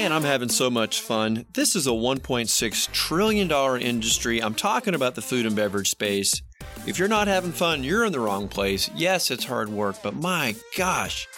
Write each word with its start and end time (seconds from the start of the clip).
Man, 0.00 0.12
I'm 0.12 0.24
having 0.24 0.48
so 0.48 0.70
much 0.70 1.02
fun. 1.02 1.44
This 1.52 1.76
is 1.76 1.86
a 1.86 1.90
$1.6 1.90 2.92
trillion 2.92 3.82
industry. 3.82 4.42
I'm 4.42 4.54
talking 4.54 4.94
about 4.94 5.14
the 5.14 5.20
food 5.20 5.44
and 5.44 5.54
beverage 5.54 5.90
space. 5.90 6.40
If 6.86 6.98
you're 6.98 7.06
not 7.06 7.28
having 7.28 7.52
fun, 7.52 7.84
you're 7.84 8.06
in 8.06 8.12
the 8.12 8.18
wrong 8.18 8.48
place. 8.48 8.88
Yes, 8.94 9.30
it's 9.30 9.44
hard 9.44 9.68
work, 9.68 9.96
but 10.02 10.16
my 10.16 10.56
gosh, 10.74 11.28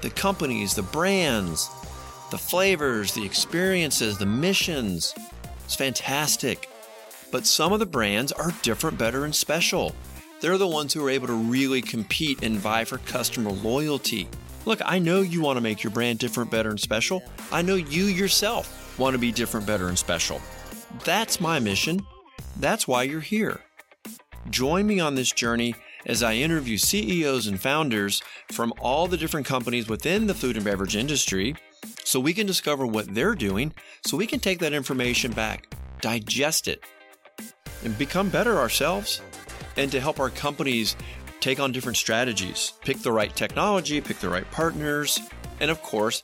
the 0.00 0.08
companies, 0.08 0.74
the 0.74 0.82
brands, 0.82 1.68
the 2.30 2.38
flavors, 2.38 3.12
the 3.12 3.26
experiences, 3.26 4.16
the 4.16 4.24
missions, 4.24 5.14
it's 5.66 5.76
fantastic. 5.76 6.70
But 7.30 7.44
some 7.44 7.74
of 7.74 7.80
the 7.80 7.86
brands 7.86 8.32
are 8.32 8.54
different, 8.62 8.96
better, 8.96 9.26
and 9.26 9.34
special. 9.34 9.94
They're 10.40 10.56
the 10.56 10.66
ones 10.66 10.94
who 10.94 11.04
are 11.04 11.10
able 11.10 11.26
to 11.26 11.34
really 11.34 11.82
compete 11.82 12.42
and 12.42 12.56
vie 12.56 12.86
for 12.86 12.96
customer 12.96 13.52
loyalty. 13.52 14.26
Look, 14.66 14.80
I 14.84 14.98
know 14.98 15.22
you 15.22 15.40
want 15.40 15.56
to 15.56 15.62
make 15.62 15.82
your 15.82 15.90
brand 15.90 16.18
different, 16.18 16.50
better, 16.50 16.70
and 16.70 16.80
special. 16.80 17.22
I 17.50 17.62
know 17.62 17.76
you 17.76 18.04
yourself 18.04 18.98
want 18.98 19.14
to 19.14 19.18
be 19.18 19.32
different, 19.32 19.66
better, 19.66 19.88
and 19.88 19.98
special. 19.98 20.40
That's 21.04 21.40
my 21.40 21.58
mission. 21.58 22.04
That's 22.58 22.86
why 22.86 23.04
you're 23.04 23.20
here. 23.20 23.60
Join 24.50 24.86
me 24.86 25.00
on 25.00 25.14
this 25.14 25.32
journey 25.32 25.74
as 26.06 26.22
I 26.22 26.34
interview 26.34 26.76
CEOs 26.76 27.46
and 27.46 27.60
founders 27.60 28.22
from 28.52 28.72
all 28.80 29.06
the 29.06 29.16
different 29.16 29.46
companies 29.46 29.88
within 29.88 30.26
the 30.26 30.34
food 30.34 30.56
and 30.56 30.64
beverage 30.64 30.96
industry 30.96 31.54
so 32.04 32.20
we 32.20 32.34
can 32.34 32.46
discover 32.46 32.86
what 32.86 33.14
they're 33.14 33.34
doing 33.34 33.72
so 34.04 34.16
we 34.16 34.26
can 34.26 34.40
take 34.40 34.58
that 34.58 34.72
information 34.72 35.32
back, 35.32 35.74
digest 36.00 36.68
it, 36.68 36.82
and 37.84 37.96
become 37.96 38.28
better 38.28 38.58
ourselves 38.58 39.20
and 39.76 39.90
to 39.92 40.00
help 40.00 40.20
our 40.20 40.30
companies 40.30 40.96
take 41.40 41.58
on 41.58 41.72
different 41.72 41.96
strategies, 41.96 42.74
pick 42.82 42.98
the 42.98 43.12
right 43.12 43.34
technology, 43.34 44.00
pick 44.00 44.18
the 44.18 44.28
right 44.28 44.48
partners, 44.50 45.18
and 45.60 45.70
of 45.70 45.82
course, 45.82 46.22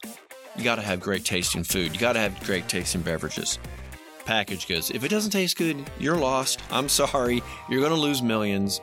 you 0.57 0.65
got 0.65 0.77
to 0.77 0.83
have 0.83 1.01
great 1.01 1.25
tasting 1.25 1.65
food. 1.65 1.93
You 1.93 2.01
got 2.01 2.15
to 2.15 2.21
have 2.21 2.43
great 2.45 2.69
tasting 2.69 3.03
beverages. 3.03 3.59
Package 4.25 4.67
goods. 4.67 4.91
If 4.91 5.05
it 5.05 5.09
doesn't 5.09 5.31
taste 5.31 5.57
good, 5.57 5.89
you're 5.99 6.17
lost. 6.17 6.61
I'm 6.71 6.89
sorry. 6.89 7.43
You're 7.69 7.81
going 7.81 7.93
to 7.93 8.01
lose 8.01 8.23
millions. 8.23 8.81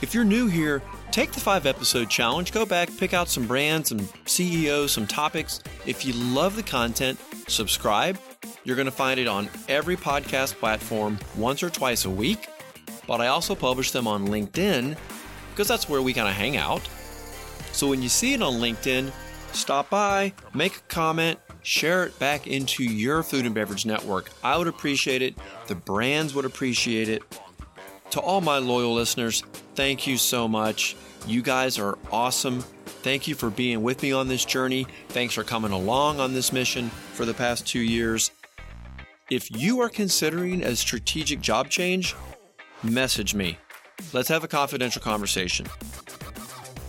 If 0.00 0.14
you're 0.14 0.24
new 0.24 0.46
here, 0.46 0.80
take 1.10 1.32
the 1.32 1.40
five 1.40 1.66
episode 1.66 2.08
challenge. 2.08 2.52
Go 2.52 2.64
back, 2.64 2.88
pick 2.96 3.12
out 3.12 3.28
some 3.28 3.46
brands, 3.46 3.88
some 3.88 4.08
CEOs, 4.26 4.92
some 4.92 5.06
topics. 5.06 5.60
If 5.86 6.04
you 6.06 6.12
love 6.12 6.54
the 6.54 6.62
content, 6.62 7.18
subscribe. 7.48 8.18
You're 8.62 8.76
going 8.76 8.86
to 8.86 8.92
find 8.92 9.18
it 9.18 9.26
on 9.26 9.48
every 9.68 9.96
podcast 9.96 10.54
platform 10.54 11.18
once 11.36 11.62
or 11.62 11.70
twice 11.70 12.04
a 12.04 12.10
week. 12.10 12.48
But 13.08 13.20
I 13.20 13.26
also 13.26 13.56
publish 13.56 13.90
them 13.90 14.06
on 14.06 14.28
LinkedIn 14.28 14.96
because 15.58 15.66
that's 15.66 15.88
where 15.88 16.00
we 16.00 16.12
kind 16.12 16.28
of 16.28 16.34
hang 16.34 16.56
out. 16.56 16.88
So 17.72 17.88
when 17.88 18.00
you 18.00 18.08
see 18.08 18.32
it 18.32 18.40
on 18.42 18.60
LinkedIn, 18.60 19.10
stop 19.50 19.90
by, 19.90 20.32
make 20.54 20.76
a 20.76 20.80
comment, 20.82 21.40
share 21.64 22.04
it 22.04 22.16
back 22.20 22.46
into 22.46 22.84
your 22.84 23.24
food 23.24 23.44
and 23.44 23.56
beverage 23.56 23.84
network. 23.84 24.30
I 24.44 24.56
would 24.56 24.68
appreciate 24.68 25.20
it. 25.20 25.34
The 25.66 25.74
brands 25.74 26.32
would 26.32 26.44
appreciate 26.44 27.08
it. 27.08 27.24
To 28.12 28.20
all 28.20 28.40
my 28.40 28.58
loyal 28.58 28.94
listeners, 28.94 29.42
thank 29.74 30.06
you 30.06 30.16
so 30.16 30.46
much. 30.46 30.94
You 31.26 31.42
guys 31.42 31.76
are 31.76 31.98
awesome. 32.12 32.60
Thank 33.02 33.26
you 33.26 33.34
for 33.34 33.50
being 33.50 33.82
with 33.82 34.00
me 34.00 34.12
on 34.12 34.28
this 34.28 34.44
journey. 34.44 34.86
Thanks 35.08 35.34
for 35.34 35.42
coming 35.42 35.72
along 35.72 36.20
on 36.20 36.34
this 36.34 36.52
mission 36.52 36.88
for 37.14 37.24
the 37.24 37.34
past 37.34 37.66
two 37.66 37.80
years. 37.80 38.30
If 39.28 39.50
you 39.50 39.80
are 39.80 39.88
considering 39.88 40.62
a 40.62 40.76
strategic 40.76 41.40
job 41.40 41.68
change, 41.68 42.14
message 42.84 43.34
me. 43.34 43.58
Let's 44.12 44.28
have 44.28 44.44
a 44.44 44.48
confidential 44.48 45.02
conversation. 45.02 45.66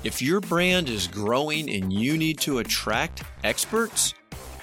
If 0.03 0.21
your 0.21 0.39
brand 0.39 0.87
is 0.87 1.07
growing 1.07 1.69
and 1.69 1.91
you 1.91 2.17
need 2.17 2.39
to 2.39 2.59
attract 2.59 3.23
experts, 3.43 4.13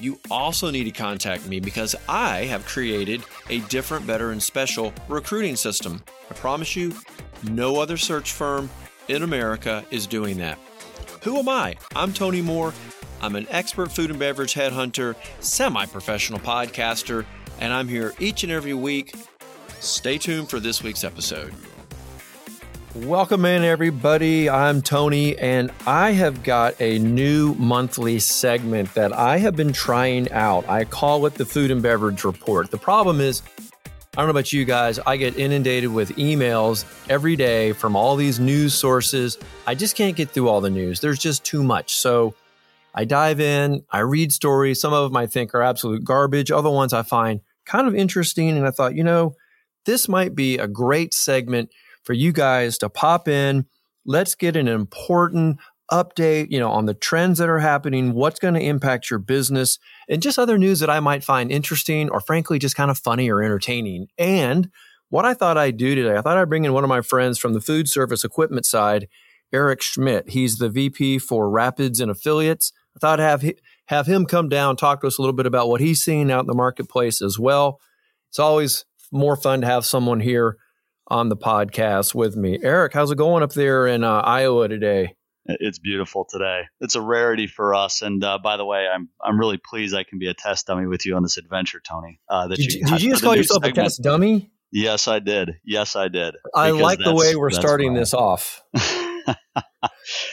you 0.00 0.18
also 0.30 0.70
need 0.70 0.84
to 0.84 0.90
contact 0.90 1.46
me 1.46 1.60
because 1.60 1.94
I 2.08 2.44
have 2.44 2.64
created 2.64 3.22
a 3.50 3.60
different, 3.60 4.06
better, 4.06 4.30
and 4.30 4.42
special 4.42 4.92
recruiting 5.08 5.56
system. 5.56 6.02
I 6.30 6.34
promise 6.34 6.74
you, 6.76 6.94
no 7.42 7.80
other 7.80 7.96
search 7.96 8.32
firm 8.32 8.70
in 9.08 9.22
America 9.22 9.84
is 9.90 10.06
doing 10.06 10.38
that. 10.38 10.58
Who 11.22 11.38
am 11.38 11.48
I? 11.48 11.76
I'm 11.94 12.12
Tony 12.12 12.40
Moore. 12.42 12.72
I'm 13.20 13.36
an 13.36 13.46
expert 13.50 13.90
food 13.92 14.10
and 14.10 14.18
beverage 14.18 14.54
headhunter, 14.54 15.16
semi 15.40 15.86
professional 15.86 16.38
podcaster, 16.40 17.24
and 17.60 17.72
I'm 17.72 17.88
here 17.88 18.14
each 18.18 18.42
and 18.42 18.52
every 18.52 18.74
week. 18.74 19.14
Stay 19.80 20.18
tuned 20.18 20.48
for 20.48 20.60
this 20.60 20.82
week's 20.82 21.04
episode. 21.04 21.54
Welcome 23.04 23.44
in, 23.44 23.62
everybody. 23.62 24.48
I'm 24.48 24.80
Tony, 24.80 25.36
and 25.36 25.70
I 25.86 26.12
have 26.12 26.42
got 26.42 26.80
a 26.80 26.98
new 26.98 27.52
monthly 27.56 28.18
segment 28.18 28.94
that 28.94 29.12
I 29.12 29.36
have 29.36 29.54
been 29.54 29.74
trying 29.74 30.32
out. 30.32 30.66
I 30.66 30.84
call 30.84 31.26
it 31.26 31.34
the 31.34 31.44
Food 31.44 31.70
and 31.70 31.82
Beverage 31.82 32.24
Report. 32.24 32.70
The 32.70 32.78
problem 32.78 33.20
is, 33.20 33.42
I 33.60 34.16
don't 34.16 34.24
know 34.24 34.30
about 34.30 34.50
you 34.50 34.64
guys, 34.64 34.98
I 35.00 35.18
get 35.18 35.36
inundated 35.38 35.92
with 35.92 36.16
emails 36.16 36.86
every 37.10 37.36
day 37.36 37.72
from 37.72 37.96
all 37.96 38.16
these 38.16 38.40
news 38.40 38.72
sources. 38.72 39.36
I 39.66 39.74
just 39.74 39.94
can't 39.94 40.16
get 40.16 40.30
through 40.30 40.48
all 40.48 40.62
the 40.62 40.70
news. 40.70 41.00
There's 41.00 41.18
just 41.18 41.44
too 41.44 41.62
much. 41.62 41.96
So 41.96 42.34
I 42.94 43.04
dive 43.04 43.40
in, 43.40 43.84
I 43.90 43.98
read 43.98 44.32
stories. 44.32 44.80
Some 44.80 44.94
of 44.94 45.10
them 45.10 45.18
I 45.18 45.26
think 45.26 45.54
are 45.54 45.62
absolute 45.62 46.02
garbage, 46.02 46.50
other 46.50 46.70
ones 46.70 46.94
I 46.94 47.02
find 47.02 47.40
kind 47.66 47.88
of 47.88 47.94
interesting. 47.94 48.56
And 48.56 48.66
I 48.66 48.70
thought, 48.70 48.94
you 48.94 49.04
know, 49.04 49.34
this 49.84 50.08
might 50.08 50.34
be 50.34 50.56
a 50.56 50.66
great 50.66 51.12
segment 51.12 51.68
for 52.06 52.12
you 52.12 52.32
guys 52.32 52.78
to 52.78 52.88
pop 52.88 53.28
in. 53.28 53.66
Let's 54.06 54.36
get 54.36 54.56
an 54.56 54.68
important 54.68 55.58
update, 55.90 56.46
you 56.50 56.58
know, 56.58 56.70
on 56.70 56.86
the 56.86 56.94
trends 56.94 57.38
that 57.38 57.48
are 57.48 57.58
happening, 57.58 58.14
what's 58.14 58.38
going 58.38 58.54
to 58.54 58.60
impact 58.60 59.10
your 59.10 59.18
business, 59.18 59.78
and 60.08 60.22
just 60.22 60.38
other 60.38 60.56
news 60.56 60.80
that 60.80 60.90
I 60.90 61.00
might 61.00 61.24
find 61.24 61.50
interesting 61.50 62.08
or 62.08 62.20
frankly 62.20 62.58
just 62.58 62.76
kind 62.76 62.90
of 62.90 62.98
funny 62.98 63.30
or 63.30 63.42
entertaining. 63.42 64.06
And 64.16 64.70
what 65.08 65.24
I 65.24 65.34
thought 65.34 65.58
I'd 65.58 65.76
do 65.76 65.94
today, 65.94 66.16
I 66.16 66.22
thought 66.22 66.38
I'd 66.38 66.48
bring 66.48 66.64
in 66.64 66.72
one 66.72 66.84
of 66.84 66.88
my 66.88 67.02
friends 67.02 67.38
from 67.38 67.52
the 67.52 67.60
food 67.60 67.88
service 67.88 68.24
equipment 68.24 68.66
side, 68.66 69.08
Eric 69.52 69.82
Schmidt. 69.82 70.30
He's 70.30 70.58
the 70.58 70.68
VP 70.68 71.18
for 71.18 71.50
Rapids 71.50 72.00
and 72.00 72.10
Affiliates. 72.10 72.72
I 72.96 72.98
thought 73.00 73.20
I'd 73.20 73.42
have 73.42 73.52
have 73.86 74.06
him 74.06 74.26
come 74.26 74.48
down, 74.48 74.76
talk 74.76 75.00
to 75.00 75.06
us 75.06 75.18
a 75.18 75.22
little 75.22 75.36
bit 75.36 75.46
about 75.46 75.68
what 75.68 75.80
he's 75.80 76.02
seeing 76.02 76.30
out 76.30 76.40
in 76.40 76.46
the 76.46 76.54
marketplace 76.54 77.22
as 77.22 77.38
well. 77.38 77.80
It's 78.30 78.38
always 78.40 78.84
more 79.12 79.36
fun 79.36 79.60
to 79.60 79.66
have 79.66 79.84
someone 79.84 80.20
here 80.20 80.56
on 81.08 81.28
the 81.28 81.36
podcast 81.36 82.14
with 82.14 82.36
me. 82.36 82.58
Eric, 82.62 82.92
how's 82.92 83.10
it 83.10 83.18
going 83.18 83.42
up 83.42 83.52
there 83.52 83.86
in 83.86 84.04
uh, 84.04 84.20
Iowa 84.20 84.68
today? 84.68 85.14
It's 85.48 85.78
beautiful 85.78 86.26
today. 86.28 86.62
It's 86.80 86.96
a 86.96 87.00
rarity 87.00 87.46
for 87.46 87.74
us, 87.74 88.02
and 88.02 88.22
uh, 88.24 88.38
by 88.42 88.56
the 88.56 88.64
way, 88.64 88.88
I'm 88.92 89.08
I'm 89.22 89.38
really 89.38 89.58
pleased 89.58 89.94
I 89.94 90.02
can 90.02 90.18
be 90.18 90.26
a 90.26 90.34
test 90.34 90.66
dummy 90.66 90.86
with 90.86 91.06
you 91.06 91.14
on 91.14 91.22
this 91.22 91.36
adventure, 91.36 91.80
Tony. 91.86 92.18
Uh, 92.28 92.48
that 92.48 92.56
did 92.56 92.72
you, 92.72 92.84
did 92.84 93.02
you 93.02 93.10
just 93.10 93.22
call 93.22 93.36
yourself 93.36 93.62
segment. 93.62 93.78
a 93.78 93.82
test 93.82 94.02
dummy? 94.02 94.50
Yes, 94.72 95.06
I 95.06 95.20
did. 95.20 95.52
Yes, 95.64 95.94
I 95.94 96.08
did. 96.08 96.34
I 96.52 96.70
like 96.70 96.98
the 96.98 97.14
way 97.14 97.36
we're 97.36 97.50
starting 97.50 97.94
this 97.94 98.12
off. 98.12 98.62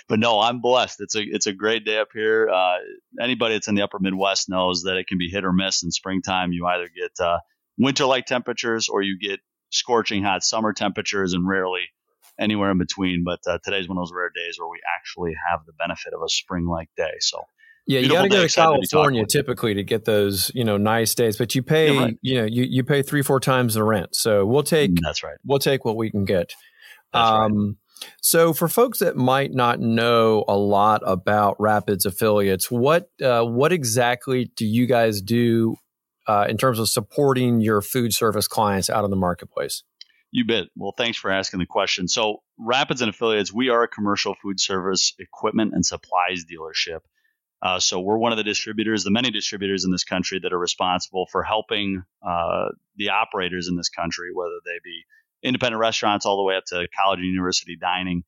but 0.08 0.20
no, 0.20 0.40
I'm 0.40 0.62
blessed. 0.62 1.02
It's 1.02 1.16
a 1.16 1.22
it's 1.22 1.46
a 1.46 1.54
great 1.54 1.86
day 1.86 2.00
up 2.00 2.10
here. 2.14 2.50
Uh, 2.50 2.78
anybody 3.22 3.54
that's 3.54 3.68
in 3.68 3.76
the 3.76 3.84
Upper 3.84 4.00
Midwest 4.00 4.50
knows 4.50 4.84
that 4.84 4.98
it 4.98 5.06
can 5.06 5.20
be 5.20 5.30
hit 5.30 5.46
or 5.46 5.54
miss 5.54 5.84
in 5.84 5.92
springtime. 5.92 6.52
You 6.52 6.66
either 6.66 6.90
get 6.90 7.24
uh, 7.24 7.38
winter 7.78 8.06
like 8.06 8.26
temperatures 8.26 8.90
or 8.90 9.04
you 9.04 9.20
get 9.20 9.40
scorching 9.74 10.24
hot 10.24 10.44
summer 10.44 10.74
temperatures 10.74 11.34
and 11.34 11.48
rarely 11.48 11.84
anywhere 12.40 12.72
in 12.72 12.78
between. 12.78 13.24
But 13.26 13.40
uh, 13.48 13.60
today's 13.64 13.88
one 13.88 13.98
of 13.98 14.04
those 14.04 14.14
rare 14.14 14.32
days 14.34 14.58
where 14.58 14.70
we 14.70 14.80
actually 14.98 15.34
have 15.50 15.62
the 15.66 15.74
benefit 15.74 16.14
of 16.14 16.22
a 16.24 16.30
spring 16.30 16.66
like 16.66 16.90
day. 16.96 17.14
So 17.20 17.42
yeah, 17.86 18.00
you 18.00 18.10
got 18.10 18.22
to 18.24 18.30
go 18.30 18.48
to 18.48 18.54
California 18.54 19.26
typically 19.26 19.74
to 19.74 19.84
get 19.84 20.06
those, 20.06 20.52
you 20.56 20.64
know, 20.64 20.78
nice 20.78 21.16
days. 21.16 21.38
But 21.38 21.54
you 21.54 21.64
pay, 21.64 21.98
right. 21.98 22.18
you 22.22 22.36
know, 22.36 22.46
you, 22.46 22.64
you 22.64 22.84
pay 22.84 23.02
three, 23.02 23.22
four 23.22 23.40
times 23.40 23.74
the 23.74 23.84
rent. 23.84 24.16
So 24.16 24.46
we'll 24.46 24.64
take 24.64 24.92
that's 25.02 25.24
right. 25.24 25.38
We'll 25.46 25.60
take 25.60 25.84
what 25.84 25.98
we 25.98 26.10
can 26.10 26.24
get. 26.24 26.54
Um, 27.14 27.66
right. 27.66 27.76
So 28.22 28.54
for 28.54 28.68
folks 28.68 29.00
that 29.00 29.16
might 29.16 29.54
not 29.54 29.80
know 29.80 30.44
a 30.48 30.58
lot 30.58 31.02
about 31.06 31.58
Rapids 31.60 32.06
affiliates, 32.06 32.72
what 32.72 33.10
uh, 33.22 33.44
what 33.44 33.72
exactly 33.74 34.52
do 34.56 34.66
you 34.66 34.86
guys 34.88 35.22
do 35.22 35.76
uh, 36.28 36.46
in 36.50 36.58
terms 36.58 36.80
of 36.80 36.90
supporting 36.90 37.62
your 37.62 37.82
food 37.82 38.14
service 38.14 38.48
clients 38.48 38.90
out 38.90 39.04
in 39.04 39.10
the 39.10 39.18
marketplace? 39.18 39.84
You 40.32 40.46
bet. 40.46 40.66
Well, 40.76 40.94
thanks 40.98 41.18
for 41.18 41.32
asking 41.32 41.60
the 41.60 41.68
question. 41.68 42.08
So, 42.08 42.42
Rapids 42.58 43.02
and 43.02 43.10
Affiliates, 43.10 43.54
we 43.54 43.70
are 43.70 43.84
a 43.84 43.88
commercial 43.88 44.36
food 44.42 44.60
service 44.60 45.14
equipment 45.20 45.74
and 45.76 45.86
supplies 45.86 46.44
dealership. 46.44 47.02
Uh, 47.62 47.80
so, 47.80 48.00
we're 48.00 48.18
one 48.18 48.32
of 48.32 48.40
the 48.40 48.44
distributors, 48.44 49.04
the 49.04 49.12
many 49.12 49.30
distributors 49.30 49.86
in 49.86 49.92
this 49.92 50.04
country 50.04 50.40
that 50.40 50.52
are 50.52 50.58
responsible 50.58 51.28
for 51.32 51.44
helping 51.44 52.02
uh, 52.28 52.70
the 52.96 53.10
operators 53.10 53.68
in 53.68 53.76
this 53.76 53.90
country, 53.90 54.30
whether 54.34 54.60
they 54.66 54.80
be 54.84 55.04
independent 55.44 55.80
restaurants 55.80 56.26
all 56.26 56.38
the 56.38 56.44
way 56.44 56.56
up 56.56 56.64
to 56.66 56.88
college 57.00 57.20
and 57.20 57.28
university 57.28 57.78
dining, 57.80 58.24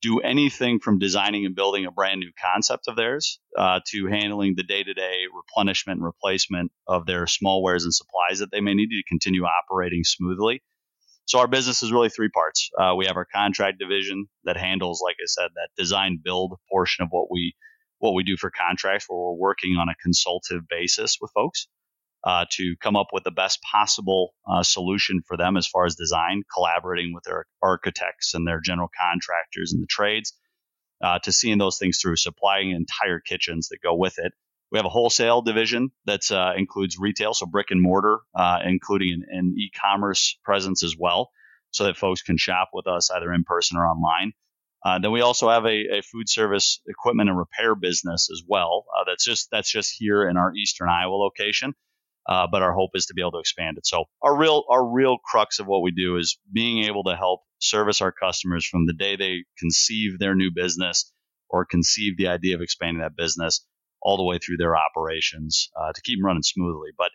do 0.00 0.20
anything 0.20 0.80
from 0.80 0.98
designing 0.98 1.44
and 1.44 1.54
building 1.54 1.84
a 1.84 1.90
brand 1.90 2.20
new 2.20 2.30
concept 2.42 2.88
of 2.88 2.96
theirs 2.96 3.38
uh, 3.56 3.80
to 3.88 4.06
handling 4.06 4.54
the 4.56 4.62
day-to-day 4.62 5.24
replenishment 5.34 5.98
and 5.98 6.04
replacement 6.04 6.72
of 6.86 7.06
their 7.06 7.26
small 7.26 7.62
wares 7.62 7.84
and 7.84 7.94
supplies 7.94 8.38
that 8.38 8.50
they 8.50 8.60
may 8.60 8.74
need 8.74 8.88
to 8.88 9.02
continue 9.08 9.44
operating 9.44 10.02
smoothly. 10.04 10.62
So 11.26 11.38
our 11.38 11.48
business 11.48 11.82
is 11.82 11.92
really 11.92 12.10
three 12.10 12.28
parts. 12.28 12.70
Uh, 12.78 12.94
we 12.96 13.06
have 13.06 13.16
our 13.16 13.26
contract 13.26 13.78
division 13.78 14.26
that 14.44 14.56
handles, 14.56 15.02
like 15.02 15.16
I 15.18 15.26
said, 15.26 15.50
that 15.54 15.68
design 15.76 16.18
build 16.22 16.54
portion 16.70 17.02
of 17.02 17.08
what 17.10 17.30
we 17.30 17.54
what 17.98 18.12
we 18.12 18.24
do 18.24 18.36
for 18.36 18.50
contracts, 18.50 19.06
where 19.08 19.18
we're 19.18 19.32
working 19.32 19.76
on 19.76 19.88
a 19.88 19.94
consultative 20.02 20.64
basis 20.68 21.16
with 21.20 21.30
folks 21.32 21.68
uh, 22.24 22.46
to 22.50 22.74
come 22.80 22.96
up 22.96 23.08
with 23.12 23.22
the 23.24 23.30
best 23.30 23.60
possible 23.62 24.34
uh, 24.48 24.62
solution 24.62 25.22
for 25.26 25.36
them 25.36 25.56
as 25.56 25.66
far 25.66 25.84
as 25.84 25.94
design, 25.94 26.42
collaborating 26.52 27.12
with 27.12 27.24
their 27.24 27.44
architects 27.62 28.34
and 28.34 28.46
their 28.46 28.60
general 28.60 28.88
contractors 28.98 29.72
and 29.72 29.82
the 29.82 29.86
trades 29.86 30.32
uh, 31.02 31.18
to 31.18 31.32
seeing 31.32 31.58
those 31.58 31.78
things 31.78 31.98
through, 32.00 32.16
supplying 32.16 32.70
entire 32.70 33.20
kitchens 33.20 33.68
that 33.68 33.82
go 33.82 33.94
with 33.94 34.18
it. 34.18 34.32
We 34.72 34.78
have 34.78 34.86
a 34.86 34.90
wholesale 34.90 35.42
division 35.42 35.90
that 36.06 36.30
uh, 36.32 36.54
includes 36.56 36.98
retail, 36.98 37.34
so 37.34 37.46
brick 37.46 37.70
and 37.70 37.80
mortar, 37.80 38.20
uh, 38.34 38.60
including 38.64 39.12
an, 39.12 39.24
an 39.30 39.54
e-commerce 39.58 40.38
presence 40.42 40.82
as 40.82 40.96
well, 40.98 41.30
so 41.70 41.84
that 41.84 41.96
folks 41.96 42.22
can 42.22 42.38
shop 42.38 42.70
with 42.72 42.86
us 42.86 43.10
either 43.10 43.32
in 43.32 43.44
person 43.44 43.76
or 43.76 43.86
online. 43.86 44.32
Uh, 44.84 44.98
then 44.98 45.12
we 45.12 45.20
also 45.20 45.48
have 45.48 45.64
a, 45.64 45.98
a, 45.98 46.02
food 46.02 46.28
service 46.28 46.80
equipment 46.86 47.28
and 47.30 47.38
repair 47.38 47.74
business 47.74 48.28
as 48.30 48.42
well. 48.46 48.84
Uh, 48.94 49.04
that's 49.06 49.24
just 49.24 49.48
that's 49.50 49.70
just 49.70 49.94
here 49.96 50.28
in 50.28 50.36
our 50.36 50.52
Eastern 50.54 50.88
Iowa 50.90 51.14
location. 51.14 51.74
Uh, 52.26 52.46
but 52.50 52.62
our 52.62 52.72
hope 52.72 52.90
is 52.94 53.06
to 53.06 53.14
be 53.14 53.20
able 53.20 53.32
to 53.32 53.38
expand 53.38 53.76
it. 53.76 53.86
So 53.86 54.04
our 54.22 54.36
real 54.36 54.64
our 54.70 54.84
real 54.84 55.18
crux 55.18 55.58
of 55.58 55.66
what 55.66 55.82
we 55.82 55.90
do 55.90 56.16
is 56.16 56.38
being 56.52 56.84
able 56.84 57.04
to 57.04 57.16
help 57.16 57.40
service 57.58 58.00
our 58.00 58.12
customers 58.12 58.64
from 58.64 58.86
the 58.86 58.92
day 58.92 59.16
they 59.16 59.44
conceive 59.58 60.18
their 60.18 60.34
new 60.34 60.50
business 60.50 61.12
or 61.48 61.64
conceive 61.64 62.16
the 62.16 62.28
idea 62.28 62.54
of 62.54 62.62
expanding 62.62 63.02
that 63.02 63.16
business 63.16 63.64
all 64.00 64.16
the 64.16 64.22
way 64.22 64.38
through 64.38 64.56
their 64.56 64.76
operations 64.76 65.70
uh, 65.78 65.92
to 65.92 66.00
keep 66.02 66.18
them 66.18 66.26
running 66.26 66.42
smoothly. 66.42 66.90
But 66.96 67.10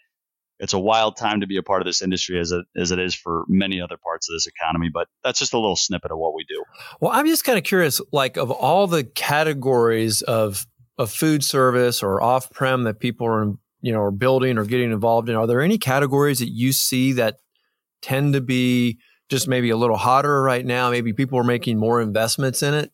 it's 0.60 0.74
a 0.74 0.80
wild 0.80 1.16
time 1.16 1.42
to 1.42 1.48
be 1.48 1.58
a 1.58 1.64
part 1.64 1.82
of 1.82 1.86
this 1.86 2.02
industry 2.02 2.40
as 2.40 2.52
it 2.52 2.66
as 2.76 2.92
it 2.92 3.00
is 3.00 3.16
for 3.16 3.46
many 3.48 3.82
other 3.82 3.98
parts 3.98 4.30
of 4.30 4.36
this 4.36 4.48
economy. 4.48 4.90
But 4.94 5.08
that's 5.24 5.40
just 5.40 5.54
a 5.54 5.58
little 5.58 5.76
snippet 5.76 6.12
of 6.12 6.18
what 6.18 6.36
we 6.36 6.46
do. 6.48 6.64
Well, 7.00 7.12
I'm 7.14 7.26
just 7.26 7.46
kind 7.46 7.58
of 7.58 7.64
curious, 7.64 8.02
like 8.12 8.38
of 8.38 8.52
all 8.52 8.86
the 8.88 9.04
categories 9.04 10.22
of 10.22 10.68
of 10.98 11.12
food 11.12 11.44
service 11.44 12.04
or 12.04 12.22
off 12.22 12.52
prem 12.52 12.84
that 12.84 13.00
people 13.00 13.26
are 13.26 13.54
you 13.82 13.92
know, 13.92 14.00
or 14.00 14.12
building 14.12 14.58
or 14.58 14.66
getting 14.66 14.92
involved 14.92 15.30
in, 15.30 15.36
are 15.36 15.48
there 15.48 15.62
any 15.62 15.78
categories 15.78 16.40
that 16.40 16.50
you 16.50 16.74
see 16.74 17.14
that 17.14 17.38
tend 18.02 18.34
to 18.34 18.42
be 18.42 19.00
just 19.30 19.48
maybe 19.48 19.70
a 19.70 19.78
little 19.78 19.98
hotter 19.98 20.42
right 20.42 20.66
now? 20.66 20.92
Maybe 20.92 21.14
people 21.14 21.40
are 21.40 21.44
making 21.44 21.78
more 21.78 22.02
investments 22.02 22.64
in 22.64 22.74
it? 22.74 22.92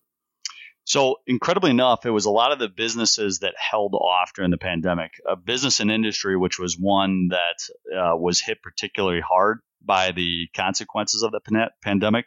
So, 0.87 1.15
incredibly 1.25 1.71
enough, 1.71 2.05
it 2.05 2.11
was 2.11 2.25
a 2.25 2.31
lot 2.31 2.51
of 2.51 2.59
the 2.59 2.69
businesses 2.69 3.39
that 3.39 3.55
held 3.57 3.95
off 3.95 4.33
during 4.35 4.51
the 4.51 4.57
pandemic. 4.57 5.13
A 5.27 5.35
business 5.35 5.79
and 5.79 5.89
industry, 5.89 6.37
which 6.37 6.59
was 6.59 6.77
one 6.79 7.29
that 7.29 7.97
uh, 7.97 8.15
was 8.15 8.39
hit 8.39 8.61
particularly 8.61 9.19
hard 9.19 9.61
by 9.83 10.11
the 10.11 10.47
consequences 10.55 11.23
of 11.23 11.31
the 11.31 11.39
pan- 11.39 11.71
pandemic, 11.83 12.25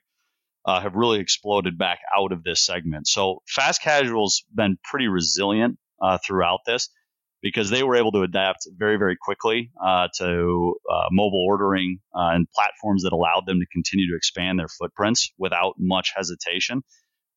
uh, 0.65 0.81
have 0.81 0.97
really 0.97 1.21
exploded 1.21 1.79
back 1.79 2.01
out 2.17 2.33
of 2.33 2.43
this 2.43 2.61
segment. 2.61 3.07
So, 3.07 3.43
fast 3.47 3.81
casual's 3.81 4.43
been 4.53 4.77
pretty 4.83 5.07
resilient 5.07 5.79
uh, 6.03 6.19
throughout 6.19 6.61
this 6.67 6.89
because 7.43 7.71
they 7.71 7.83
were 7.83 7.97
able 7.97 8.13
to 8.13 8.23
adapt 8.23 8.67
very, 8.77 8.97
very 8.97 9.17
quickly 9.17 9.71
uh, 9.85 10.09
to 10.19 10.75
uh, 10.91 11.05
mobile 11.11 11.45
ordering 11.47 11.99
uh, 12.15 12.31
and 12.33 12.49
platforms 12.55 13.05
that 13.05 13.13
allowed 13.13 13.47
them 13.47 13.61
to 13.61 13.67
continue 13.73 14.11
to 14.11 14.17
expand 14.17 14.59
their 14.59 14.69
footprints 14.69 15.33
without 15.39 15.75
much 15.79 16.13
hesitation. 16.17 16.83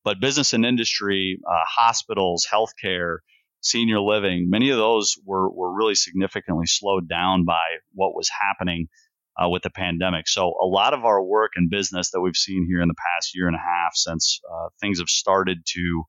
But 0.04 0.20
business 0.20 0.52
and 0.52 0.66
industry, 0.66 1.38
uh, 1.48 1.54
hospitals, 1.68 2.46
healthcare, 2.52 3.18
senior 3.60 4.00
living, 4.00 4.50
many 4.50 4.70
of 4.70 4.78
those 4.78 5.14
were, 5.24 5.48
were 5.48 5.72
really 5.72 5.94
significantly 5.94 6.66
slowed 6.66 7.08
down 7.08 7.44
by 7.44 7.62
what 7.92 8.14
was 8.14 8.28
happening 8.28 8.88
uh, 9.40 9.48
with 9.48 9.62
the 9.62 9.70
pandemic. 9.70 10.26
So 10.26 10.48
a 10.60 10.66
lot 10.66 10.94
of 10.94 11.04
our 11.04 11.22
work 11.22 11.52
and 11.54 11.70
business 11.70 12.10
that 12.10 12.20
we've 12.20 12.36
seen 12.36 12.66
here 12.68 12.82
in 12.82 12.88
the 12.88 12.94
past 13.14 13.36
year 13.36 13.46
and 13.46 13.54
a 13.54 13.60
half 13.60 13.92
since 13.94 14.40
uh, 14.52 14.68
things 14.80 14.98
have 14.98 15.08
started 15.08 15.58
to 15.64 16.02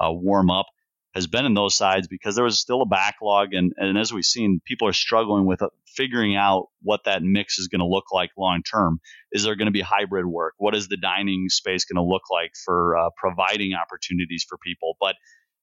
warm 0.00 0.50
up 0.50 0.66
has 1.14 1.26
been 1.28 1.46
in 1.46 1.54
those 1.54 1.76
sides 1.76 2.08
because 2.08 2.34
there 2.34 2.44
was 2.44 2.58
still 2.58 2.82
a 2.82 2.86
backlog. 2.86 3.54
And, 3.54 3.72
and 3.76 3.96
as 3.96 4.12
we've 4.12 4.24
seen, 4.24 4.60
people 4.64 4.88
are 4.88 4.92
struggling 4.92 5.46
with 5.46 5.62
uh, 5.62 5.68
figuring 5.86 6.34
out 6.34 6.68
what 6.82 7.04
that 7.04 7.22
mix 7.22 7.58
is 7.58 7.68
going 7.68 7.80
to 7.80 7.86
look 7.86 8.12
like 8.12 8.30
long 8.36 8.62
term. 8.62 8.98
Is 9.30 9.44
there 9.44 9.54
going 9.54 9.66
to 9.66 9.72
be 9.72 9.80
hybrid 9.80 10.26
work? 10.26 10.54
What 10.58 10.74
is 10.74 10.88
the 10.88 10.96
dining 10.96 11.48
space 11.48 11.84
going 11.84 12.04
to 12.04 12.08
look 12.08 12.24
like 12.30 12.52
for 12.64 12.96
uh, 12.96 13.10
providing 13.16 13.74
opportunities 13.74 14.44
for 14.48 14.58
people? 14.58 14.96
But 15.00 15.14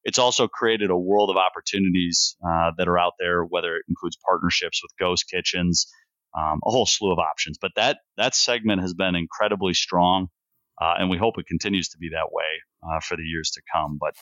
it's 0.04 0.20
also 0.20 0.48
created 0.48 0.90
a 0.90 0.98
world 0.98 1.30
of 1.30 1.38
opportunities 1.38 2.36
uh, 2.46 2.72
that 2.78 2.88
are 2.88 2.98
out 2.98 3.14
there, 3.20 3.44
whether 3.44 3.76
it 3.76 3.84
includes 3.88 4.18
partnerships 4.26 4.82
with 4.82 4.92
ghost 4.98 5.26
kitchens, 5.30 5.88
um, 6.36 6.60
a 6.66 6.72
whole 6.72 6.86
slew 6.86 7.12
of 7.12 7.20
options. 7.20 7.58
But 7.62 7.72
that 7.76 8.00
that 8.18 8.36
segment 8.36 8.82
has 8.82 8.94
been 8.94 9.16
incredibly 9.16 9.74
strong, 9.74 10.30
uh, 10.82 10.96
and 10.98 11.10
we 11.10 11.18
hope 11.18 11.38
it 11.38 11.46
continues 11.46 11.90
to 11.90 11.98
be 11.98 12.10
that 12.10 12.32
way 12.32 12.44
uh, 12.84 13.00
for 13.00 13.16
the 13.16 13.24
years 13.24 13.52
to 13.52 13.62
come. 13.74 13.98
But 14.00 14.16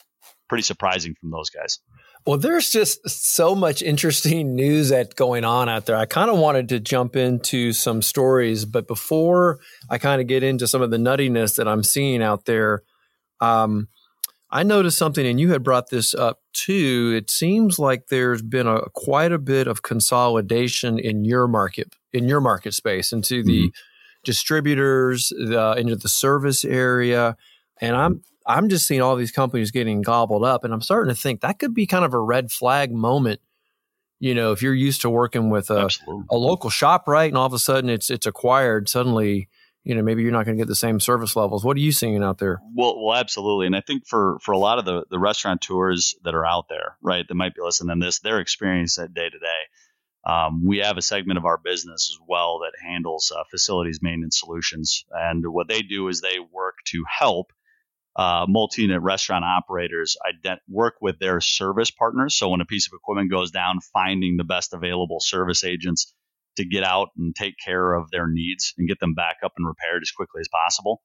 pretty 0.48 0.62
surprising 0.62 1.14
from 1.18 1.30
those 1.30 1.48
guys. 1.48 1.78
Well, 2.26 2.36
there's 2.36 2.70
just 2.70 3.08
so 3.08 3.54
much 3.54 3.82
interesting 3.82 4.54
news 4.54 4.90
that 4.90 5.16
going 5.16 5.44
on 5.44 5.68
out 5.68 5.86
there. 5.86 5.96
I 5.96 6.06
kind 6.06 6.30
of 6.30 6.38
wanted 6.38 6.68
to 6.70 6.80
jump 6.80 7.16
into 7.16 7.72
some 7.72 8.02
stories, 8.02 8.64
but 8.66 8.86
before 8.86 9.58
I 9.88 9.98
kind 9.98 10.20
of 10.20 10.26
get 10.26 10.42
into 10.42 10.66
some 10.66 10.82
of 10.82 10.90
the 10.90 10.98
nuttiness 10.98 11.56
that 11.56 11.66
I'm 11.66 11.82
seeing 11.82 12.22
out 12.22 12.44
there, 12.44 12.82
um, 13.40 13.88
I 14.52 14.64
noticed 14.64 14.98
something, 14.98 15.24
and 15.24 15.38
you 15.38 15.52
had 15.52 15.62
brought 15.62 15.90
this 15.90 16.12
up 16.12 16.40
too. 16.52 17.14
It 17.16 17.30
seems 17.30 17.78
like 17.78 18.08
there's 18.08 18.42
been 18.42 18.66
a 18.66 18.80
quite 18.92 19.30
a 19.30 19.38
bit 19.38 19.68
of 19.68 19.82
consolidation 19.82 20.98
in 20.98 21.24
your 21.24 21.46
market, 21.46 21.94
in 22.12 22.26
your 22.26 22.40
market 22.40 22.74
space, 22.74 23.12
into 23.12 23.44
the 23.44 23.68
mm-hmm. 23.68 23.68
Distributors, 24.24 25.28
the, 25.28 25.74
into 25.78 25.96
the 25.96 26.08
service 26.08 26.64
area, 26.64 27.36
and 27.80 27.96
I'm 27.96 28.22
I'm 28.46 28.68
just 28.68 28.86
seeing 28.86 29.00
all 29.00 29.16
these 29.16 29.32
companies 29.32 29.70
getting 29.70 30.02
gobbled 30.02 30.44
up, 30.44 30.64
and 30.64 30.72
I'm 30.72 30.80
starting 30.80 31.14
to 31.14 31.20
think 31.20 31.40
that 31.40 31.58
could 31.58 31.74
be 31.74 31.86
kind 31.86 32.04
of 32.04 32.14
a 32.14 32.20
red 32.20 32.50
flag 32.50 32.92
moment. 32.92 33.40
You 34.18 34.34
know, 34.34 34.52
if 34.52 34.60
you're 34.60 34.74
used 34.74 35.00
to 35.02 35.10
working 35.10 35.48
with 35.48 35.70
a, 35.70 35.88
a 36.30 36.36
local 36.36 36.68
shop, 36.68 37.08
right, 37.08 37.30
and 37.30 37.38
all 37.38 37.46
of 37.46 37.52
a 37.52 37.58
sudden 37.58 37.88
it's 37.88 38.10
it's 38.10 38.26
acquired, 38.26 38.88
suddenly 38.88 39.48
you 39.82 39.94
know 39.94 40.02
maybe 40.02 40.22
you're 40.22 40.32
not 40.32 40.44
going 40.44 40.56
to 40.58 40.60
get 40.60 40.68
the 40.68 40.74
same 40.74 41.00
service 41.00 41.36
levels. 41.36 41.64
What 41.64 41.76
are 41.76 41.80
you 41.80 41.92
seeing 41.92 42.22
out 42.22 42.38
there? 42.38 42.60
Well, 42.74 43.02
well, 43.02 43.16
absolutely, 43.16 43.66
and 43.66 43.76
I 43.76 43.80
think 43.80 44.06
for 44.06 44.38
for 44.42 44.52
a 44.52 44.58
lot 44.58 44.78
of 44.78 44.84
the 44.84 45.04
the 45.10 45.18
restaurateurs 45.18 46.14
that 46.24 46.34
are 46.34 46.44
out 46.44 46.68
there, 46.68 46.96
right, 47.00 47.26
that 47.26 47.34
might 47.34 47.54
be 47.54 47.62
listening 47.62 47.98
to 47.98 48.04
this, 48.04 48.18
they're 48.18 48.40
experiencing 48.40 49.04
that 49.04 49.14
day 49.14 49.30
to 49.30 49.38
day. 49.38 49.60
Um, 50.24 50.66
we 50.66 50.78
have 50.78 50.98
a 50.98 51.02
segment 51.02 51.38
of 51.38 51.46
our 51.46 51.58
business 51.58 52.10
as 52.14 52.18
well 52.28 52.60
that 52.60 52.72
handles 52.86 53.32
uh, 53.34 53.42
facilities 53.50 54.00
maintenance 54.02 54.38
solutions, 54.38 55.04
and 55.10 55.44
what 55.46 55.68
they 55.68 55.82
do 55.82 56.08
is 56.08 56.20
they 56.20 56.38
work 56.52 56.74
to 56.88 57.04
help 57.08 57.52
uh, 58.16 58.44
multi-unit 58.48 59.00
restaurant 59.00 59.44
operators 59.44 60.16
ident- 60.26 60.58
work 60.68 60.94
with 61.00 61.18
their 61.18 61.40
service 61.40 61.90
partners. 61.90 62.36
So 62.36 62.48
when 62.48 62.60
a 62.60 62.66
piece 62.66 62.86
of 62.86 62.92
equipment 62.94 63.30
goes 63.30 63.50
down, 63.50 63.78
finding 63.92 64.36
the 64.36 64.44
best 64.44 64.74
available 64.74 65.20
service 65.20 65.64
agents 65.64 66.12
to 66.56 66.64
get 66.64 66.84
out 66.84 67.08
and 67.16 67.34
take 67.34 67.54
care 67.64 67.94
of 67.94 68.10
their 68.10 68.26
needs 68.28 68.74
and 68.76 68.88
get 68.88 68.98
them 69.00 69.14
back 69.14 69.36
up 69.44 69.52
and 69.56 69.66
repaired 69.66 70.02
as 70.02 70.10
quickly 70.10 70.40
as 70.40 70.48
possible. 70.48 71.00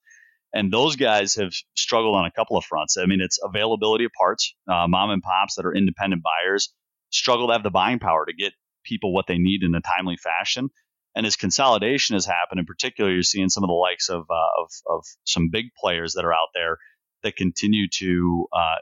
And 0.51 0.71
those 0.71 0.95
guys 0.95 1.35
have 1.35 1.53
struggled 1.75 2.15
on 2.15 2.25
a 2.25 2.31
couple 2.31 2.57
of 2.57 2.65
fronts. 2.65 2.97
I 2.97 3.05
mean, 3.05 3.21
it's 3.21 3.39
availability 3.43 4.05
of 4.05 4.11
parts. 4.17 4.55
Uh, 4.67 4.87
mom 4.87 5.11
and 5.11 5.21
pops 5.21 5.55
that 5.55 5.65
are 5.65 5.75
independent 5.75 6.23
buyers 6.23 6.73
struggle 7.11 7.47
to 7.47 7.53
have 7.53 7.63
the 7.63 7.69
buying 7.69 7.99
power 7.99 8.25
to 8.25 8.33
get 8.33 8.53
people 8.85 9.13
what 9.13 9.27
they 9.27 9.37
need 9.37 9.63
in 9.63 9.75
a 9.75 9.81
timely 9.81 10.17
fashion. 10.17 10.69
And 11.15 11.25
as 11.25 11.35
consolidation 11.35 12.15
has 12.15 12.25
happened, 12.25 12.59
in 12.59 12.65
particular, 12.65 13.11
you're 13.11 13.23
seeing 13.23 13.49
some 13.49 13.63
of 13.63 13.69
the 13.69 13.73
likes 13.73 14.09
of, 14.09 14.25
uh, 14.29 14.61
of, 14.61 14.71
of 14.87 15.05
some 15.23 15.49
big 15.49 15.67
players 15.79 16.13
that 16.13 16.25
are 16.25 16.33
out 16.33 16.49
there 16.53 16.77
that 17.23 17.35
continue 17.35 17.87
to 17.99 18.47
uh, 18.53 18.75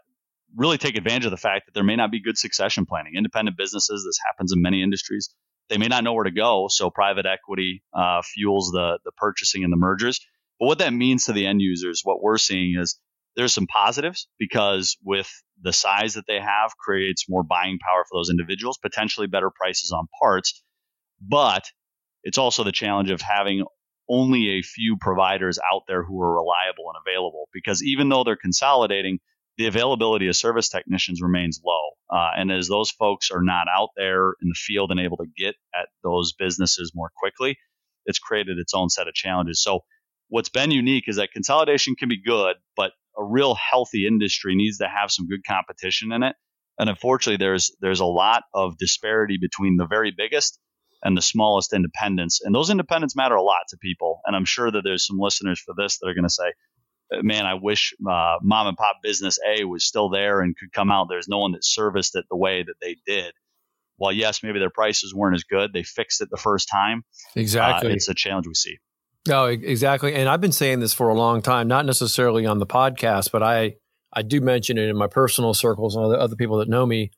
really 0.55 0.77
take 0.77 0.97
advantage 0.97 1.25
of 1.25 1.31
the 1.31 1.37
fact 1.37 1.67
that 1.67 1.73
there 1.73 1.83
may 1.83 1.95
not 1.95 2.11
be 2.11 2.21
good 2.21 2.37
succession 2.37 2.85
planning. 2.85 3.13
Independent 3.15 3.57
businesses, 3.57 4.03
this 4.05 4.19
happens 4.27 4.51
in 4.51 4.61
many 4.61 4.83
industries, 4.83 5.29
they 5.69 5.77
may 5.77 5.87
not 5.87 6.03
know 6.03 6.13
where 6.13 6.25
to 6.25 6.31
go. 6.31 6.67
So 6.69 6.89
private 6.89 7.25
equity 7.25 7.83
uh, 7.93 8.21
fuels 8.21 8.71
the 8.71 8.99
the 9.05 9.11
purchasing 9.13 9.63
and 9.63 9.71
the 9.71 9.77
mergers. 9.77 10.19
But 10.59 10.67
what 10.67 10.79
that 10.79 10.93
means 10.93 11.25
to 11.25 11.33
the 11.33 11.47
end 11.47 11.61
users, 11.61 12.01
what 12.03 12.21
we're 12.21 12.37
seeing 12.37 12.77
is 12.79 12.99
there's 13.35 13.53
some 13.53 13.67
positives 13.67 14.27
because 14.37 14.97
with 15.03 15.29
the 15.61 15.73
size 15.73 16.15
that 16.15 16.25
they 16.27 16.39
have 16.39 16.77
creates 16.77 17.25
more 17.29 17.43
buying 17.43 17.79
power 17.79 18.03
for 18.09 18.19
those 18.19 18.29
individuals, 18.29 18.77
potentially 18.77 19.27
better 19.27 19.49
prices 19.49 19.91
on 19.91 20.07
parts. 20.21 20.63
But 21.21 21.63
it's 22.23 22.37
also 22.37 22.63
the 22.63 22.71
challenge 22.71 23.11
of 23.11 23.21
having 23.21 23.65
only 24.09 24.59
a 24.59 24.61
few 24.61 24.97
providers 24.99 25.59
out 25.71 25.83
there 25.87 26.03
who 26.03 26.21
are 26.21 26.35
reliable 26.35 26.91
and 26.93 27.01
available 27.05 27.47
because 27.53 27.81
even 27.83 28.09
though 28.09 28.23
they're 28.23 28.35
consolidating, 28.35 29.19
the 29.57 29.67
availability 29.67 30.27
of 30.27 30.35
service 30.35 30.69
technicians 30.69 31.21
remains 31.21 31.61
low. 31.63 31.91
Uh, 32.09 32.31
and 32.35 32.51
as 32.51 32.67
those 32.67 32.91
folks 32.91 33.31
are 33.31 33.43
not 33.43 33.67
out 33.73 33.89
there 33.95 34.33
in 34.41 34.49
the 34.49 34.55
field 34.55 34.91
and 34.91 34.99
able 34.99 35.17
to 35.17 35.27
get 35.37 35.55
at 35.73 35.87
those 36.03 36.33
businesses 36.33 36.91
more 36.93 37.11
quickly, 37.17 37.57
it's 38.05 38.19
created 38.19 38.57
its 38.57 38.73
own 38.73 38.89
set 38.89 39.07
of 39.07 39.13
challenges. 39.13 39.63
So, 39.63 39.81
what's 40.27 40.49
been 40.49 40.71
unique 40.71 41.05
is 41.07 41.17
that 41.17 41.31
consolidation 41.31 41.95
can 41.95 42.09
be 42.09 42.21
good, 42.21 42.55
but 42.75 42.91
a 43.17 43.23
real 43.23 43.55
healthy 43.55 44.07
industry 44.07 44.55
needs 44.55 44.79
to 44.79 44.87
have 44.87 45.11
some 45.11 45.27
good 45.27 45.43
competition 45.45 46.11
in 46.11 46.23
it. 46.23 46.35
And 46.79 46.89
unfortunately, 46.89 47.37
there's 47.37 47.75
there's 47.81 47.99
a 47.99 48.05
lot 48.05 48.43
of 48.53 48.77
disparity 48.77 49.37
between 49.39 49.77
the 49.77 49.85
very 49.85 50.11
biggest 50.15 50.59
and 51.03 51.17
the 51.17 51.21
smallest 51.21 51.73
independents. 51.73 52.41
And 52.43 52.55
those 52.55 52.69
independents 52.69 53.15
matter 53.15 53.35
a 53.35 53.43
lot 53.43 53.67
to 53.69 53.77
people. 53.77 54.21
And 54.25 54.35
I'm 54.35 54.45
sure 54.45 54.71
that 54.71 54.81
there's 54.83 55.05
some 55.05 55.19
listeners 55.19 55.59
for 55.59 55.75
this 55.77 55.99
that 55.99 56.07
are 56.07 56.13
going 56.13 56.23
to 56.23 56.29
say, 56.29 56.53
uh, 57.13 57.21
man, 57.21 57.45
I 57.45 57.55
wish 57.55 57.93
uh, 58.09 58.37
mom 58.41 58.67
and 58.67 58.77
pop 58.77 58.97
business 59.03 59.37
A 59.45 59.65
was 59.65 59.85
still 59.85 60.09
there 60.09 60.39
and 60.41 60.57
could 60.57 60.71
come 60.71 60.91
out. 60.91 61.07
There's 61.09 61.27
no 61.27 61.39
one 61.39 61.51
that 61.51 61.65
serviced 61.65 62.15
it 62.15 62.25
the 62.29 62.37
way 62.37 62.63
that 62.63 62.75
they 62.81 62.95
did. 63.05 63.33
While 63.97 64.13
yes, 64.13 64.41
maybe 64.41 64.59
their 64.59 64.71
prices 64.71 65.13
weren't 65.13 65.35
as 65.35 65.43
good, 65.43 65.71
they 65.71 65.83
fixed 65.83 66.21
it 66.21 66.29
the 66.31 66.37
first 66.37 66.67
time. 66.69 67.03
Exactly, 67.35 67.91
uh, 67.91 67.93
it's 67.93 68.09
a 68.09 68.15
challenge 68.15 68.47
we 68.47 68.55
see. 68.55 68.77
No, 69.27 69.45
exactly. 69.45 70.13
And 70.13 70.27
I've 70.27 70.41
been 70.41 70.51
saying 70.51 70.79
this 70.79 70.93
for 70.93 71.09
a 71.09 71.13
long 71.13 71.41
time, 71.41 71.67
not 71.67 71.85
necessarily 71.85 72.45
on 72.45 72.59
the 72.59 72.65
podcast, 72.65 73.31
but 73.31 73.41
I 73.41 73.75
I 74.11 74.21
do 74.21 74.41
mention 74.41 74.77
it 74.77 74.89
in 74.89 74.97
my 74.97 75.07
personal 75.07 75.53
circles 75.53 75.95
and 75.95 76.05
other, 76.05 76.17
other 76.17 76.35
people 76.35 76.57
that 76.57 76.69
know 76.69 76.85
me. 76.85 77.11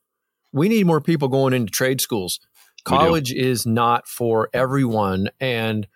We 0.52 0.68
need 0.68 0.86
more 0.86 1.00
people 1.00 1.28
going 1.28 1.52
into 1.52 1.70
trade 1.70 2.00
schools. 2.00 2.40
College 2.84 3.32
is 3.32 3.66
not 3.66 4.06
for 4.06 4.48
everyone, 4.54 5.28
and 5.40 5.88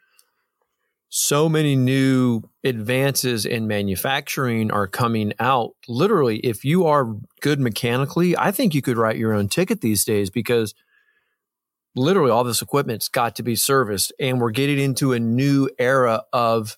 so 1.09 1.49
many 1.49 1.77
new 1.77 2.43
advances 2.65 3.47
in 3.47 3.67
manufacturing 3.67 4.71
are 4.71 4.89
coming 4.89 5.33
out. 5.39 5.75
Literally, 5.89 6.39
if 6.39 6.65
you 6.65 6.87
are 6.87 7.17
good 7.41 7.61
mechanically, 7.61 8.37
I 8.37 8.51
think 8.51 8.75
you 8.75 8.83
could 8.83 8.99
write 8.99 9.17
your 9.17 9.33
own 9.33 9.49
ticket 9.49 9.81
these 9.81 10.05
days 10.05 10.31
because 10.31 10.75
literally 11.97 12.31
all 12.31 12.45
this 12.45 12.63
equipment's 12.63 13.09
got 13.09 13.37
to 13.37 13.43
be 13.43 13.57
serviced 13.57 14.13
and 14.21 14.41
we're 14.41 14.51
getting 14.51 14.79
into 14.79 15.13
a 15.13 15.19
new 15.19 15.69
era 15.79 16.23
of 16.33 16.77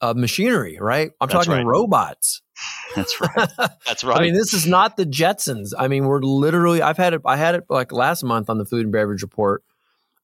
of 0.00 0.16
machinery, 0.16 0.78
right? 0.80 1.10
I'm 1.20 1.28
That's 1.28 1.46
talking 1.46 1.64
right. 1.64 1.70
robots. 1.70 2.40
That's 2.96 3.20
right. 3.20 3.50
That's 3.86 4.02
right. 4.02 4.18
I 4.18 4.22
mean, 4.22 4.34
this 4.34 4.54
is 4.54 4.66
not 4.66 4.96
the 4.96 5.04
Jetsons. 5.04 5.72
I 5.78 5.88
mean, 5.88 6.06
we're 6.06 6.20
literally 6.20 6.82
I've 6.82 6.96
had 6.96 7.14
it 7.14 7.22
I 7.24 7.36
had 7.36 7.54
it 7.54 7.64
like 7.68 7.92
last 7.92 8.22
month 8.22 8.50
on 8.50 8.58
the 8.58 8.64
food 8.64 8.84
and 8.84 8.92
beverage 8.92 9.22
report, 9.22 9.62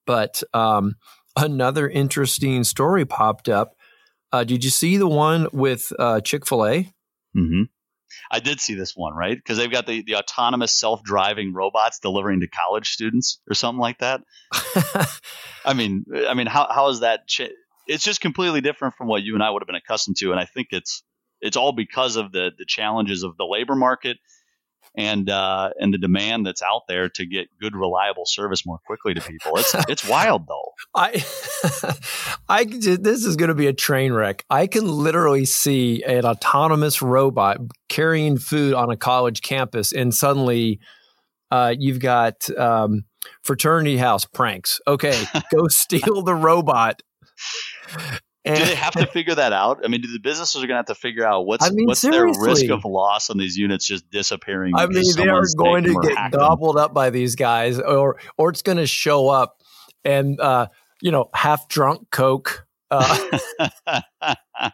but 0.07 0.43
um, 0.55 0.97
another 1.37 1.88
interesting 1.88 2.65
story 2.65 3.05
popped 3.05 3.49
up. 3.49 3.76
Uh, 4.33 4.45
did 4.45 4.65
you 4.65 4.71
see 4.71 4.97
the 4.97 5.09
one 5.09 5.49
with 5.53 5.93
uh, 5.99 6.21
Chick 6.21 6.47
Fil 6.47 6.67
A? 6.67 6.93
Mm-hmm. 7.37 7.62
I 8.30 8.40
did 8.40 8.61
see 8.61 8.75
this 8.75 8.92
one, 8.94 9.14
right? 9.14 9.37
Because 9.37 9.58
they've 9.58 9.70
got 9.70 9.87
the, 9.87 10.02
the 10.02 10.16
autonomous 10.16 10.78
self 10.78 11.02
driving 11.02 11.52
robots 11.52 11.99
delivering 12.00 12.40
to 12.40 12.49
college 12.49 12.90
students 12.90 13.40
or 13.49 13.54
something 13.54 13.80
like 13.80 13.99
that. 13.99 14.23
I 15.64 15.75
mean, 15.75 16.04
I 16.28 16.35
mean, 16.35 16.46
how 16.46 16.68
how 16.73 16.88
is 16.88 17.00
that? 17.00 17.26
Ch- 17.26 17.52
it's 17.87 18.04
just 18.04 18.20
completely 18.20 18.61
different 18.61 18.94
from 18.94 19.06
what 19.08 19.23
you 19.23 19.35
and 19.35 19.42
I 19.42 19.50
would 19.50 19.62
have 19.62 19.66
been 19.66 19.76
accustomed 19.76 20.16
to, 20.18 20.30
and 20.30 20.40
I 20.40 20.44
think 20.44 20.68
it's 20.70 21.02
it's 21.40 21.56
all 21.56 21.73
because 21.73 22.16
of 22.16 22.32
the 22.32 22.50
the 22.56 22.66
challenges 22.66 23.23
of 23.23 23.37
the 23.37 23.44
labor 23.44 23.75
market 23.75 24.18
and 24.97 25.29
uh, 25.29 25.71
and 25.79 25.93
the 25.93 25.99
demand 25.99 26.47
that's 26.47 26.62
out 26.62 26.83
there 26.88 27.09
to 27.11 27.26
get 27.26 27.49
good, 27.61 27.76
reliable 27.76 28.25
service 28.25 28.65
more 28.65 28.79
quickly 28.87 29.15
to 29.15 29.21
people. 29.21 29.53
It's 29.57 29.75
it's 29.88 30.09
wild 30.09 30.47
though. 30.49 30.73
I 30.95 31.25
I 32.49 32.65
this 32.65 33.25
is 33.25 33.37
going 33.37 33.49
to 33.49 33.55
be 33.55 33.67
a 33.67 33.73
train 33.73 34.12
wreck. 34.12 34.45
I 34.49 34.67
can 34.67 34.87
literally 34.87 35.45
see 35.45 36.03
an 36.03 36.25
autonomous 36.25 37.03
robot 37.03 37.59
carrying 37.88 38.38
food 38.38 38.75
on 38.75 38.91
a 38.91 38.97
college 38.97 39.43
campus, 39.43 39.93
and 39.93 40.15
suddenly 40.15 40.81
uh, 41.50 41.75
you've 41.79 42.00
got 42.00 42.49
um, 42.59 43.05
fraternity 43.43 43.97
house 43.97 44.25
pranks. 44.25 44.81
Okay, 44.87 45.25
go 45.53 45.67
steal 45.69 46.23
the 46.23 46.35
robot. 46.35 47.03
And, 48.47 48.57
do 48.59 48.65
they 48.65 48.75
have 48.76 48.93
to 48.93 49.07
figure 49.12 49.35
that 49.35 49.53
out? 49.53 49.81
I 49.85 49.88
mean, 49.88 50.00
do 50.00 50.12
the 50.12 50.21
businesses 50.21 50.62
are 50.62 50.67
going 50.67 50.75
to 50.75 50.79
have 50.79 50.87
to 50.87 50.95
figure 50.95 51.26
out 51.26 51.47
what's 51.47 51.67
I 51.67 51.71
mean, 51.71 51.87
what's 51.87 52.00
their 52.00 52.26
risk 52.26 52.69
of 52.71 52.85
loss 52.85 53.29
on 53.29 53.38
these 53.38 53.57
units 53.57 53.87
just 53.87 54.09
disappearing? 54.11 54.75
I 54.76 54.87
mean, 54.87 55.03
they 55.17 55.29
are 55.29 55.43
going 55.57 55.85
to 55.85 56.00
get 56.00 56.33
gobbled 56.33 56.76
them. 56.76 56.85
up 56.85 56.95
by 56.95 57.11
these 57.11 57.35
guys, 57.35 57.81
or 57.81 58.21
or 58.38 58.50
it's 58.50 58.62
going 58.62 58.79
to 58.79 58.87
show 58.87 59.29
up 59.29 59.62
and 60.05 60.41
uh, 60.41 60.69
you 61.03 61.11
know 61.11 61.29
half 61.35 61.69
drunk 61.69 62.11
Coke. 62.11 62.67
Uh, 62.88 63.38
I 64.61 64.73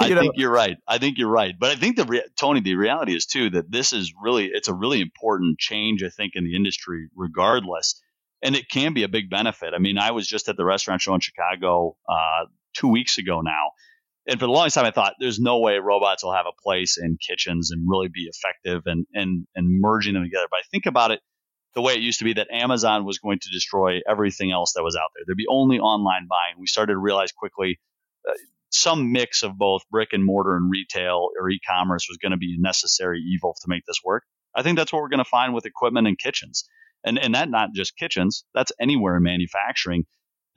know. 0.00 0.20
think 0.20 0.34
you're 0.36 0.50
right. 0.50 0.78
I 0.88 0.96
think 0.96 1.18
you're 1.18 1.28
right. 1.28 1.54
But 1.58 1.70
I 1.70 1.76
think 1.76 1.96
the 1.96 2.04
re- 2.04 2.24
Tony, 2.38 2.60
the 2.60 2.76
reality 2.76 3.14
is 3.14 3.26
too 3.26 3.50
that 3.50 3.70
this 3.70 3.92
is 3.92 4.14
really 4.22 4.46
it's 4.46 4.68
a 4.68 4.74
really 4.74 5.02
important 5.02 5.58
change. 5.58 6.02
I 6.02 6.08
think 6.08 6.32
in 6.34 6.44
the 6.44 6.56
industry, 6.56 7.08
regardless 7.14 8.00
and 8.42 8.56
it 8.56 8.68
can 8.68 8.94
be 8.94 9.02
a 9.02 9.08
big 9.08 9.30
benefit. 9.30 9.74
I 9.74 9.78
mean, 9.78 9.98
I 9.98 10.12
was 10.12 10.26
just 10.26 10.48
at 10.48 10.56
the 10.56 10.64
restaurant 10.64 11.02
show 11.02 11.14
in 11.14 11.20
Chicago 11.20 11.96
uh, 12.08 12.46
two 12.74 12.88
weeks 12.88 13.18
ago 13.18 13.40
now. 13.40 13.70
And 14.26 14.38
for 14.38 14.46
the 14.46 14.52
longest 14.52 14.74
time, 14.74 14.84
I 14.84 14.90
thought 14.90 15.14
there's 15.18 15.40
no 15.40 15.58
way 15.58 15.78
robots 15.78 16.22
will 16.22 16.34
have 16.34 16.46
a 16.46 16.62
place 16.62 16.98
in 16.98 17.16
kitchens 17.16 17.70
and 17.70 17.88
really 17.88 18.08
be 18.08 18.28
effective 18.28 18.82
and, 18.86 19.06
and, 19.14 19.46
and 19.54 19.80
merging 19.80 20.14
them 20.14 20.22
together. 20.22 20.46
But 20.50 20.58
I 20.58 20.62
think 20.70 20.86
about 20.86 21.10
it 21.10 21.20
the 21.74 21.82
way 21.82 21.94
it 21.94 22.00
used 22.00 22.18
to 22.18 22.24
be 22.24 22.34
that 22.34 22.48
Amazon 22.52 23.04
was 23.04 23.18
going 23.18 23.38
to 23.40 23.50
destroy 23.50 24.00
everything 24.08 24.50
else 24.50 24.72
that 24.74 24.82
was 24.82 24.96
out 24.96 25.10
there. 25.14 25.24
There'd 25.26 25.36
be 25.36 25.46
only 25.48 25.78
online 25.78 26.26
buying. 26.28 26.58
We 26.58 26.66
started 26.66 26.94
to 26.94 26.98
realize 26.98 27.32
quickly 27.32 27.78
uh, 28.28 28.32
some 28.70 29.12
mix 29.12 29.42
of 29.42 29.56
both 29.56 29.82
brick 29.90 30.10
and 30.12 30.24
mortar 30.24 30.56
and 30.56 30.70
retail 30.70 31.28
or 31.38 31.48
e-commerce 31.48 32.06
was 32.08 32.18
going 32.18 32.32
to 32.32 32.38
be 32.38 32.56
a 32.58 32.62
necessary 32.62 33.20
evil 33.20 33.54
to 33.60 33.68
make 33.68 33.84
this 33.86 34.00
work. 34.04 34.24
I 34.54 34.62
think 34.62 34.78
that's 34.78 34.92
what 34.92 35.00
we're 35.00 35.08
going 35.08 35.18
to 35.18 35.24
find 35.24 35.54
with 35.54 35.66
equipment 35.66 36.06
and 36.06 36.18
kitchens. 36.18 36.68
And, 37.04 37.18
and 37.18 37.34
that 37.34 37.48
not 37.48 37.70
just 37.74 37.96
kitchens, 37.96 38.44
that's 38.52 38.72
anywhere 38.80 39.16
in 39.16 39.22
manufacturing 39.22 40.06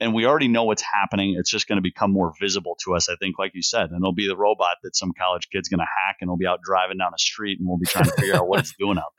and 0.00 0.12
we 0.12 0.26
already 0.26 0.48
know 0.48 0.64
what's 0.64 0.82
happening. 0.82 1.36
It's 1.38 1.50
just 1.50 1.68
going 1.68 1.76
to 1.76 1.82
become 1.82 2.12
more 2.12 2.32
visible 2.40 2.76
to 2.84 2.94
us, 2.94 3.08
I 3.08 3.14
think, 3.16 3.38
like 3.38 3.52
you 3.54 3.62
said. 3.62 3.90
And 3.90 4.00
it'll 4.00 4.12
be 4.12 4.26
the 4.26 4.36
robot 4.36 4.76
that 4.82 4.96
some 4.96 5.12
college 5.16 5.48
kid's 5.50 5.68
going 5.68 5.78
to 5.78 5.84
hack 5.84 6.16
and 6.20 6.28
it'll 6.28 6.36
be 6.36 6.46
out 6.46 6.60
driving 6.62 6.98
down 6.98 7.12
a 7.14 7.18
street 7.18 7.58
and 7.58 7.68
we'll 7.68 7.78
be 7.78 7.86
trying 7.86 8.06
to 8.06 8.12
figure 8.12 8.34
out 8.34 8.48
what 8.48 8.60
it's 8.60 8.74
doing 8.78 8.98
out 8.98 9.12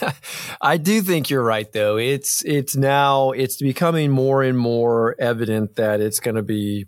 there. 0.00 0.14
I 0.60 0.76
do 0.76 1.02
think 1.02 1.30
you're 1.30 1.42
right 1.42 1.70
though. 1.72 1.96
It's 1.96 2.44
it's 2.44 2.76
now 2.76 3.32
it's 3.32 3.56
becoming 3.56 4.10
more 4.10 4.42
and 4.42 4.56
more 4.56 5.16
evident 5.18 5.76
that 5.76 6.00
it's 6.00 6.20
going 6.20 6.36
to 6.36 6.42
be 6.42 6.86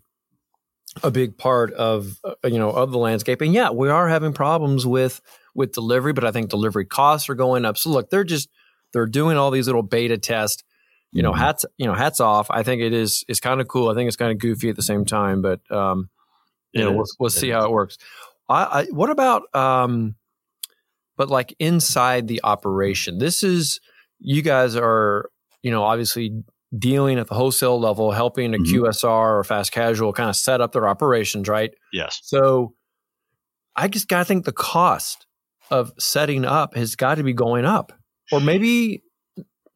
a 1.03 1.11
big 1.11 1.37
part 1.37 1.73
of 1.75 2.19
uh, 2.25 2.35
you 2.45 2.59
know 2.59 2.71
of 2.71 2.93
the 2.93 2.99
landscape. 2.99 3.41
And 3.41 3.53
yeah, 3.53 3.71
we 3.71 3.89
are 3.89 4.09
having 4.09 4.33
problems 4.33 4.87
with 4.87 5.21
with 5.55 5.73
delivery, 5.73 6.13
but 6.13 6.25
I 6.25 6.31
think 6.31 6.51
delivery 6.51 6.87
costs 6.87 7.29
are 7.29 7.35
going 7.35 7.65
up. 7.65 7.77
So 7.77 7.91
look, 7.91 8.11
they're 8.11 8.25
just 8.25 8.49
they're 8.93 9.07
doing 9.07 9.37
all 9.37 9.51
these 9.51 9.67
little 9.67 9.83
beta 9.83 10.17
tests 10.17 10.63
you 11.13 11.23
know, 11.23 11.33
mm-hmm. 11.33 11.41
hats, 11.41 11.65
you 11.77 11.87
know, 11.87 11.95
hats 11.95 12.21
off. 12.21 12.49
I 12.51 12.63
think 12.63 12.83
it 12.83 12.93
is, 12.93 13.25
is 13.29 13.41
kind 13.41 13.61
of 13.61 13.69
cool. 13.69 13.89
I 13.89 13.95
think 13.95 14.09
it's 14.09 14.17
kind 14.17 14.33
of 14.33 14.39
goofy 14.39 14.69
at 14.69 14.77
the 14.77 14.83
same 14.83 15.05
time, 15.05 15.43
but, 15.43 15.61
um, 15.71 16.11
you 16.73 16.83
it 16.83 16.85
know, 16.85 16.91
is. 16.91 16.97
we'll, 16.97 17.07
we'll 17.21 17.31
see 17.31 17.51
is. 17.51 17.55
how 17.55 17.65
it 17.65 17.71
works. 17.71 17.99
I, 18.49 18.63
I, 18.65 18.85
what 18.87 19.11
about, 19.11 19.55
um, 19.55 20.17
but 21.17 21.29
like 21.29 21.55
inside 21.59 22.29
the 22.29 22.41
operation, 22.45 23.19
this 23.19 23.43
is, 23.43 23.81
you 24.21 24.43
guys 24.43 24.77
are, 24.77 25.31
you 25.63 25.71
know, 25.71 25.83
obviously 25.83 26.43
dealing 26.77 27.19
at 27.19 27.27
the 27.29 27.35
wholesale 27.35 27.81
level, 27.81 28.13
helping 28.13 28.55
a 28.55 28.59
mm-hmm. 28.59 28.85
QSR 28.85 29.39
or 29.39 29.45
fast 29.45 29.73
casual 29.73 30.13
kind 30.13 30.29
of 30.29 30.37
set 30.37 30.61
up 30.61 30.73
their 30.73 30.87
operations, 30.87 31.49
right? 31.49 31.73
Yes. 31.93 32.21
So 32.23 32.75
I 33.75 33.89
just 33.89 34.09
got 34.09 34.19
to 34.19 34.25
think 34.25 34.45
the 34.45 34.53
cost 34.53 35.27
of 35.71 35.93
setting 35.99 36.45
up 36.45 36.75
has 36.75 36.97
got 36.97 37.17
to 37.17 37.23
be 37.23 37.33
going 37.33 37.65
up. 37.65 37.93
Or 38.31 38.41
maybe 38.41 39.03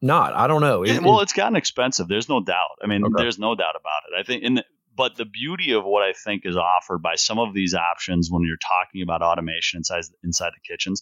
not. 0.03 0.35
I 0.35 0.47
don't 0.47 0.61
know. 0.61 0.83
It, 0.83 1.01
well, 1.01 1.21
it's 1.21 1.33
gotten 1.33 1.55
expensive. 1.55 2.07
There's 2.07 2.29
no 2.29 2.43
doubt. 2.43 2.77
I 2.83 2.87
mean, 2.87 3.03
okay. 3.05 3.13
there's 3.17 3.39
no 3.39 3.55
doubt 3.55 3.75
about 3.79 4.03
it. 4.11 4.19
I 4.19 4.23
think, 4.23 4.65
but 4.95 5.15
the 5.15 5.25
beauty 5.25 5.71
of 5.71 5.83
what 5.85 6.03
I 6.03 6.13
think 6.13 6.45
is 6.45 6.57
offered 6.57 7.01
by 7.01 7.15
some 7.15 7.39
of 7.39 7.53
these 7.53 7.73
options 7.73 8.29
when 8.29 8.43
you're 8.43 8.57
talking 8.57 9.01
about 9.01 9.21
automation 9.21 9.79
inside 9.79 10.03
inside 10.23 10.51
the 10.53 10.73
kitchens 10.73 11.01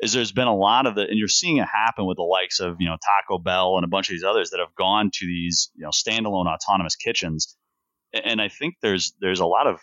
is 0.00 0.12
there's 0.12 0.32
been 0.32 0.46
a 0.46 0.56
lot 0.56 0.86
of 0.86 0.94
the, 0.94 1.02
and 1.02 1.18
you're 1.18 1.28
seeing 1.28 1.58
it 1.58 1.66
happen 1.66 2.06
with 2.06 2.16
the 2.16 2.22
likes 2.22 2.60
of 2.60 2.76
you 2.78 2.88
know 2.88 2.96
Taco 3.04 3.38
Bell 3.38 3.76
and 3.76 3.84
a 3.84 3.88
bunch 3.88 4.08
of 4.08 4.14
these 4.14 4.24
others 4.24 4.50
that 4.50 4.60
have 4.60 4.74
gone 4.74 5.10
to 5.12 5.26
these 5.26 5.70
you 5.74 5.82
know 5.82 5.90
standalone 5.90 6.46
autonomous 6.46 6.96
kitchens, 6.96 7.56
and 8.12 8.40
I 8.40 8.48
think 8.48 8.76
there's 8.80 9.12
there's 9.20 9.40
a 9.40 9.46
lot 9.46 9.66
of 9.66 9.80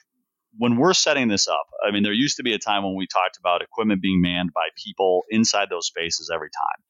when 0.57 0.77
we're 0.77 0.93
setting 0.93 1.27
this 1.27 1.47
up. 1.47 1.67
I 1.85 1.91
mean, 1.91 2.03
there 2.03 2.13
used 2.13 2.37
to 2.37 2.43
be 2.43 2.53
a 2.53 2.59
time 2.59 2.83
when 2.83 2.95
we 2.95 3.07
talked 3.07 3.37
about 3.37 3.61
equipment 3.61 4.01
being 4.01 4.21
manned 4.21 4.53
by 4.53 4.69
people 4.83 5.23
inside 5.29 5.69
those 5.69 5.87
spaces 5.87 6.31
every 6.33 6.49
time 6.49 6.83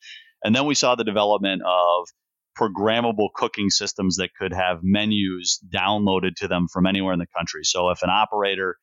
and 0.43 0.55
then 0.55 0.65
we 0.65 0.75
saw 0.75 0.95
the 0.95 1.03
development 1.03 1.61
of 1.65 2.07
programmable 2.57 3.29
cooking 3.33 3.69
systems 3.69 4.17
that 4.17 4.29
could 4.39 4.53
have 4.53 4.79
menus 4.81 5.63
downloaded 5.73 6.35
to 6.37 6.47
them 6.47 6.67
from 6.71 6.87
anywhere 6.87 7.13
in 7.13 7.19
the 7.19 7.27
country. 7.37 7.63
So 7.63 7.89
if 7.89 8.01
an 8.01 8.09
operator, 8.09 8.77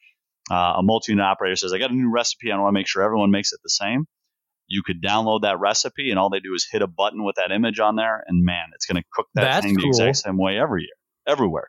uh, 0.50 0.74
a 0.78 0.82
multi-unit 0.82 1.24
operator 1.24 1.56
says, 1.56 1.72
I 1.72 1.78
got 1.78 1.90
a 1.90 1.94
new 1.94 2.10
recipe, 2.10 2.52
I 2.52 2.56
want 2.56 2.68
to 2.68 2.78
make 2.78 2.86
sure 2.86 3.02
everyone 3.02 3.30
makes 3.30 3.52
it 3.52 3.60
the 3.62 3.70
same. 3.70 4.06
You 4.66 4.82
could 4.84 5.02
download 5.02 5.42
that 5.42 5.60
recipe, 5.60 6.10
and 6.10 6.18
all 6.18 6.30
they 6.30 6.40
do 6.40 6.54
is 6.54 6.66
hit 6.70 6.80
a 6.80 6.86
button 6.86 7.22
with 7.22 7.36
that 7.36 7.52
image 7.52 7.80
on 7.80 7.96
there, 7.96 8.24
and 8.26 8.44
man, 8.44 8.70
it's 8.74 8.86
going 8.86 8.96
to 8.96 9.06
cook 9.12 9.26
that 9.34 9.42
That's 9.42 9.66
thing 9.66 9.76
cool. 9.76 9.82
the 9.82 9.88
exact 9.88 10.16
same 10.16 10.38
way 10.38 10.58
every 10.58 10.82
year, 10.82 10.96
everywhere. 11.26 11.68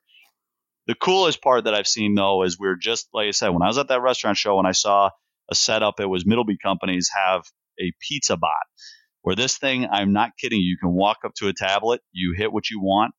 The 0.87 0.95
coolest 0.95 1.41
part 1.41 1.65
that 1.65 1.73
I've 1.73 1.87
seen 1.87 2.15
though 2.15 2.43
is 2.43 2.59
we're 2.59 2.77
just 2.77 3.07
like 3.11 3.27
I 3.27 3.31
said 3.31 3.49
when 3.49 3.63
I 3.63 3.67
was 3.67 3.79
at 3.79 3.87
that 3.87 4.01
restaurant 4.01 4.37
show 4.37 4.59
and 4.59 4.67
I 4.67 4.71
saw 4.71 5.09
a 5.49 5.55
setup. 5.55 5.99
It 5.99 6.05
was 6.05 6.25
Middleby 6.25 6.57
companies 6.61 7.09
have 7.13 7.41
a 7.81 7.91
pizza 7.99 8.37
bot 8.37 8.51
where 9.25 9.35
this 9.35 9.57
thing, 9.57 9.87
I'm 9.91 10.13
not 10.13 10.37
kidding 10.37 10.61
you, 10.61 10.77
can 10.77 10.91
walk 10.93 11.17
up 11.25 11.33
to 11.37 11.47
a 11.47 11.53
tablet, 11.53 11.99
you 12.11 12.35
hit 12.37 12.53
what 12.53 12.69
you 12.69 12.79
want. 12.79 13.15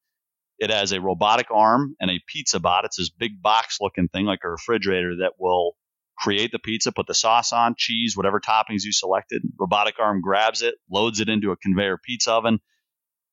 It 0.57 0.71
has 0.71 0.93
a 0.93 1.01
robotic 1.01 1.49
arm 1.51 1.97
and 2.01 2.13
a 2.13 2.21
pizza 2.29 2.61
bot. 2.61 2.85
It's 2.85 2.97
this 2.97 3.11
big 3.11 3.43
box 3.43 3.79
looking 3.81 4.07
thing 4.07 4.25
like 4.25 4.39
a 4.45 4.49
refrigerator 4.49 5.17
that 5.23 5.33
will 5.37 5.73
create 6.17 6.53
the 6.53 6.61
pizza, 6.61 6.93
put 6.93 7.09
the 7.09 7.13
sauce 7.13 7.53
on, 7.53 7.75
cheese, 7.77 8.17
whatever 8.17 8.39
toppings 8.39 8.85
you 8.85 8.93
selected. 8.93 9.43
Robotic 9.59 9.97
arm 9.99 10.21
grabs 10.21 10.63
it, 10.63 10.77
loads 10.89 11.19
it 11.19 11.29
into 11.29 11.51
a 11.51 11.57
conveyor 11.57 11.99
pizza 11.99 12.35
oven, 12.35 12.61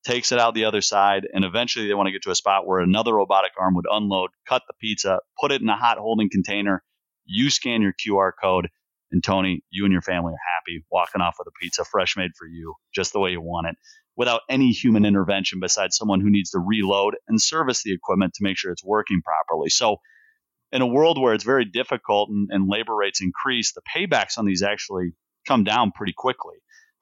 takes 0.04 0.32
it 0.32 0.40
out 0.40 0.54
the 0.54 0.64
other 0.64 0.80
side, 0.80 1.28
and 1.32 1.44
eventually 1.44 1.86
they 1.86 1.94
want 1.94 2.08
to 2.08 2.12
get 2.12 2.24
to 2.24 2.32
a 2.32 2.34
spot 2.34 2.66
where 2.66 2.80
another 2.80 3.14
robotic 3.14 3.52
arm 3.56 3.76
would 3.76 3.86
unload, 3.88 4.30
cut 4.48 4.62
the 4.66 4.74
pizza, 4.80 5.20
put 5.40 5.52
it 5.52 5.62
in 5.62 5.68
a 5.68 5.76
hot 5.76 5.98
holding 5.98 6.28
container, 6.28 6.82
You 7.24 7.50
scan 7.50 7.82
your 7.82 7.94
QR 7.94 8.32
code, 8.42 8.68
and 9.14 9.22
Tony, 9.22 9.62
you 9.70 9.84
and 9.84 9.92
your 9.92 10.02
family 10.02 10.32
are 10.32 10.50
happy 10.58 10.84
walking 10.90 11.22
off 11.22 11.36
with 11.38 11.46
a 11.46 11.52
pizza 11.62 11.84
fresh 11.84 12.16
made 12.16 12.32
for 12.36 12.48
you, 12.48 12.74
just 12.92 13.12
the 13.12 13.20
way 13.20 13.30
you 13.30 13.40
want 13.40 13.68
it, 13.68 13.76
without 14.16 14.40
any 14.50 14.72
human 14.72 15.04
intervention 15.04 15.60
besides 15.60 15.96
someone 15.96 16.20
who 16.20 16.30
needs 16.30 16.50
to 16.50 16.58
reload 16.58 17.14
and 17.28 17.40
service 17.40 17.84
the 17.84 17.94
equipment 17.94 18.34
to 18.34 18.42
make 18.42 18.58
sure 18.58 18.72
it's 18.72 18.84
working 18.84 19.22
properly. 19.22 19.70
So, 19.70 19.98
in 20.72 20.82
a 20.82 20.86
world 20.86 21.20
where 21.20 21.32
it's 21.32 21.44
very 21.44 21.64
difficult 21.64 22.28
and, 22.28 22.48
and 22.50 22.68
labor 22.68 22.96
rates 22.96 23.22
increase, 23.22 23.72
the 23.72 23.82
paybacks 23.82 24.36
on 24.36 24.46
these 24.46 24.64
actually 24.64 25.12
come 25.46 25.62
down 25.62 25.92
pretty 25.92 26.14
quickly 26.16 26.56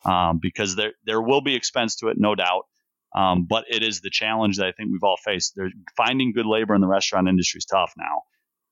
um, 0.04 0.38
because 0.42 0.76
there 0.76 0.92
there 1.06 1.22
will 1.22 1.40
be 1.40 1.54
expense 1.54 1.96
to 1.96 2.08
it, 2.08 2.18
no 2.18 2.34
doubt. 2.34 2.64
Um, 3.16 3.46
but 3.48 3.64
it 3.70 3.82
is 3.82 4.02
the 4.02 4.10
challenge 4.10 4.58
that 4.58 4.66
I 4.66 4.72
think 4.72 4.90
we've 4.92 5.02
all 5.02 5.18
faced. 5.24 5.58
Finding 5.96 6.32
good 6.32 6.46
labor 6.46 6.74
in 6.74 6.82
the 6.82 6.86
restaurant 6.86 7.28
industry 7.28 7.58
is 7.58 7.64
tough 7.64 7.94
now. 7.96 8.22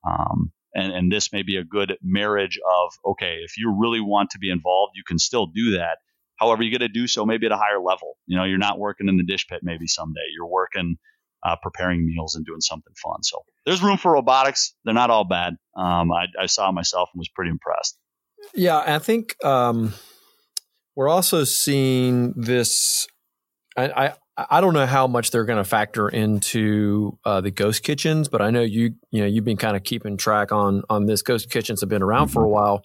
Um, 0.07 0.51
and, 0.73 0.91
and 0.91 1.11
this 1.11 1.31
may 1.33 1.43
be 1.43 1.57
a 1.57 1.63
good 1.63 1.97
marriage 2.01 2.59
of, 2.65 2.93
okay, 3.11 3.39
if 3.43 3.57
you 3.57 3.75
really 3.77 4.01
want 4.01 4.31
to 4.31 4.39
be 4.39 4.49
involved, 4.49 4.93
you 4.95 5.03
can 5.05 5.19
still 5.19 5.47
do 5.47 5.71
that. 5.71 5.97
However, 6.37 6.63
you 6.63 6.71
got 6.71 6.79
to 6.79 6.89
do 6.89 7.07
so 7.07 7.25
maybe 7.25 7.45
at 7.45 7.51
a 7.51 7.57
higher 7.57 7.79
level. 7.79 8.17
You 8.25 8.37
know, 8.37 8.43
you're 8.45 8.57
not 8.57 8.79
working 8.79 9.07
in 9.07 9.17
the 9.17 9.23
dish 9.23 9.47
pit 9.47 9.59
maybe 9.63 9.87
someday. 9.87 10.21
You're 10.35 10.49
working 10.49 10.97
uh, 11.43 11.55
preparing 11.61 12.05
meals 12.05 12.35
and 12.35 12.45
doing 12.45 12.61
something 12.61 12.93
fun. 13.01 13.23
So 13.23 13.43
there's 13.65 13.81
room 13.81 13.97
for 13.97 14.13
robotics. 14.13 14.73
They're 14.83 14.93
not 14.93 15.09
all 15.09 15.23
bad. 15.23 15.55
Um, 15.75 16.11
I, 16.11 16.25
I, 16.39 16.45
saw 16.45 16.71
myself 16.71 17.09
and 17.13 17.19
was 17.19 17.29
pretty 17.29 17.49
impressed. 17.49 17.97
Yeah, 18.53 18.77
I 18.77 18.99
think 18.99 19.43
um, 19.43 19.93
we're 20.95 21.09
also 21.09 21.43
seeing 21.43 22.33
this. 22.35 23.07
I, 23.77 24.13
I 24.37 24.61
don't 24.61 24.73
know 24.73 24.85
how 24.85 25.07
much 25.07 25.31
they're 25.31 25.45
going 25.45 25.57
to 25.57 25.69
factor 25.69 26.07
into 26.07 27.17
uh, 27.25 27.41
the 27.41 27.51
ghost 27.51 27.83
kitchens, 27.83 28.29
but 28.29 28.41
I 28.41 28.49
know 28.49 28.61
you 28.61 28.95
you 29.11 29.21
know 29.21 29.27
you've 29.27 29.43
been 29.43 29.57
kind 29.57 29.75
of 29.75 29.83
keeping 29.83 30.17
track 30.17 30.51
on 30.51 30.83
on 30.89 31.05
this. 31.05 31.21
Ghost 31.21 31.49
kitchens 31.49 31.81
have 31.81 31.89
been 31.89 32.01
around 32.01 32.29
for 32.29 32.43
a 32.43 32.49
while. 32.49 32.83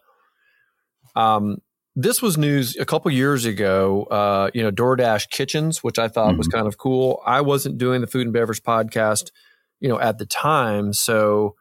Um, 1.15 1.59
this 1.95 2.21
was 2.21 2.37
news 2.37 2.77
a 2.77 2.85
couple 2.85 3.11
years 3.13 3.45
ago. 3.45 4.05
Uh, 4.05 4.51
you 4.55 4.63
know, 4.63 4.71
DoorDash 4.71 5.31
kitchens, 5.31 5.85
which 5.85 5.99
I 5.99 6.09
thought 6.09 6.31
mm-hmm. 6.31 6.39
was 6.39 6.49
kind 6.49 6.67
of 6.67 6.79
cool. 6.79 7.23
I 7.25 7.41
wasn't 7.41 7.79
doing 7.79 8.01
the 8.01 8.07
food 8.07 8.27
and 8.27 8.33
beverage 8.33 8.63
podcast, 8.63 9.31
you 9.79 9.89
know, 9.89 10.01
at 10.01 10.19
the 10.19 10.27
time, 10.27 10.93
so 10.93 11.55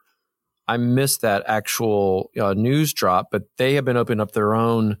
I 0.66 0.78
missed 0.78 1.22
that 1.22 1.44
actual 1.46 2.30
uh, 2.38 2.54
news 2.54 2.92
drop. 2.92 3.28
But 3.30 3.44
they 3.56 3.74
have 3.74 3.84
been 3.84 3.96
opening 3.96 4.20
up 4.20 4.32
their 4.32 4.54
own 4.54 4.98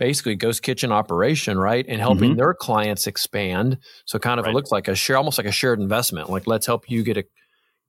basically 0.00 0.34
ghost 0.34 0.62
kitchen 0.62 0.90
operation, 0.90 1.58
right? 1.58 1.84
And 1.86 2.00
helping 2.00 2.30
mm-hmm. 2.30 2.38
their 2.38 2.54
clients 2.54 3.06
expand. 3.06 3.76
So 4.06 4.18
kind 4.18 4.40
of 4.40 4.46
right. 4.46 4.52
it 4.52 4.54
looks 4.54 4.72
like 4.72 4.88
a 4.88 4.94
share, 4.94 5.18
almost 5.18 5.36
like 5.36 5.46
a 5.46 5.52
shared 5.52 5.78
investment. 5.78 6.30
Like 6.30 6.46
let's 6.46 6.66
help 6.66 6.90
you 6.90 7.04
get 7.04 7.18
a, 7.18 7.24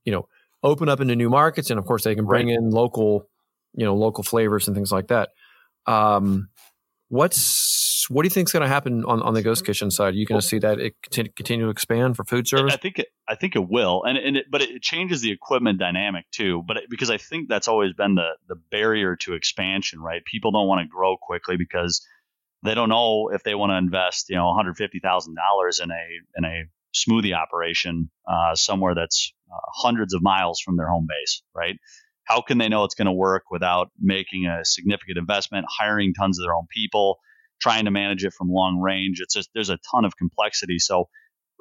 you 0.03 0.11
know, 0.11 0.27
open 0.61 0.89
up 0.89 0.99
into 0.99 1.15
new 1.15 1.29
markets, 1.29 1.69
and 1.69 1.79
of 1.79 1.85
course 1.85 2.03
they 2.03 2.13
can 2.13 2.25
bring 2.25 2.47
right. 2.47 2.57
in 2.57 2.69
local, 2.69 3.29
you 3.73 3.85
know, 3.85 3.95
local 3.95 4.25
flavors 4.25 4.67
and 4.67 4.75
things 4.75 4.91
like 4.91 5.07
that. 5.07 5.29
Um, 5.87 6.49
what's 7.07 7.39
what 8.09 8.23
do 8.23 8.27
you 8.27 8.29
think 8.31 8.47
is 8.47 8.53
going 8.53 8.63
to 8.63 8.69
happen 8.69 9.03
on, 9.05 9.21
on 9.21 9.33
the 9.33 9.41
ghost 9.41 9.65
kitchen 9.65 9.91
side? 9.91 10.13
Are 10.13 10.17
you 10.17 10.25
going 10.25 10.39
to 10.39 10.45
see 10.45 10.59
that 10.59 10.79
it 10.79 10.95
continue, 11.03 11.31
continue 11.33 11.65
to 11.65 11.71
expand 11.71 12.15
for 12.15 12.23
food 12.23 12.47
service? 12.47 12.73
I 12.73 12.77
think 12.77 12.99
it, 12.99 13.07
I 13.27 13.35
think 13.35 13.55
it 13.55 13.67
will, 13.67 14.03
and 14.03 14.17
and 14.17 14.37
it, 14.37 14.45
but 14.49 14.61
it 14.61 14.81
changes 14.81 15.21
the 15.21 15.31
equipment 15.31 15.79
dynamic 15.79 16.25
too. 16.31 16.63
But 16.67 16.77
it, 16.77 16.83
because 16.89 17.09
I 17.09 17.17
think 17.17 17.49
that's 17.49 17.67
always 17.67 17.93
been 17.93 18.15
the 18.15 18.29
the 18.47 18.55
barrier 18.55 19.15
to 19.17 19.33
expansion, 19.33 19.99
right? 19.99 20.23
People 20.25 20.51
don't 20.51 20.67
want 20.67 20.81
to 20.81 20.87
grow 20.87 21.17
quickly 21.17 21.57
because 21.57 22.05
they 22.63 22.75
don't 22.75 22.89
know 22.89 23.29
if 23.33 23.43
they 23.43 23.55
want 23.55 23.71
to 23.71 23.77
invest, 23.77 24.29
you 24.29 24.35
know, 24.35 24.47
one 24.47 24.55
hundred 24.55 24.77
fifty 24.77 24.99
thousand 24.99 25.35
dollars 25.35 25.79
in 25.79 25.91
a 25.91 26.03
in 26.37 26.45
a 26.45 26.63
smoothie 26.95 27.35
operation 27.35 28.09
uh, 28.27 28.55
somewhere 28.55 28.95
that's 28.95 29.33
uh, 29.51 29.57
hundreds 29.73 30.13
of 30.13 30.21
miles 30.21 30.59
from 30.59 30.77
their 30.77 30.89
home 30.89 31.07
base, 31.07 31.41
right? 31.55 31.77
How 32.23 32.41
can 32.41 32.57
they 32.57 32.69
know 32.69 32.83
it's 32.83 32.95
going 32.95 33.07
to 33.07 33.11
work 33.11 33.45
without 33.49 33.91
making 33.99 34.45
a 34.45 34.63
significant 34.63 35.17
investment, 35.17 35.65
hiring 35.69 36.13
tons 36.13 36.39
of 36.39 36.45
their 36.45 36.53
own 36.53 36.67
people, 36.73 37.19
trying 37.61 37.85
to 37.85 37.91
manage 37.91 38.23
it 38.23 38.33
from 38.33 38.49
long 38.49 38.79
range? 38.79 39.19
It's 39.21 39.33
just 39.33 39.49
there's 39.53 39.69
a 39.69 39.77
ton 39.91 40.05
of 40.05 40.17
complexity. 40.17 40.79
So 40.79 41.09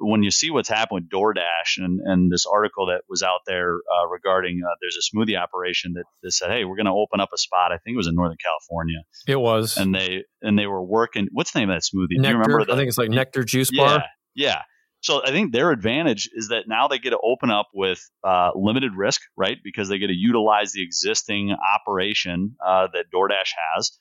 when 0.00 0.22
you 0.22 0.30
see 0.30 0.50
what's 0.50 0.68
happened 0.68 1.02
with 1.02 1.10
DoorDash 1.10 1.76
and, 1.76 2.00
and 2.02 2.32
this 2.32 2.46
article 2.46 2.86
that 2.86 3.02
was 3.08 3.22
out 3.22 3.40
there 3.46 3.74
uh, 3.74 4.08
regarding 4.08 4.62
uh, 4.64 4.74
there's 4.80 4.96
a 4.96 5.16
smoothie 5.16 5.38
operation 5.38 5.92
that, 5.94 6.04
that 6.22 6.32
said, 6.32 6.50
hey, 6.50 6.64
we're 6.64 6.76
going 6.76 6.86
to 6.86 6.92
open 6.92 7.20
up 7.20 7.30
a 7.34 7.38
spot. 7.38 7.70
I 7.72 7.76
think 7.78 7.94
it 7.94 7.98
was 7.98 8.06
in 8.06 8.14
Northern 8.14 8.38
California. 8.42 9.02
It 9.26 9.36
was, 9.36 9.76
and 9.76 9.94
they 9.94 10.24
and 10.42 10.58
they 10.58 10.66
were 10.66 10.82
working. 10.82 11.28
What's 11.32 11.52
the 11.52 11.60
name 11.60 11.70
of 11.70 11.76
that 11.76 11.82
smoothie? 11.82 12.18
Nectar, 12.18 12.22
Do 12.22 12.28
you 12.28 12.38
remember? 12.38 12.64
The, 12.64 12.72
I 12.72 12.76
think 12.76 12.88
it's 12.88 12.98
like 12.98 13.10
Nectar 13.10 13.44
Juice 13.44 13.70
Bar. 13.70 13.98
Yeah, 13.98 14.02
yeah. 14.34 14.62
So 15.02 15.22
I 15.24 15.30
think 15.30 15.52
their 15.52 15.70
advantage 15.70 16.28
is 16.34 16.48
that 16.48 16.64
now 16.66 16.88
they 16.88 16.98
get 16.98 17.10
to 17.10 17.18
open 17.22 17.50
up 17.50 17.68
with 17.74 18.00
uh, 18.22 18.50
limited 18.54 18.92
risk, 18.94 19.22
right? 19.36 19.56
Because 19.62 19.88
they 19.88 19.98
get 19.98 20.08
to 20.08 20.14
utilize 20.14 20.72
the 20.72 20.82
existing 20.82 21.54
operation 21.74 22.56
uh, 22.64 22.88
that 22.92 23.06
DoorDash 23.14 23.52
has. 23.74 23.92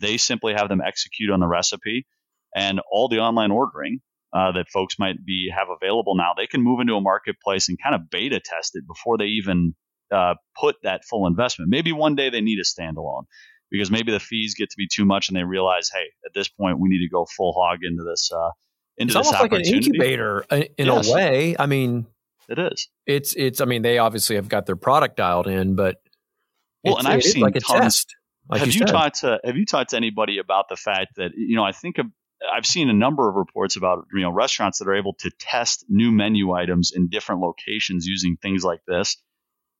They 0.00 0.16
simply 0.16 0.54
have 0.54 0.68
them 0.68 0.80
execute 0.80 1.30
on 1.30 1.40
the 1.40 1.46
recipe, 1.46 2.06
and 2.54 2.80
all 2.90 3.08
the 3.08 3.18
online 3.18 3.50
ordering 3.50 4.00
uh, 4.32 4.52
that 4.52 4.68
folks 4.68 4.98
might 4.98 5.24
be 5.24 5.50
have 5.54 5.68
available 5.70 6.14
now, 6.14 6.32
they 6.36 6.46
can 6.46 6.62
move 6.62 6.80
into 6.80 6.94
a 6.94 7.00
marketplace 7.00 7.68
and 7.68 7.78
kind 7.82 7.94
of 7.94 8.10
beta 8.10 8.40
test 8.40 8.76
it 8.76 8.86
before 8.86 9.18
they 9.18 9.26
even 9.26 9.74
uh, 10.12 10.34
put 10.58 10.76
that 10.82 11.04
full 11.04 11.26
investment. 11.26 11.70
Maybe 11.70 11.92
one 11.92 12.14
day 12.14 12.30
they 12.30 12.40
need 12.40 12.58
a 12.58 12.64
standalone 12.64 13.24
because 13.70 13.90
maybe 13.90 14.12
the 14.12 14.20
fees 14.20 14.54
get 14.54 14.70
to 14.70 14.76
be 14.76 14.88
too 14.92 15.04
much 15.04 15.28
and 15.28 15.36
they 15.36 15.44
realize, 15.44 15.90
hey, 15.92 16.04
at 16.24 16.32
this 16.34 16.48
point 16.48 16.78
we 16.78 16.88
need 16.88 17.04
to 17.04 17.10
go 17.10 17.26
full 17.36 17.52
hog 17.52 17.80
into 17.82 18.04
this. 18.04 18.30
Uh, 18.32 18.50
into 18.96 19.10
it's 19.10 19.16
almost 19.16 19.40
like 19.40 19.52
an 19.52 19.64
incubator 19.64 20.44
uh, 20.50 20.62
in 20.76 20.86
yes. 20.86 21.08
a 21.08 21.12
way. 21.14 21.56
I 21.58 21.66
mean, 21.66 22.06
it 22.48 22.58
is. 22.58 22.88
It's 23.06 23.34
it's. 23.36 23.60
I 23.60 23.64
mean, 23.64 23.82
they 23.82 23.98
obviously 23.98 24.36
have 24.36 24.48
got 24.48 24.66
their 24.66 24.76
product 24.76 25.16
dialed 25.16 25.46
in, 25.46 25.76
but 25.76 25.96
well, 26.84 26.98
and 26.98 27.06
I've 27.06 27.22
seen 27.22 27.42
like 27.42 27.56
a 27.56 27.60
tons, 27.60 27.80
test. 27.80 28.14
Like 28.50 28.60
have 28.60 28.68
you, 28.74 28.80
you 28.80 28.86
talked 28.86 29.20
to 29.20 29.38
Have 29.44 29.56
you 29.56 29.64
talked 29.64 29.90
to 29.90 29.96
anybody 29.96 30.38
about 30.38 30.68
the 30.68 30.76
fact 30.76 31.16
that 31.16 31.32
you 31.36 31.56
know? 31.56 31.64
I 31.64 31.72
think 31.72 31.96
I've 32.52 32.66
seen 32.66 32.88
a 32.88 32.94
number 32.94 33.28
of 33.28 33.36
reports 33.36 33.76
about 33.76 34.06
you 34.12 34.22
know 34.22 34.30
restaurants 34.30 34.78
that 34.78 34.88
are 34.88 34.94
able 34.94 35.14
to 35.20 35.30
test 35.38 35.84
new 35.88 36.10
menu 36.10 36.52
items 36.52 36.92
in 36.94 37.08
different 37.08 37.42
locations 37.42 38.06
using 38.06 38.36
things 38.36 38.64
like 38.64 38.80
this, 38.86 39.16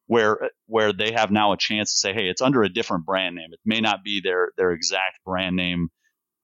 where 0.07 0.51
where 0.67 0.93
they 0.93 1.13
have 1.13 1.31
now 1.31 1.53
a 1.53 1.57
chance 1.57 1.93
to 1.93 1.99
say, 1.99 2.13
hey, 2.13 2.29
it's 2.29 2.43
under 2.43 2.63
a 2.63 2.69
different 2.69 3.07
brand 3.07 3.35
name. 3.35 3.49
It 3.53 3.61
may 3.65 3.81
not 3.81 4.05
be 4.05 4.21
their 4.23 4.51
their 4.57 4.73
exact 4.73 5.19
brand 5.25 5.57
name 5.57 5.89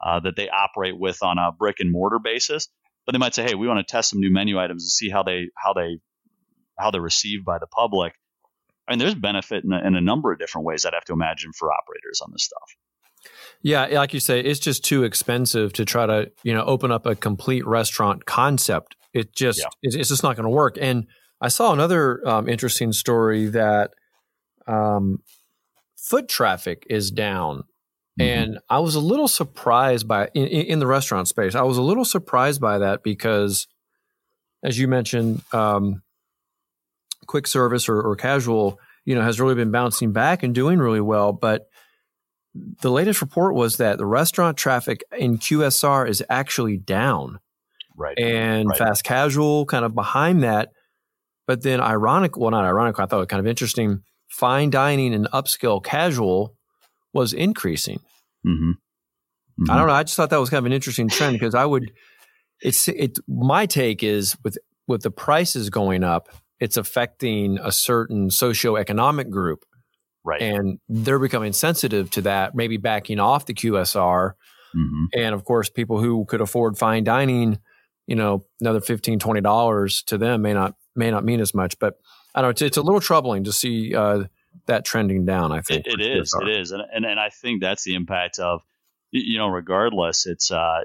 uh, 0.04 0.20
that 0.20 0.36
they 0.36 0.48
operate 0.48 0.98
with 0.98 1.22
on 1.22 1.38
a 1.38 1.52
brick 1.52 1.76
and 1.80 1.92
mortar 1.92 2.18
basis, 2.18 2.68
but 3.04 3.12
they 3.12 3.18
might 3.18 3.34
say, 3.34 3.44
hey, 3.44 3.54
we 3.54 3.68
want 3.68 3.86
to 3.86 3.90
test 3.90 4.10
some 4.10 4.20
new 4.20 4.32
menu 4.32 4.58
items 4.58 4.82
and 4.82 4.90
see 4.90 5.10
how 5.10 5.22
they 5.22 5.50
how 5.56 5.74
they 5.74 5.98
how 6.78 6.90
they're 6.90 7.00
received 7.00 7.44
by 7.44 7.58
the 7.58 7.66
public. 7.66 8.14
I 8.88 8.92
mean, 8.92 8.99
there's 8.99 9.14
benefit 9.14 9.64
in 9.64 9.72
a, 9.72 9.85
in 9.85 9.94
a 9.96 10.01
number 10.01 10.33
of 10.33 10.38
different 10.38 10.66
ways. 10.66 10.85
I'd 10.85 10.94
have 10.94 11.05
to 11.05 11.12
imagine 11.12 11.53
for 11.53 11.72
operators 11.72 12.20
on 12.20 12.31
this 12.33 12.44
stuff. 12.44 12.77
Yeah, 13.62 13.87
like 13.87 14.14
you 14.14 14.20
say, 14.20 14.40
it's 14.40 14.61
just 14.61 14.85
too 14.85 15.03
expensive 15.03 15.72
to 15.75 15.85
try 15.85 16.07
to 16.07 16.31
you 16.44 16.55
know 16.55 16.64
open 16.64 16.92
up 16.92 17.07
a 17.07 17.16
complete 17.16 17.66
restaurant 17.66 18.27
concept. 18.27 18.96
It 19.12 19.35
just 19.35 19.59
yeah. 19.59 19.68
it's, 19.83 20.09
just 20.09 20.22
not 20.22 20.37
going 20.37 20.44
to 20.44 20.51
work. 20.51 20.77
And 20.81 21.07
I 21.40 21.49
saw 21.49 21.72
another 21.72 22.27
um, 22.29 22.49
interesting 22.49 22.92
story 22.92 23.46
that 23.46 23.92
um, 24.66 25.22
foot 25.96 26.29
traffic 26.29 26.87
is 26.88 27.11
down, 27.11 27.64
mm-hmm. 28.20 28.22
and 28.22 28.59
I 28.68 28.79
was 28.81 28.94
a 28.94 29.01
little 29.01 29.29
surprised 29.29 30.07
by 30.07 30.29
in, 30.35 30.46
in, 30.46 30.79
the 30.79 30.87
restaurant 30.87 31.29
space. 31.29 31.55
I 31.55 31.62
was 31.62 31.79
a 31.79 31.83
little 31.83 32.05
surprised 32.05 32.61
by 32.61 32.79
that 32.79 33.03
because, 33.03 33.66
as 34.62 34.79
you 34.79 34.87
mentioned, 34.87 35.42
um, 35.53 36.03
quick 37.26 37.46
service 37.46 37.88
or, 37.88 38.00
or 38.00 38.16
casual, 38.16 38.78
you 39.04 39.14
know, 39.14 39.22
has 39.22 39.40
really 39.40 39.54
been 39.54 39.70
bouncing 39.70 40.12
back 40.12 40.42
and 40.42 40.54
doing 40.54 40.78
really 40.78 41.00
well, 41.00 41.32
but 41.32 41.68
the 42.80 42.90
latest 42.90 43.20
report 43.20 43.54
was 43.54 43.76
that 43.76 43.98
the 43.98 44.06
restaurant 44.06 44.56
traffic 44.56 45.04
in 45.16 45.38
QSR 45.38 46.08
is 46.08 46.22
actually 46.28 46.76
down. 46.76 47.38
Right. 47.96 48.18
And 48.18 48.68
right. 48.68 48.78
fast 48.78 49.04
casual 49.04 49.66
kind 49.66 49.84
of 49.84 49.94
behind 49.94 50.42
that. 50.42 50.70
But 51.46 51.62
then 51.62 51.80
ironic, 51.80 52.36
well, 52.36 52.50
not 52.50 52.64
ironic, 52.64 52.98
I 52.98 53.06
thought 53.06 53.22
it 53.22 53.28
kind 53.28 53.40
of 53.40 53.46
interesting. 53.46 54.02
Fine 54.28 54.70
dining 54.70 55.14
and 55.14 55.28
upscale 55.32 55.82
casual 55.82 56.56
was 57.12 57.32
increasing. 57.32 58.00
Mm-hmm. 58.46 58.72
Mm-hmm. 58.72 59.70
I 59.70 59.78
don't 59.78 59.86
know. 59.86 59.94
I 59.94 60.02
just 60.02 60.16
thought 60.16 60.30
that 60.30 60.40
was 60.40 60.50
kind 60.50 60.58
of 60.58 60.66
an 60.66 60.72
interesting 60.72 61.08
trend 61.08 61.34
because 61.38 61.54
I 61.54 61.64
would, 61.64 61.92
it's, 62.60 62.88
it, 62.88 63.18
my 63.28 63.66
take 63.66 64.02
is 64.02 64.36
with, 64.44 64.58
with 64.86 65.02
the 65.02 65.10
prices 65.10 65.70
going 65.70 66.04
up, 66.04 66.28
it's 66.61 66.77
affecting 66.77 67.59
a 67.59 67.73
certain 67.73 68.29
socioeconomic 68.29 69.31
group 69.31 69.64
Right. 70.27 70.42
And 70.42 70.81
they're 70.88 71.21
becoming 71.21 71.53
sensitive 71.53 72.11
to 72.11 72.23
that, 72.23 72.57
maybe 72.57 72.79
backing 72.79 73.21
off 73.21 73.47
the 73.47 73.55
QSR. 73.55 74.33
Mm-hmm. 74.77 75.05
And 75.14 75.35
of 75.37 75.45
course, 75.45 75.71
people 75.71 76.01
who 76.01 76.25
could 76.25 76.40
afford 76.40 76.77
fine 76.77 77.05
dining, 77.05 77.61
you 78.09 78.16
know, 78.16 78.45
another 78.61 78.81
15 78.81 79.21
$20 79.21 80.05
to 80.07 80.19
them 80.19 80.42
may 80.42 80.53
not 80.53 80.75
may 80.97 81.12
not 81.12 81.25
mean 81.25 81.40
as 81.40 81.55
much. 81.55 81.79
But 81.79 82.01
I 82.35 82.40
don't 82.40 82.49
know, 82.49 82.51
it's, 82.51 82.62
it's 82.62 82.77
a 82.77 82.83
little 82.83 83.01
troubling 83.01 83.45
to 83.45 83.53
see 83.53 83.95
uh, 83.95 84.25
that 84.66 84.85
trending 84.85 85.27
down, 85.27 85.53
I 85.53 85.61
think. 85.61 85.87
it, 85.87 86.01
it 86.01 86.19
is. 86.19 86.35
It 86.42 86.49
is. 86.49 86.73
And, 86.73 86.83
and, 86.92 87.05
and 87.07 87.21
I 87.21 87.29
think 87.29 87.62
that's 87.62 87.85
the 87.85 87.95
impact 87.95 88.40
of, 88.40 88.62
you 89.12 89.38
know, 89.38 89.47
regardless, 89.47 90.27
it's, 90.27 90.51
uh, 90.51 90.81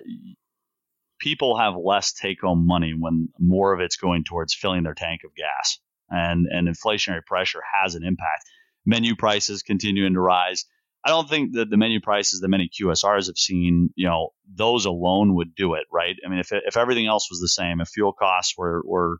people 1.21 1.57
have 1.57 1.75
less 1.77 2.11
take 2.11 2.41
home 2.41 2.65
money 2.65 2.93
when 2.97 3.29
more 3.39 3.73
of 3.73 3.79
it's 3.79 3.95
going 3.95 4.23
towards 4.23 4.55
filling 4.55 4.83
their 4.83 4.95
tank 4.95 5.21
of 5.23 5.33
gas 5.35 5.79
and, 6.09 6.47
and 6.47 6.67
inflationary 6.67 7.23
pressure 7.25 7.61
has 7.81 7.95
an 7.95 8.03
impact 8.03 8.43
menu 8.85 9.15
prices 9.15 9.61
continuing 9.61 10.13
to 10.13 10.19
rise. 10.19 10.65
I 11.05 11.09
don't 11.09 11.29
think 11.29 11.53
that 11.53 11.69
the 11.69 11.77
menu 11.77 12.01
prices 12.01 12.41
that 12.41 12.47
many 12.47 12.69
QSRs 12.69 13.27
have 13.27 13.37
seen, 13.37 13.91
you 13.95 14.07
know, 14.07 14.29
those 14.53 14.85
alone 14.85 15.35
would 15.35 15.55
do 15.55 15.75
it, 15.75 15.85
right? 15.91 16.15
I 16.25 16.29
mean, 16.29 16.39
if, 16.39 16.51
if 16.51 16.77
everything 16.77 17.07
else 17.07 17.29
was 17.29 17.39
the 17.39 17.47
same, 17.47 17.81
if 17.81 17.89
fuel 17.89 18.13
costs 18.13 18.55
were, 18.57 18.81
were 18.85 19.17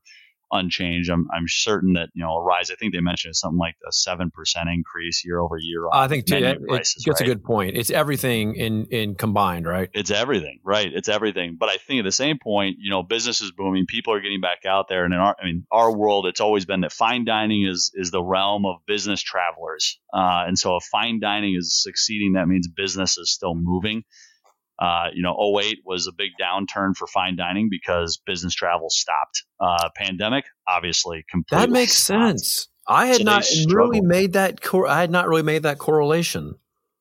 unchanged. 0.52 1.10
I'm, 1.10 1.28
I'm 1.34 1.46
certain 1.48 1.94
that 1.94 2.10
you 2.14 2.24
know 2.24 2.36
a 2.36 2.44
rise. 2.44 2.72
I 2.72 2.76
think 2.76 2.94
they 2.94 3.02
mentioned 3.02 3.36
something 3.36 3.58
like 3.58 3.76
a 3.88 3.92
seven 3.92 4.32
percent 4.32 4.70
increase 4.70 5.24
year 5.26 5.40
over 5.40 5.58
year. 5.58 5.88
I 5.92 6.08
think 6.08 6.26
too, 6.26 6.36
it, 6.36 6.68
prices, 6.68 7.04
that's 7.06 7.22
right? 7.22 7.30
a 7.30 7.34
good 7.34 7.44
point. 7.44 7.78
It's 7.78 7.90
everything 7.90 8.56
in 8.56 8.86
in 8.86 9.16
combined, 9.16 9.66
right? 9.66 9.90
It's 9.94 10.12
everything, 10.12 10.60
right? 10.64 10.92
It's 10.94 11.10
everything. 11.10 11.58
But 11.60 11.70
I 11.70 11.78
think 11.78 12.00
at 12.00 12.06
the 12.06 12.12
same 12.12 12.38
point, 12.40 12.78
you 12.80 12.90
know, 12.90 13.04
business 13.04 13.42
is 13.42 13.52
booming. 13.52 13.86
People 13.88 14.14
are 14.14 14.22
getting 14.22 14.42
back 14.42 14.66
out 14.66 14.88
there, 14.88 15.06
and 15.06 15.14
in 15.14 15.20
our, 15.20 15.36
I 15.42 15.46
mean, 15.46 15.66
our 15.72 15.96
world, 15.96 16.26
it's 16.26 16.42
always 16.42 16.66
been 16.66 16.82
that 16.82 16.92
fine 16.92 17.26
dining 17.26 17.66
is 17.66 17.92
is 17.94 18.12
the 18.12 18.24
realm 18.24 18.66
of 18.66 18.78
business 18.86 19.22
travelers, 19.22 20.00
uh, 20.14 20.44
and 20.48 20.58
so 20.58 20.78
if 20.78 20.84
fine 20.84 21.20
dining 21.20 21.56
is 21.56 21.82
succeeding, 21.82 22.34
that 22.34 22.48
means 22.48 22.68
business 22.68 23.18
is 23.18 23.32
still 23.32 23.56
moving. 23.56 24.04
Uh, 24.82 25.10
you 25.14 25.22
know, 25.22 25.38
08 25.62 25.82
was 25.86 26.08
a 26.08 26.12
big 26.12 26.32
downturn 26.42 26.98
for 26.98 27.06
fine 27.06 27.36
dining 27.36 27.70
because 27.70 28.20
business 28.26 28.56
travel 28.56 28.90
stopped. 28.90 29.44
Uh, 29.60 29.90
pandemic, 29.96 30.46
obviously, 30.68 31.24
completely. 31.30 31.68
That 31.68 31.72
makes 31.72 31.94
stopped. 31.94 32.40
sense. 32.40 32.68
I 32.88 33.06
had 33.06 33.18
so 33.18 33.24
not 33.24 33.46
really 33.68 34.02
made 34.02 34.34
that. 34.34 34.62
Cor- 34.62 34.88
I 34.88 35.00
had 35.00 35.12
not 35.12 35.28
really 35.28 35.44
made 35.44 35.64
that 35.64 35.78
correlation. 35.78 36.56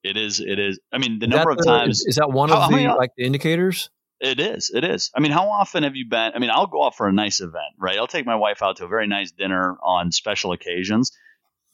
It 0.05 0.19
is. 0.19 0.40
It 0.40 0.59
is. 0.59 0.79
I 0.93 0.99
mean, 0.99 1.21
the 1.21 1.27
is 1.27 1.31
number 1.31 1.51
of 1.53 1.64
times 1.64 2.01
is, 2.01 2.07
is, 2.09 2.16
that 2.16 2.31
one 2.31 2.51
of 2.51 2.59
how, 2.59 2.69
the 2.69 2.85
how 2.85 2.99
like 2.99 3.12
the 3.16 3.25
indicators? 3.25 3.88
It 4.21 4.40
is. 4.40 4.71
It 4.75 4.85
is. 4.85 5.11
I 5.16 5.21
mean, 5.21 5.33
how 5.33 5.49
often 5.49 5.83
have 5.85 5.97
you 5.97 6.07
been? 6.07 6.33
I 6.35 6.38
mean, 6.38 6.51
I'll 6.51 6.66
go 6.66 6.85
out 6.85 6.95
for 6.95 7.09
a 7.09 7.12
nice 7.12 7.40
event, 7.40 7.75
right? 7.79 7.97
I'll 7.97 8.07
take 8.07 8.27
my 8.27 8.37
wife 8.37 8.62
out 8.62 8.77
to 8.77 8.85
a 8.85 8.88
very 8.88 9.07
nice 9.07 9.33
dinner 9.33 9.79
on 9.83 10.12
special 10.12 10.53
occasions, 10.53 11.12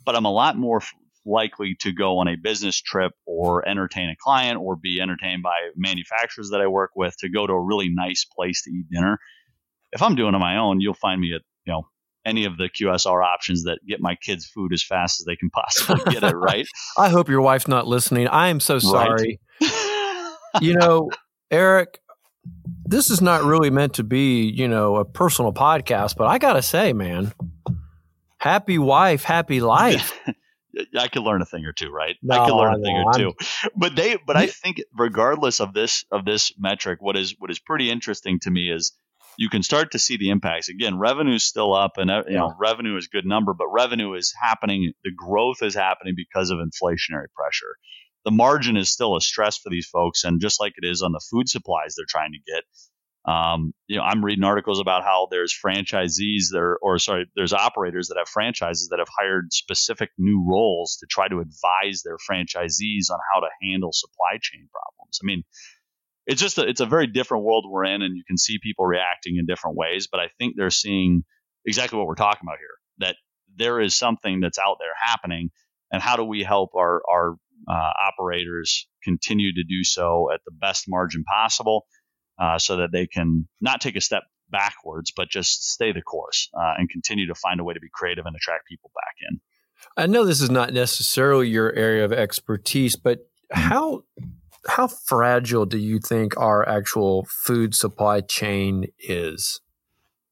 but 0.05 0.14
I'm 0.14 0.25
a 0.25 0.33
lot 0.33 0.57
more 0.57 0.81
likely 1.27 1.77
to 1.81 1.93
go 1.93 2.19
on 2.19 2.29
a 2.29 2.37
business 2.37 2.81
trip 2.81 3.12
or 3.27 3.69
entertain 3.69 4.09
a 4.09 4.17
client 4.19 4.59
or 4.59 4.77
be 4.77 5.01
entertained 5.01 5.43
by 5.43 5.57
manufacturers 5.77 6.51
that 6.51 6.61
I 6.61 6.67
work 6.69 6.93
with 6.95 7.17
to 7.19 7.29
go 7.29 7.47
to 7.47 7.53
a 7.53 7.61
really 7.61 7.89
nice 7.89 8.25
place 8.25 8.62
to 8.62 8.71
eat 8.71 8.87
dinner. 8.91 9.19
If 9.93 10.03
I'm 10.03 10.15
doing 10.15 10.31
it 10.31 10.35
on 10.35 10.41
my 10.41 10.57
own, 10.59 10.81
you'll 10.81 10.95
find 10.95 11.21
me 11.21 11.35
at, 11.35 11.43
you 11.65 11.73
know, 11.73 11.89
any 12.25 12.45
of 12.45 12.57
the 12.57 12.69
QSR 12.69 13.25
options 13.25 13.65
that 13.65 13.79
get 13.87 14.01
my 14.01 14.17
kids 14.17 14.47
food 14.47 14.73
as 14.73 14.83
fast 14.83 15.21
as 15.21 15.27
they 15.27 15.37
can 15.37 15.51
possibly 15.51 16.03
get 16.12 16.25
it, 16.25 16.35
right? 16.35 16.67
I 16.99 17.09
hope 17.09 17.29
your 17.29 17.41
wife's 17.41 17.69
not 17.69 17.87
listening. 17.87 18.27
I 18.29 18.49
am 18.49 18.61
so 18.61 18.79
sorry. 18.79 19.39
Right? 19.61 20.37
you 20.61 20.75
know, 20.75 21.11
Eric, 21.51 22.01
this 22.85 23.11
is 23.11 23.21
not 23.21 23.45
really 23.45 23.71
meant 23.71 23.95
to 23.95 24.05
be, 24.05 24.49
you 24.49 24.69
know, 24.69 24.97
a 24.97 25.05
personal 25.05 25.53
podcast, 25.53 26.17
but 26.17 26.27
I 26.27 26.39
got 26.39 26.55
to 26.55 26.62
say, 26.62 26.93
man, 26.93 27.33
happy 28.39 28.79
wife, 28.79 29.23
happy 29.23 29.61
life. 29.61 30.19
I 30.99 31.09
could 31.09 31.23
learn 31.23 31.43
a 31.43 31.47
thing 31.47 31.65
or 31.65 31.73
two, 31.73 31.91
right? 31.91 32.17
No, 32.23 32.35
I 32.35 32.47
could 32.47 32.55
learn 32.55 32.75
a 32.75 32.83
thing 32.83 32.97
no, 32.97 33.05
or 33.05 33.12
2 33.12 33.35
But 33.77 33.97
they, 33.97 34.17
but 34.25 34.37
I 34.37 34.47
think 34.47 34.83
regardless 34.97 35.61
of 35.61 35.73
this 35.73 36.05
of 36.11 36.25
this 36.25 36.53
metric, 36.59 36.99
what 37.01 37.17
is 37.17 37.35
what 37.39 37.51
is 37.51 37.59
pretty 37.59 37.91
interesting 37.91 38.39
to 38.41 38.51
me 38.51 38.71
is 38.71 38.93
you 39.39 39.49
can 39.49 39.62
start 39.62 39.93
to 39.93 39.99
see 39.99 40.17
the 40.17 40.31
impacts. 40.31 40.69
Again, 40.69 40.99
revenue 40.99 41.35
is 41.35 41.45
still 41.45 41.75
up, 41.75 41.93
and 41.99 42.11
uh, 42.11 42.23
you 42.27 42.35
know 42.35 42.55
revenue 42.59 42.97
is 42.97 43.07
a 43.07 43.15
good 43.15 43.27
number, 43.27 43.55
but 43.55 43.69
revenue 43.69 44.15
is 44.15 44.35
happening. 44.41 44.93
The 45.05 45.12
growth 45.12 45.62
is 45.62 45.75
happening 45.75 46.15
because 46.17 46.51
of 46.51 46.59
inflationary 46.59 47.29
pressure. 47.35 47.77
The 48.25 48.31
margin 48.33 48.77
is 48.77 48.91
still 48.91 49.17
a 49.17 49.21
stress 49.21 49.59
for 49.59 49.71
these 49.71 49.87
folks, 49.87 50.25
and 50.25 50.41
just 50.41 50.61
like 50.61 50.75
it 50.77 50.87
is 50.87 51.03
on 51.03 51.12
the 51.12 51.25
food 51.31 51.49
supplies 51.49 51.95
they're 51.95 52.07
trying 52.09 52.33
to 52.33 52.53
get, 52.53 52.65
um, 53.27 53.73
you 53.89 53.97
know, 53.97 54.03
I'm 54.03 54.25
reading 54.25 54.45
articles 54.45 54.79
about 54.79 55.03
how 55.03 55.27
there's 55.31 55.53
franchisees 55.53 56.51
that 56.53 56.59
are, 56.61 56.79
or 56.81 56.99
sorry, 57.01 57.27
there's 57.35 57.53
operators 57.53 58.09
that 58.09 58.19
have 58.19 58.29
franchises 58.29 58.89
that 58.91 59.01
have 59.01 59.09
hired 59.19 59.53
specific 59.53 60.11
new 60.17 60.47
roles 60.49 60.99
to 61.01 61.07
try 61.11 61.27
to 61.27 61.41
advise 61.41 62.03
their 62.05 62.19
franchisees 62.19 63.11
on 63.11 63.19
how 63.33 63.41
to 63.41 63.49
handle 63.62 63.91
supply 63.93 64.39
chain 64.41 64.69
problems. 64.71 65.19
I 65.21 65.27
mean, 65.27 65.43
it's 66.27 66.41
just 66.41 66.59
a, 66.59 66.69
it's 66.69 66.81
a 66.81 66.87
very 66.87 67.09
different 67.09 67.43
world 67.43 67.67
we're 67.69 67.85
in, 67.85 68.03
and 68.03 68.17
you 68.17 68.23
can 68.25 68.39
see 68.39 68.59
people 68.62 68.87
reacting 68.87 69.37
in 69.39 69.47
different 69.47 69.77
ways. 69.77 70.09
But 70.11 70.21
I 70.21 70.29
think 70.39 70.55
they're 70.57 70.71
seeing 70.71 71.25
exactly 71.65 71.99
what 71.99 72.07
we're 72.07 72.15
talking 72.15 72.47
about 72.47 72.59
here. 72.59 72.77
That 72.99 73.17
there 73.57 73.81
is 73.81 73.97
something 73.97 74.39
that's 74.39 74.59
out 74.59 74.77
there 74.79 74.95
happening, 75.01 75.51
and 75.91 76.01
how 76.01 76.15
do 76.15 76.25
we 76.25 76.45
help 76.45 76.77
our 76.77 77.03
our 77.11 77.35
uh, 77.69 77.93
operators 78.09 78.87
continue 79.03 79.53
to 79.55 79.65
do 79.65 79.83
so 79.83 80.31
at 80.33 80.41
the 80.45 80.53
best 80.53 80.85
margin 80.89 81.25
possible? 81.25 81.87
Uh, 82.38 82.59
so 82.59 82.77
that 82.77 82.92
they 82.92 83.07
can 83.07 83.49
not 83.61 83.81
take 83.81 83.96
a 83.96 84.01
step 84.01 84.22
backwards, 84.51 85.12
but 85.14 85.29
just 85.29 85.70
stay 85.72 85.92
the 85.92 86.03
course 86.03 86.49
uh, 86.55 86.75
and 86.79 86.88
continue 86.88 87.27
to 87.27 87.35
find 87.35 87.61
a 87.61 87.64
way 87.64 87.75
to 87.75 87.81
be 87.81 87.88
creative 87.92 88.27
and 88.27 88.37
attract 88.37 88.66
people 88.66 88.90
back 88.94 89.14
in. 89.29 89.40
I 89.96 90.07
know 90.07 90.25
this 90.25 90.40
is 90.40 90.51
not 90.51 90.72
necessarily 90.72 91.49
your 91.49 91.72
area 91.72 92.05
of 92.05 92.12
expertise, 92.12 92.96
but 92.96 93.29
how 93.51 94.05
how 94.68 94.88
fragile 94.88 95.66
do 95.66 95.79
you 95.79 95.99
think 96.01 96.37
our 96.37 96.68
actual 96.68 97.27
food 97.29 97.75
supply 97.75 98.20
chain 98.20 98.87
is? 98.99 99.61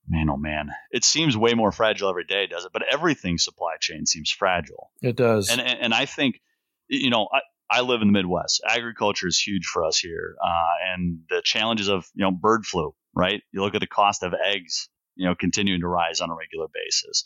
Man, 0.08 0.28
oh 0.28 0.36
man, 0.36 0.70
it 0.90 1.04
seems 1.04 1.36
way 1.36 1.54
more 1.54 1.72
fragile 1.72 2.10
every 2.10 2.24
day, 2.24 2.46
does 2.46 2.64
it? 2.64 2.72
But 2.72 2.82
everything 2.92 3.38
supply 3.38 3.76
chain 3.80 4.04
seems 4.06 4.30
fragile. 4.30 4.90
It 5.00 5.16
does, 5.16 5.50
and 5.50 5.60
and, 5.60 5.78
and 5.80 5.94
I 5.94 6.04
think 6.04 6.40
you 6.88 7.10
know 7.10 7.28
I, 7.32 7.40
I 7.74 7.80
live 7.80 8.02
in 8.02 8.08
the 8.08 8.12
Midwest. 8.12 8.62
Agriculture 8.68 9.26
is 9.26 9.38
huge 9.38 9.66
for 9.66 9.84
us 9.84 9.98
here, 9.98 10.36
uh, 10.40 10.92
and 10.94 11.20
the 11.28 11.42
challenges 11.44 11.88
of 11.88 12.06
you 12.14 12.24
know 12.24 12.30
bird 12.30 12.64
flu. 12.64 12.94
Right? 13.16 13.42
You 13.52 13.62
look 13.62 13.74
at 13.74 13.80
the 13.80 13.88
cost 13.88 14.22
of 14.22 14.32
eggs, 14.32 14.88
you 15.16 15.26
know, 15.26 15.34
continuing 15.34 15.80
to 15.80 15.88
rise 15.88 16.20
on 16.20 16.30
a 16.30 16.34
regular 16.34 16.66
basis. 16.72 17.24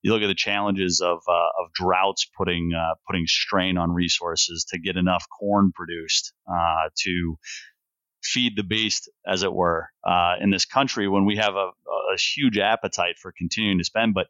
You 0.00 0.12
look 0.12 0.22
at 0.22 0.28
the 0.28 0.34
challenges 0.34 1.02
of 1.02 1.18
uh, 1.28 1.62
of 1.62 1.72
droughts 1.74 2.26
putting 2.38 2.72
uh, 2.74 2.94
putting 3.06 3.26
strain 3.26 3.76
on 3.76 3.90
resources 3.90 4.64
to 4.70 4.78
get 4.78 4.96
enough 4.96 5.26
corn 5.38 5.72
produced 5.74 6.32
uh, 6.50 6.88
to 7.00 7.36
feed 8.22 8.56
the 8.56 8.62
beast, 8.62 9.10
as 9.26 9.42
it 9.42 9.52
were, 9.52 9.88
uh, 10.06 10.36
in 10.40 10.50
this 10.50 10.64
country 10.64 11.06
when 11.06 11.26
we 11.26 11.36
have 11.36 11.54
a, 11.54 11.68
a 11.68 12.16
huge 12.16 12.56
appetite 12.56 13.16
for 13.20 13.32
continuing 13.36 13.78
to 13.78 13.84
spend, 13.84 14.14
but 14.14 14.28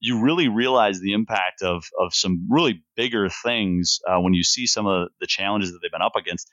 you 0.00 0.22
really 0.22 0.48
realize 0.48 1.00
the 1.00 1.12
impact 1.12 1.62
of 1.62 1.84
of 1.98 2.14
some 2.14 2.46
really 2.50 2.84
bigger 2.96 3.28
things 3.28 3.98
uh, 4.08 4.20
when 4.20 4.34
you 4.34 4.42
see 4.42 4.66
some 4.66 4.86
of 4.86 5.08
the 5.20 5.26
challenges 5.26 5.72
that 5.72 5.80
they've 5.82 5.90
been 5.90 6.02
up 6.02 6.16
against. 6.16 6.50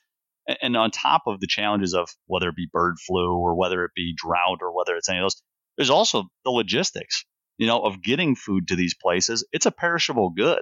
And, 0.61 0.77
on 0.77 0.91
top 0.91 1.23
of 1.25 1.39
the 1.39 1.47
challenges 1.47 1.95
of 1.95 2.07
whether 2.27 2.49
it 2.49 2.55
be 2.55 2.67
bird 2.71 2.97
flu 2.99 3.35
or 3.35 3.55
whether 3.55 3.83
it 3.83 3.91
be 3.95 4.13
drought 4.15 4.59
or 4.61 4.75
whether 4.75 4.95
it's 4.95 5.09
any 5.09 5.17
of 5.17 5.23
those, 5.23 5.41
there's 5.75 5.89
also 5.89 6.25
the 6.43 6.51
logistics, 6.51 7.25
you 7.57 7.65
know, 7.65 7.81
of 7.81 8.03
getting 8.03 8.35
food 8.35 8.67
to 8.67 8.75
these 8.75 8.93
places. 8.93 9.43
It's 9.51 9.65
a 9.65 9.71
perishable 9.71 10.29
good. 10.29 10.61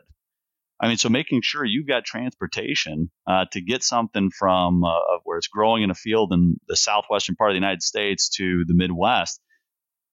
I 0.80 0.88
mean, 0.88 0.98
so 0.98 1.10
making 1.10 1.42
sure 1.44 1.66
you've 1.66 1.88
got 1.88 2.06
transportation 2.06 3.12
uh, 3.28 3.46
to 3.52 3.62
get 3.62 3.84
something 3.84 4.32
from 4.32 4.84
uh, 4.86 5.18
where 5.24 5.38
it's 5.38 5.48
growing 5.48 5.84
in 5.84 5.92
a 5.92 5.96
field 5.96 6.32
in 6.34 6.58
the 6.68 6.78
southwestern 6.78 7.36
part 7.36 7.52
of 7.52 7.54
the 7.54 7.60
United 7.60 7.84
States 7.84 8.30
to 8.38 8.64
the 8.66 8.74
Midwest 8.74 9.42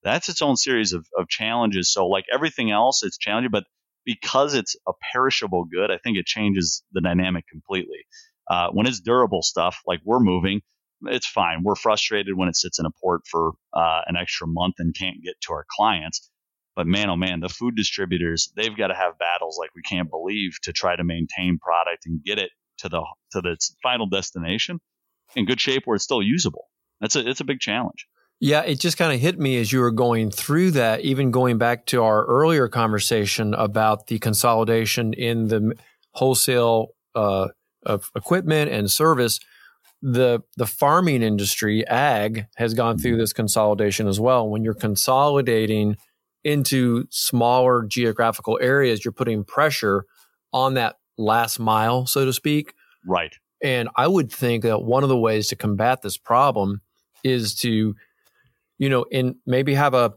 that's 0.03 0.29
its 0.29 0.43
own 0.43 0.57
series 0.57 0.93
of, 0.93 1.07
of 1.17 1.29
challenges. 1.29 1.93
So, 1.93 2.07
like 2.07 2.25
everything 2.33 2.71
else, 2.71 3.03
it's 3.03 3.19
challenging, 3.19 3.51
but 3.51 3.65
because 4.05 4.55
it's 4.55 4.77
a 4.89 4.93
perishable 5.13 5.65
good, 5.65 5.91
I 5.91 5.99
think 5.99 6.17
it 6.17 6.27
changes 6.27 6.83
the 6.93 7.01
dynamic 7.01 7.45
completely. 7.51 8.07
Uh, 8.49 8.69
when 8.73 8.87
it's 8.87 9.01
durable 9.01 9.43
stuff, 9.43 9.81
like 9.87 10.01
we're 10.05 10.21
moving, 10.21 10.63
it's 11.03 11.27
fine. 11.27 11.63
We're 11.63 11.77
frustrated 11.77 12.37
when 12.37 12.49
it 12.49 12.57
sits 12.57 12.79
in 12.79 12.87
a 12.87 12.91
port 13.03 13.23
for 13.31 13.53
uh, 13.73 14.01
an 14.07 14.17
extra 14.17 14.47
month 14.47 14.77
and 14.79 14.95
can't 14.95 15.23
get 15.23 15.41
to 15.43 15.53
our 15.53 15.65
clients. 15.71 16.31
But 16.77 16.87
man, 16.87 17.11
oh 17.11 17.17
man, 17.17 17.41
the 17.41 17.49
food 17.49 17.77
distributors, 17.77 18.53
they've 18.57 18.77
got 18.77 18.89
to 18.89 18.95
have 18.95 19.19
battles 19.19 19.59
like 19.59 19.71
we 19.75 19.83
can't 19.83 20.11
believe 20.11 20.53
to 20.63 20.73
try 20.73 20.97
to 20.97 21.05
maintain 21.05 21.59
product 21.59 22.07
and 22.07 22.23
get 22.25 22.39
it 22.39 22.51
to 22.79 22.89
the 22.89 23.05
to 23.33 23.41
the 23.41 23.57
final 23.83 24.09
destination 24.09 24.81
in 25.37 25.45
good 25.45 25.61
shape 25.61 25.83
where 25.85 25.97
it's 25.97 26.05
still 26.05 26.23
usable. 26.23 26.67
That's 27.01 27.17
a 27.17 27.29
it's 27.29 27.41
a 27.41 27.45
big 27.45 27.61
challenge. 27.61 28.07
Yeah, 28.43 28.63
it 28.63 28.81
just 28.81 28.97
kind 28.97 29.13
of 29.13 29.21
hit 29.21 29.39
me 29.39 29.61
as 29.61 29.71
you 29.71 29.81
were 29.81 29.91
going 29.91 30.31
through 30.31 30.71
that, 30.73 31.01
even 31.01 31.31
going 31.31 31.59
back 31.59 31.85
to 31.87 32.03
our 32.03 32.25
earlier 32.25 32.69
conversation 32.69 33.53
about 33.53 34.07
the 34.07 34.19
consolidation 34.19 35.13
in 35.13 35.49
the 35.49 35.75
wholesale 36.13 36.89
uh, 37.15 37.49
of 37.85 38.11
equipment 38.17 38.71
and 38.71 38.91
service. 38.91 39.41
The 40.03 40.41
the 40.57 40.67
farming 40.67 41.23
industry, 41.23 41.87
ag, 41.87 42.47
has 42.57 42.73
gone 42.73 42.97
through 42.97 43.19
this 43.19 43.35
consolidation 43.35 44.09
as 44.09 44.19
well. 44.19 44.49
When 44.49 44.65
you're 44.65 44.73
consolidating 44.73 45.99
into 46.43 47.05
smaller 47.11 47.85
geographical 47.85 48.59
areas, 48.63 49.05
you're 49.05 49.13
putting 49.13 49.45
pressure 49.45 50.07
on 50.55 50.75
that 50.75 50.97
last 51.19 51.59
mile, 51.59 52.07
so 52.07 52.25
to 52.25 52.33
speak. 52.33 52.73
Right. 53.07 53.35
And 53.63 53.91
I 53.95 54.07
would 54.07 54.33
think 54.33 54.63
that 54.63 54.83
one 54.83 55.03
of 55.03 55.11
the 55.11 55.19
ways 55.19 55.49
to 55.49 55.57
combat 55.57 56.01
this 56.01 56.17
problem 56.17 56.81
is 57.23 57.55
to 57.57 57.95
you 58.81 58.89
know, 58.89 59.05
in 59.11 59.37
maybe 59.47 59.75
have 59.75 59.95
a 59.95 60.15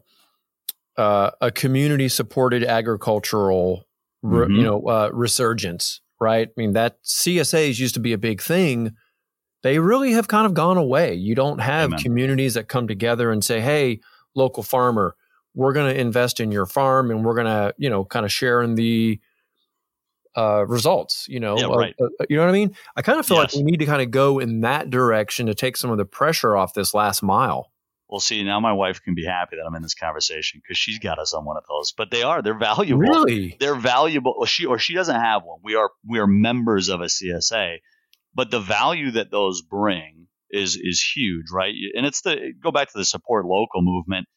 uh, 0.98 1.32
a 1.42 1.52
community 1.52 2.08
supported 2.08 2.64
agricultural, 2.64 3.84
re, 4.24 4.46
mm-hmm. 4.46 4.56
you 4.56 4.64
know, 4.64 4.80
uh, 4.88 5.10
resurgence, 5.12 6.02
right? 6.20 6.48
I 6.48 6.54
mean, 6.56 6.74
that 6.74 7.04
CSAs 7.04 7.78
used 7.78 7.94
to 7.96 8.00
be 8.00 8.14
a 8.14 8.18
big 8.18 8.42
thing. 8.42 8.96
They 9.64 9.80
really 9.80 10.14
have 10.14 10.28
kind 10.28 10.46
of 10.46 10.54
gone 10.54 10.78
away. 10.78 11.14
You 11.14 11.36
don't 11.36 11.60
have 11.60 11.90
Amen. 11.90 12.00
communities 12.00 12.54
that 12.54 12.70
come 12.70 12.88
together 12.88 13.32
and 13.32 13.44
say, 13.44 13.60
"Hey, 13.60 14.00
local 14.34 14.64
farmer, 14.64 15.16
we're 15.54 15.74
going 15.74 15.94
to 15.94 16.00
invest 16.00 16.40
in 16.40 16.52
your 16.52 16.66
farm, 16.66 17.12
and 17.12 17.26
we're 17.26 17.36
going 17.36 17.48
to, 17.48 17.76
you 17.78 17.90
know, 17.90 18.06
kind 18.06 18.26
of 18.26 18.32
share 18.32 18.62
in 18.62 18.76
the 18.76 19.20
uh, 20.38 20.66
results. 20.68 21.28
You 21.28 21.42
know, 21.42 21.58
yeah, 21.58 21.68
uh, 21.68 21.78
right. 21.78 21.96
uh, 22.02 22.08
you 22.30 22.38
know 22.38 22.44
what 22.44 22.50
I 22.50 22.54
mean. 22.54 22.76
I 22.96 23.02
kind 23.02 23.20
of 23.20 23.26
feel 23.26 23.38
yes. 23.38 23.54
like 23.54 23.66
we 23.66 23.70
need 23.70 23.80
to 23.80 23.86
kind 23.86 24.02
of 24.02 24.10
go 24.10 24.40
in 24.40 24.62
that 24.62 24.90
direction 24.90 25.48
to 25.48 25.54
take 25.54 25.76
some 25.76 25.92
of 25.92 25.98
the 25.98 26.06
pressure 26.06 26.56
off 26.56 26.74
this 26.74 26.94
last 26.94 27.24
mile. 27.24 27.73
Well, 28.14 28.20
see, 28.20 28.44
now 28.44 28.60
my 28.60 28.74
wife 28.74 29.02
can 29.02 29.16
be 29.16 29.26
happy 29.26 29.56
that 29.56 29.66
I'm 29.66 29.74
in 29.74 29.82
this 29.82 29.96
conversation 29.96 30.62
because 30.64 30.78
she's 30.78 31.00
got 31.00 31.18
us 31.18 31.34
on 31.34 31.46
one 31.46 31.58
of 31.58 31.64
those. 31.68 31.94
But 31.98 32.12
they 32.12 32.22
are, 32.22 32.44
they're 32.44 32.54
valuable. 32.54 33.02
Really? 33.02 33.58
They're 33.60 33.74
valuable. 33.74 34.36
Well, 34.38 34.46
she 34.46 34.68
or 34.68 34.78
she 34.78 34.94
doesn't 34.94 35.20
have 35.20 35.42
one. 35.44 35.62
We 35.64 35.74
are 35.74 35.90
we 36.08 36.20
are 36.20 36.28
members 36.28 36.90
of 36.90 37.02
a 37.02 37.06
CSA, 37.06 37.78
but 38.36 38.52
the 38.52 38.60
value 38.60 39.10
that 39.14 39.32
those 39.32 39.64
bring 39.64 40.28
is 40.52 40.76
is 40.80 41.04
huge, 41.04 41.46
right? 41.52 41.74
And 41.96 42.06
it's 42.06 42.22
the 42.22 42.54
go 42.62 42.70
back 42.70 42.92
to 42.92 43.00
the 43.00 43.04
support 43.04 43.48
local 43.48 43.82
movement. 43.82 44.28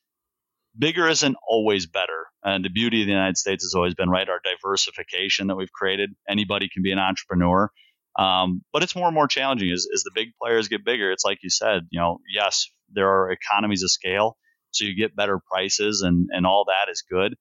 Bigger 0.78 1.06
isn't 1.06 1.36
always 1.46 1.86
better. 1.86 2.28
And 2.42 2.64
the 2.64 2.70
beauty 2.70 3.02
of 3.02 3.08
the 3.08 3.12
United 3.12 3.36
States 3.36 3.62
has 3.62 3.74
always 3.74 3.94
been 3.94 4.08
right 4.08 4.26
our 4.26 4.40
diversification 4.42 5.48
that 5.48 5.56
we've 5.56 5.72
created. 5.72 6.14
Anybody 6.26 6.70
can 6.72 6.82
be 6.82 6.92
an 6.92 6.98
entrepreneur. 6.98 7.70
Um, 8.18 8.62
but 8.72 8.82
it's 8.82 8.96
more 8.96 9.06
and 9.06 9.14
more 9.14 9.28
challenging 9.28 9.70
as, 9.70 9.86
as 9.92 10.02
the 10.02 10.10
big 10.14 10.28
players 10.40 10.68
get 10.68 10.84
bigger. 10.84 11.10
It's 11.12 11.24
like 11.24 11.38
you 11.42 11.50
said, 11.50 11.82
you 11.90 12.00
know, 12.00 12.18
yes, 12.32 12.66
there 12.90 13.08
are 13.08 13.30
economies 13.30 13.82
of 13.82 13.90
scale, 13.90 14.36
so 14.70 14.84
you 14.84 14.96
get 14.96 15.16
better 15.16 15.38
prices 15.52 16.02
and, 16.02 16.28
and 16.32 16.46
all 16.46 16.64
that 16.68 16.90
is 16.90 17.04
good. 17.10 17.34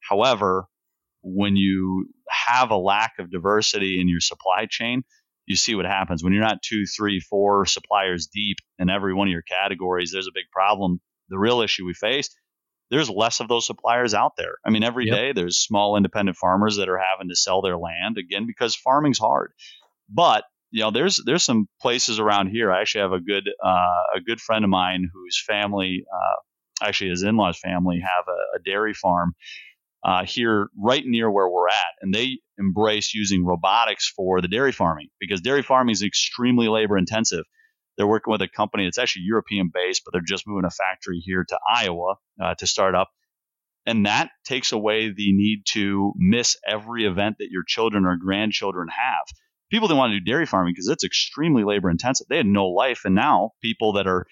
However, 0.00 0.66
when 1.22 1.56
you 1.56 2.08
have 2.28 2.70
a 2.70 2.76
lack 2.76 3.14
of 3.18 3.30
diversity 3.30 4.00
in 4.00 4.08
your 4.08 4.20
supply 4.20 4.66
chain, 4.68 5.02
you 5.46 5.56
see 5.56 5.74
what 5.74 5.84
happens. 5.86 6.24
When 6.24 6.32
you're 6.32 6.42
not 6.42 6.62
two, 6.62 6.84
three, 6.86 7.20
four 7.20 7.66
suppliers 7.66 8.28
deep 8.32 8.58
in 8.78 8.90
every 8.90 9.14
one 9.14 9.28
of 9.28 9.32
your 9.32 9.42
categories, 9.42 10.10
there's 10.12 10.28
a 10.28 10.34
big 10.34 10.50
problem. 10.52 11.00
The 11.28 11.38
real 11.38 11.60
issue 11.60 11.84
we 11.84 11.94
face, 11.94 12.30
there's 12.90 13.10
less 13.10 13.40
of 13.40 13.48
those 13.48 13.66
suppliers 13.66 14.14
out 14.14 14.32
there. 14.36 14.56
I 14.64 14.70
mean, 14.70 14.84
every 14.84 15.06
Yep. 15.06 15.14
day 15.16 15.32
there's 15.32 15.58
small 15.58 15.96
independent 15.96 16.36
farmers 16.36 16.76
that 16.76 16.88
are 16.88 16.98
having 16.98 17.28
to 17.28 17.36
sell 17.36 17.62
their 17.62 17.76
land 17.76 18.18
again 18.18 18.46
because 18.46 18.74
farming's 18.76 19.18
hard. 19.18 19.52
But 20.08 20.44
you 20.70 20.82
know, 20.82 20.90
there's 20.90 21.20
there's 21.24 21.44
some 21.44 21.68
places 21.80 22.18
around 22.18 22.48
here. 22.48 22.72
I 22.72 22.80
actually 22.80 23.02
have 23.02 23.12
a 23.12 23.20
good 23.20 23.48
uh, 23.64 24.02
a 24.16 24.20
good 24.20 24.40
friend 24.40 24.64
of 24.64 24.70
mine 24.70 25.08
whose 25.12 25.42
family, 25.46 26.04
uh, 26.12 26.86
actually 26.86 27.10
his 27.10 27.22
in-laws 27.22 27.58
family, 27.58 28.00
have 28.00 28.24
a, 28.28 28.56
a 28.56 28.60
dairy 28.64 28.94
farm 28.94 29.34
uh, 30.04 30.24
here 30.24 30.68
right 30.78 31.04
near 31.04 31.30
where 31.30 31.48
we're 31.48 31.68
at, 31.68 31.94
and 32.00 32.12
they 32.12 32.38
embrace 32.58 33.14
using 33.14 33.44
robotics 33.44 34.12
for 34.14 34.40
the 34.40 34.48
dairy 34.48 34.72
farming 34.72 35.08
because 35.20 35.40
dairy 35.40 35.62
farming 35.62 35.92
is 35.92 36.02
extremely 36.02 36.68
labor 36.68 36.98
intensive. 36.98 37.44
They're 37.96 38.06
working 38.06 38.32
with 38.32 38.42
a 38.42 38.48
company 38.48 38.84
that's 38.84 38.98
actually 38.98 39.22
European 39.26 39.70
based, 39.72 40.02
but 40.04 40.12
they're 40.12 40.20
just 40.20 40.46
moving 40.46 40.66
a 40.66 40.70
factory 40.70 41.18
here 41.24 41.44
to 41.48 41.58
Iowa 41.74 42.16
uh, 42.42 42.54
to 42.56 42.66
start 42.66 42.94
up. 42.94 43.08
And 43.86 44.04
that 44.06 44.30
takes 44.44 44.72
away 44.72 45.08
the 45.08 45.32
need 45.32 45.62
to 45.72 46.12
miss 46.16 46.56
every 46.66 47.06
event 47.06 47.36
that 47.38 47.50
your 47.50 47.62
children 47.66 48.04
or 48.04 48.16
grandchildren 48.16 48.88
have. 48.88 49.24
People 49.70 49.88
didn't 49.88 49.98
want 49.98 50.12
to 50.12 50.20
do 50.20 50.24
dairy 50.24 50.46
farming 50.46 50.72
because 50.74 50.88
it's 50.88 51.04
extremely 51.04 51.64
labor 51.64 51.90
intensive. 51.90 52.26
They 52.28 52.36
had 52.36 52.46
no 52.46 52.66
life. 52.66 53.02
And 53.04 53.14
now 53.14 53.50
people 53.62 53.94
that 53.94 54.06
are, 54.06 54.26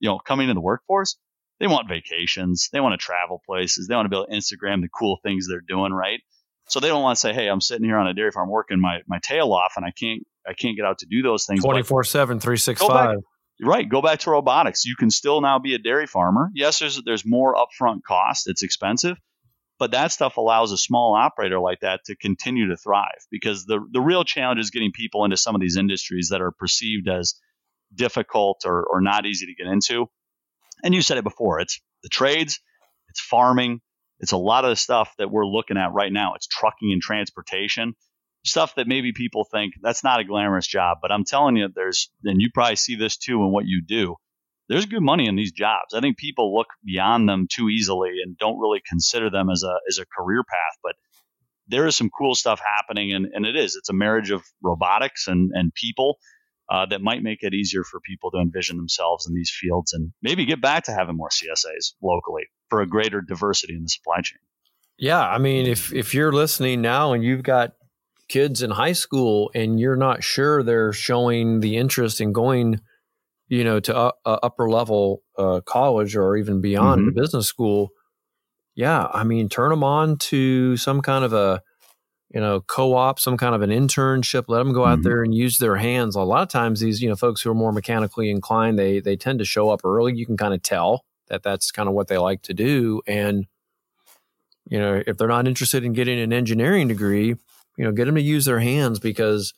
you 0.00 0.08
know, 0.08 0.18
coming 0.18 0.48
into 0.48 0.54
the 0.54 0.60
workforce, 0.60 1.16
they 1.60 1.66
want 1.66 1.88
vacations. 1.88 2.68
They 2.72 2.80
want 2.80 2.98
to 2.98 3.04
travel 3.04 3.40
places. 3.46 3.86
They 3.86 3.94
want 3.94 4.06
to 4.06 4.08
be 4.08 4.16
able 4.16 4.26
to 4.26 4.32
Instagram 4.32 4.80
the 4.80 4.88
cool 4.88 5.18
things 5.22 5.46
they're 5.46 5.60
doing, 5.60 5.92
right? 5.92 6.20
So 6.68 6.80
they 6.80 6.88
don't 6.88 7.02
want 7.02 7.16
to 7.16 7.20
say, 7.20 7.32
"Hey, 7.32 7.48
I'm 7.48 7.60
sitting 7.60 7.84
here 7.84 7.98
on 7.98 8.06
a 8.06 8.14
dairy 8.14 8.30
farm 8.30 8.48
working 8.48 8.80
my, 8.80 9.00
my 9.06 9.18
tail 9.18 9.52
off, 9.52 9.74
and 9.76 9.84
I 9.84 9.90
can't 9.90 10.22
I 10.46 10.54
can't 10.54 10.76
get 10.76 10.86
out 10.86 10.98
to 10.98 11.06
do 11.06 11.20
those 11.20 11.44
things." 11.44 11.62
But 11.62 11.68
24 11.68 12.04
7, 12.04 12.40
365. 12.40 13.18
Right. 13.62 13.88
Go 13.88 14.00
back 14.00 14.20
to 14.20 14.30
robotics. 14.30 14.86
You 14.86 14.96
can 14.96 15.10
still 15.10 15.40
now 15.40 15.58
be 15.58 15.74
a 15.74 15.78
dairy 15.78 16.06
farmer. 16.06 16.50
Yes, 16.54 16.78
there's 16.78 17.02
there's 17.04 17.24
more 17.26 17.54
upfront 17.54 18.02
cost. 18.06 18.48
It's 18.48 18.62
expensive, 18.62 19.18
but 19.80 19.90
that 19.90 20.12
stuff 20.12 20.36
allows 20.36 20.70
a 20.70 20.78
small 20.78 21.16
operator 21.16 21.58
like 21.58 21.80
that 21.80 22.04
to 22.04 22.14
continue 22.14 22.68
to 22.68 22.76
thrive 22.76 23.26
because 23.30 23.64
the 23.64 23.80
the 23.90 24.00
real 24.00 24.22
challenge 24.22 24.60
is 24.60 24.70
getting 24.70 24.92
people 24.92 25.24
into 25.24 25.36
some 25.36 25.56
of 25.56 25.60
these 25.60 25.76
industries 25.76 26.28
that 26.30 26.40
are 26.40 26.52
perceived 26.52 27.08
as 27.08 27.34
difficult 27.92 28.62
or, 28.64 28.84
or 28.84 29.00
not 29.00 29.26
easy 29.26 29.46
to 29.46 29.54
get 29.54 29.66
into. 29.66 30.06
And 30.84 30.94
you 30.94 31.02
said 31.02 31.18
it 31.18 31.24
before. 31.24 31.58
It's 31.60 31.80
the 32.04 32.08
trades, 32.08 32.60
it's 33.08 33.20
farming, 33.20 33.80
it's 34.20 34.32
a 34.32 34.36
lot 34.36 34.64
of 34.64 34.70
the 34.70 34.76
stuff 34.76 35.12
that 35.18 35.30
we're 35.30 35.46
looking 35.46 35.76
at 35.76 35.92
right 35.92 36.12
now. 36.12 36.34
It's 36.34 36.46
trucking 36.46 36.92
and 36.92 37.02
transportation 37.02 37.94
stuff 38.44 38.74
that 38.76 38.88
maybe 38.88 39.12
people 39.12 39.44
think 39.44 39.74
that's 39.82 40.04
not 40.04 40.20
a 40.20 40.24
glamorous 40.24 40.66
job, 40.66 40.98
but 41.02 41.12
I'm 41.12 41.24
telling 41.24 41.56
you, 41.56 41.68
there's, 41.74 42.10
and 42.24 42.40
you 42.40 42.48
probably 42.52 42.76
see 42.76 42.96
this 42.96 43.16
too 43.16 43.42
in 43.42 43.52
what 43.52 43.66
you 43.66 43.82
do. 43.86 44.16
There's 44.70 44.86
good 44.86 45.02
money 45.02 45.26
in 45.26 45.34
these 45.34 45.50
jobs. 45.50 45.94
I 45.94 46.00
think 46.00 46.16
people 46.16 46.54
look 46.54 46.68
beyond 46.84 47.28
them 47.28 47.48
too 47.52 47.68
easily 47.68 48.10
and 48.24 48.38
don't 48.38 48.60
really 48.60 48.80
consider 48.88 49.28
them 49.28 49.50
as 49.50 49.64
a 49.64 49.74
as 49.88 49.98
a 49.98 50.06
career 50.06 50.44
path. 50.44 50.78
But 50.80 50.94
there 51.66 51.88
is 51.88 51.96
some 51.96 52.08
cool 52.08 52.36
stuff 52.36 52.60
happening, 52.60 53.12
and, 53.12 53.26
and 53.34 53.44
it 53.44 53.56
is. 53.56 53.74
It's 53.74 53.88
a 53.88 53.92
marriage 53.92 54.30
of 54.30 54.44
robotics 54.62 55.26
and 55.26 55.50
and 55.52 55.74
people 55.74 56.18
uh, 56.70 56.86
that 56.86 57.02
might 57.02 57.20
make 57.20 57.42
it 57.42 57.52
easier 57.52 57.82
for 57.82 57.98
people 57.98 58.30
to 58.30 58.38
envision 58.38 58.76
themselves 58.76 59.26
in 59.26 59.34
these 59.34 59.50
fields 59.50 59.92
and 59.92 60.12
maybe 60.22 60.46
get 60.46 60.60
back 60.60 60.84
to 60.84 60.92
having 60.92 61.16
more 61.16 61.30
CSAs 61.30 61.94
locally 62.00 62.44
for 62.68 62.80
a 62.80 62.86
greater 62.86 63.20
diversity 63.20 63.74
in 63.74 63.82
the 63.82 63.88
supply 63.88 64.20
chain. 64.20 64.38
Yeah, 64.96 65.20
I 65.20 65.38
mean, 65.38 65.66
if 65.66 65.92
if 65.92 66.14
you're 66.14 66.32
listening 66.32 66.80
now 66.80 67.12
and 67.12 67.24
you've 67.24 67.42
got 67.42 67.72
kids 68.28 68.62
in 68.62 68.70
high 68.70 68.92
school 68.92 69.50
and 69.52 69.80
you're 69.80 69.96
not 69.96 70.22
sure 70.22 70.62
they're 70.62 70.92
showing 70.92 71.58
the 71.58 71.76
interest 71.76 72.20
in 72.20 72.32
going, 72.32 72.80
you 73.50 73.64
know, 73.64 73.80
to 73.80 73.94
uh, 73.94 74.12
upper 74.24 74.70
level 74.70 75.22
uh, 75.36 75.60
college 75.66 76.16
or 76.16 76.36
even 76.36 76.60
beyond 76.60 77.04
to 77.04 77.12
business 77.12 77.48
school, 77.48 77.90
yeah, 78.74 79.08
I 79.12 79.24
mean, 79.24 79.48
turn 79.50 79.70
them 79.70 79.84
on 79.84 80.16
to 80.18 80.76
some 80.78 81.02
kind 81.02 81.24
of 81.24 81.32
a 81.32 81.62
you 82.32 82.40
know 82.40 82.60
co-op, 82.60 83.18
some 83.18 83.36
kind 83.36 83.54
of 83.54 83.60
an 83.60 83.70
internship. 83.70 84.44
Let 84.46 84.58
them 84.58 84.72
go 84.72 84.86
out 84.86 85.00
Mhm. 85.00 85.02
there 85.02 85.22
and 85.24 85.34
use 85.34 85.58
their 85.58 85.76
hands. 85.76 86.14
A 86.14 86.22
lot 86.22 86.42
of 86.42 86.48
times, 86.48 86.80
these 86.80 87.02
you 87.02 87.08
know 87.08 87.16
folks 87.16 87.42
who 87.42 87.50
are 87.50 87.54
more 87.54 87.72
mechanically 87.72 88.30
inclined, 88.30 88.78
they 88.78 89.00
they 89.00 89.16
tend 89.16 89.40
to 89.40 89.44
show 89.44 89.68
up 89.68 89.80
early. 89.84 90.14
You 90.16 90.24
can 90.24 90.36
kind 90.36 90.54
of 90.54 90.62
tell 90.62 91.04
that 91.26 91.42
that's 91.42 91.70
kind 91.72 91.88
of 91.88 91.94
what 91.94 92.06
they 92.08 92.18
like 92.18 92.42
to 92.42 92.54
do, 92.54 93.02
and 93.06 93.46
you 94.68 94.78
know 94.78 95.02
if 95.06 95.16
they're 95.16 95.26
not 95.28 95.48
interested 95.48 95.84
in 95.84 95.92
getting 95.92 96.20
an 96.20 96.32
engineering 96.32 96.86
degree 96.86 97.34
you 97.76 97.84
know 97.84 97.92
get 97.92 98.04
them 98.04 98.14
to 98.14 98.20
use 98.20 98.44
their 98.44 98.60
hands 98.60 98.98
because 99.00 99.54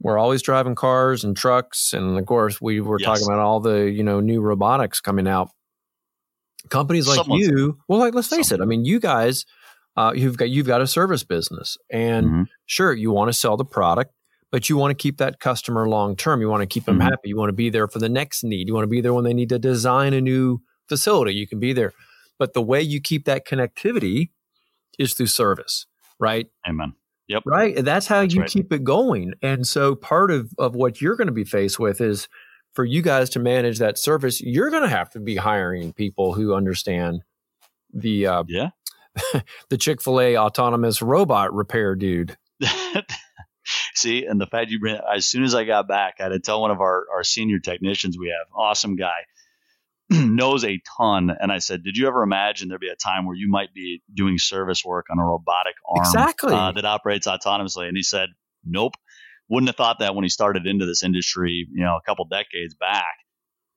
we're 0.00 0.18
always 0.18 0.42
driving 0.42 0.74
cars 0.74 1.24
and 1.24 1.36
trucks 1.36 1.92
and 1.92 2.18
of 2.18 2.26
course 2.26 2.60
we 2.60 2.80
were 2.80 2.98
Yes. 2.98 3.06
talking 3.06 3.26
about 3.26 3.38
all 3.38 3.60
the 3.60 3.90
you 3.90 4.02
know 4.02 4.20
new 4.20 4.40
robotics 4.40 5.00
coming 5.00 5.28
out 5.28 5.50
companies 6.68 7.06
like 7.08 7.16
Someone's- 7.16 7.46
you 7.46 7.78
well 7.88 7.98
like 7.98 8.14
let's 8.14 8.28
face 8.28 8.52
it 8.52 8.60
i 8.60 8.64
mean 8.64 8.84
you 8.84 9.00
guys 9.00 9.44
uh, 9.96 10.12
you've 10.14 10.36
got 10.36 10.48
you've 10.48 10.66
got 10.66 10.80
a 10.80 10.86
service 10.86 11.24
business 11.24 11.76
and 11.90 12.26
Mhm. 12.26 12.46
sure 12.66 12.92
you 12.92 13.10
want 13.10 13.28
to 13.28 13.32
sell 13.32 13.56
the 13.56 13.64
product 13.64 14.12
but 14.52 14.68
you 14.68 14.76
want 14.76 14.90
to 14.90 15.00
keep 15.00 15.18
that 15.18 15.40
customer 15.40 15.88
long 15.88 16.16
term 16.16 16.40
you 16.40 16.48
want 16.48 16.60
to 16.62 16.66
keep 16.66 16.84
them 16.84 16.98
Mhm. 16.98 17.02
happy 17.02 17.28
you 17.28 17.36
want 17.36 17.48
to 17.48 17.54
be 17.54 17.70
there 17.70 17.88
for 17.88 17.98
the 17.98 18.08
next 18.08 18.44
need 18.44 18.68
you 18.68 18.74
want 18.74 18.84
to 18.84 18.88
be 18.88 19.00
there 19.00 19.12
when 19.14 19.24
they 19.24 19.34
need 19.34 19.48
to 19.48 19.58
design 19.58 20.12
a 20.14 20.20
new 20.20 20.60
facility 20.88 21.34
you 21.34 21.46
can 21.46 21.58
be 21.58 21.72
there 21.72 21.92
but 22.38 22.52
the 22.52 22.62
way 22.62 22.80
you 22.80 23.00
keep 23.00 23.24
that 23.24 23.46
connectivity 23.46 24.30
is 24.98 25.14
through 25.14 25.26
service 25.26 25.86
right 26.18 26.46
Amen. 26.68 26.94
Yep. 27.30 27.42
right 27.46 27.76
and 27.76 27.86
that's 27.86 28.06
how 28.06 28.20
That's 28.22 28.34
you 28.34 28.40
right. 28.42 28.50
keep 28.50 28.72
it 28.72 28.84
going 28.84 29.34
and 29.40 29.66
so 29.66 29.94
part 29.94 30.30
of 30.30 30.52
of 30.58 30.74
what 30.74 31.00
you're 31.00 31.16
going 31.16 31.28
to 31.28 31.32
be 31.32 31.44
faced 31.44 31.78
with 31.78 32.00
is 32.00 32.28
for 32.74 32.84
you 32.84 33.02
guys 33.02 33.30
to 33.30 33.38
manage 33.38 33.78
that 33.78 33.98
service 33.98 34.40
you're 34.40 34.70
going 34.70 34.82
to 34.82 34.88
have 34.88 35.10
to 35.10 35.20
be 35.20 35.36
hiring 35.36 35.92
people 35.92 36.34
who 36.34 36.54
understand 36.54 37.22
the 37.94 38.26
uh, 38.26 38.44
Yeah. 38.48 38.70
the 39.70 39.78
chick-fil-a 39.78 40.36
autonomous 40.36 41.00
robot 41.02 41.54
repair 41.54 41.94
dude 41.94 42.36
See, 43.94 44.24
and 44.24 44.40
the 44.40 44.46
fact 44.46 44.70
you 44.70 44.80
bring 44.80 44.98
as 45.14 45.26
soon 45.26 45.44
as 45.44 45.54
I 45.54 45.64
got 45.64 45.86
back, 45.86 46.14
I 46.18 46.24
had 46.24 46.28
to 46.30 46.40
tell 46.40 46.60
one 46.60 46.70
of 46.70 46.80
our, 46.80 47.06
our 47.14 47.22
senior 47.22 47.58
technicians 47.58 48.18
we 48.18 48.28
have, 48.28 48.46
awesome 48.54 48.96
guy, 48.96 49.26
knows 50.34 50.64
a 50.64 50.80
ton. 50.98 51.30
And 51.38 51.52
I 51.52 51.58
said, 51.58 51.82
Did 51.82 51.96
you 51.96 52.06
ever 52.06 52.22
imagine 52.22 52.68
there'd 52.68 52.80
be 52.80 52.88
a 52.88 52.96
time 52.96 53.26
where 53.26 53.36
you 53.36 53.48
might 53.48 53.72
be 53.74 54.02
doing 54.12 54.38
service 54.38 54.84
work 54.84 55.06
on 55.10 55.18
a 55.18 55.24
robotic 55.24 55.74
arm 55.88 56.04
Exactly. 56.04 56.54
uh, 56.54 56.72
that 56.72 56.84
operates 56.84 57.26
autonomously? 57.26 57.86
And 57.86 57.96
he 57.96 58.02
said, 58.02 58.28
Nope. 58.64 58.94
Wouldn't 59.48 59.68
have 59.68 59.76
thought 59.76 59.98
that 59.98 60.14
when 60.14 60.22
he 60.22 60.28
started 60.28 60.66
into 60.66 60.86
this 60.86 61.02
industry, 61.02 61.66
you 61.72 61.82
know, 61.82 61.96
a 61.96 62.02
couple 62.06 62.24
decades 62.26 62.74
back. 62.74 63.16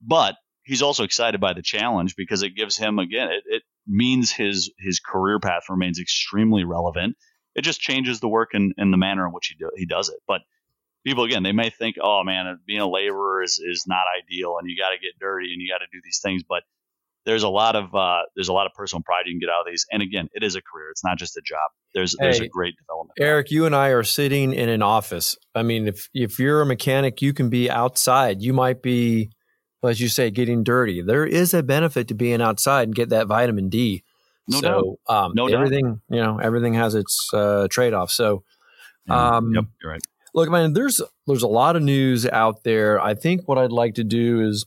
But 0.02 0.36
he's 0.64 0.84
also 0.84 1.04
excited 1.04 1.42
by 1.42 1.54
the 1.54 1.64
challenge 1.64 2.16
because 2.16 2.44
it 2.44 2.56
gives 2.56 2.78
him 2.78 3.00
again, 3.00 3.30
it, 3.30 3.44
it 3.48 3.64
means 3.88 4.32
his 4.32 4.72
his 4.78 5.00
career 5.00 5.40
path 5.40 5.64
remains 5.70 6.00
extremely 6.00 6.64
relevant 6.64 7.16
it 7.56 7.64
just 7.64 7.80
changes 7.80 8.20
the 8.20 8.28
work 8.28 8.50
and, 8.54 8.74
and 8.78 8.92
the 8.92 8.98
manner 8.98 9.26
in 9.26 9.34
which 9.34 9.48
he 9.48 9.56
do, 9.56 9.70
he 9.76 9.86
does 9.86 10.10
it. 10.10 10.20
But 10.28 10.42
people 11.04 11.24
again, 11.24 11.44
they 11.44 11.52
may 11.52 11.70
think, 11.70 11.96
oh 12.02 12.24
man, 12.24 12.60
being 12.66 12.82
a 12.82 12.90
laborer 12.90 13.44
is, 13.44 13.60
is 13.64 13.86
not 13.88 14.04
ideal, 14.18 14.58
and 14.60 14.70
you 14.70 14.78
got 14.78 14.92
to 14.92 14.98
get 14.98 15.20
dirty 15.20 15.52
and 15.54 15.62
you 15.62 15.72
got 15.72 15.80
to 15.80 15.88
do 15.92 16.00
these 16.04 16.20
things. 16.24 16.44
But 16.48 16.64
there's 17.26 17.44
a 17.44 17.50
lot 17.50 17.76
of 17.76 17.94
uh, 17.96 18.24
there's 18.36 18.50
a 18.50 18.54
lot 18.54 18.66
of 18.66 18.74
personal 18.74 19.02
pride 19.04 19.24
you 19.26 19.34
can 19.34 19.40
get 19.40 19.50
out 19.50 19.62
of 19.62 19.68
these. 19.72 19.86
And 19.92 20.02
again, 20.02 20.28
it 20.34 20.44
is 20.44 20.56
a 20.56 20.62
career; 20.62 20.90
it's 20.92 21.04
not 21.04 21.18
just 21.18 21.38
a 21.38 21.42
job. 21.46 21.60
There's 21.94 22.16
there's 22.20 22.40
a 22.40 22.48
great 22.48 22.76
development. 22.78 23.18
Eric, 23.20 23.52
you 23.52 23.66
and 23.66 23.76
I 23.76 23.90
are 23.90 24.04
sitting 24.04 24.54
in 24.54 24.70
an 24.70 24.82
office. 24.82 25.38
I 25.56 25.64
mean, 25.64 25.88
if 25.88 26.10
if 26.14 26.40
you're 26.40 26.62
a 26.62 26.66
mechanic, 26.66 27.22
you 27.22 27.34
can 27.34 27.50
be 27.50 27.70
outside. 27.70 28.42
You 28.42 28.54
might 28.54 28.82
be, 28.82 29.30
as 29.84 30.02
you 30.02 30.10
say, 30.10 30.32
getting 30.32 30.64
dirty. 30.64 31.02
There 31.02 31.26
is 31.26 31.54
a 31.54 31.64
benefit 31.64 32.08
to 32.10 32.14
being 32.14 32.42
outside 32.42 32.84
and 32.84 32.96
get 32.96 33.10
that 33.10 33.28
vitamin 33.28 33.70
D. 33.70 34.04
No 34.48 34.60
so, 34.60 35.00
doubt. 35.08 35.16
Um, 35.16 35.32
no 35.36 35.48
everything, 35.48 35.86
doubt. 35.86 36.00
you 36.10 36.22
know, 36.22 36.40
everything 36.40 36.74
has 36.74 36.96
its 36.96 37.30
uh, 37.34 37.68
trade 37.70 37.94
off. 37.94 38.12
So, 38.12 38.44
um, 39.10 39.54
yep, 39.54 39.66
you're 39.82 39.92
right. 39.94 40.02
Look, 40.34 40.50
man, 40.50 40.74
there's 40.74 41.02
there's 41.28 41.44
a 41.44 41.48
lot 41.48 41.76
of 41.76 41.84
news 41.84 42.28
out 42.28 42.64
there. 42.64 43.00
I 43.00 43.14
think 43.14 43.48
what 43.48 43.58
I'd 43.58 43.72
like 43.72 43.96
to 43.96 44.04
do 44.04 44.42
is 44.42 44.66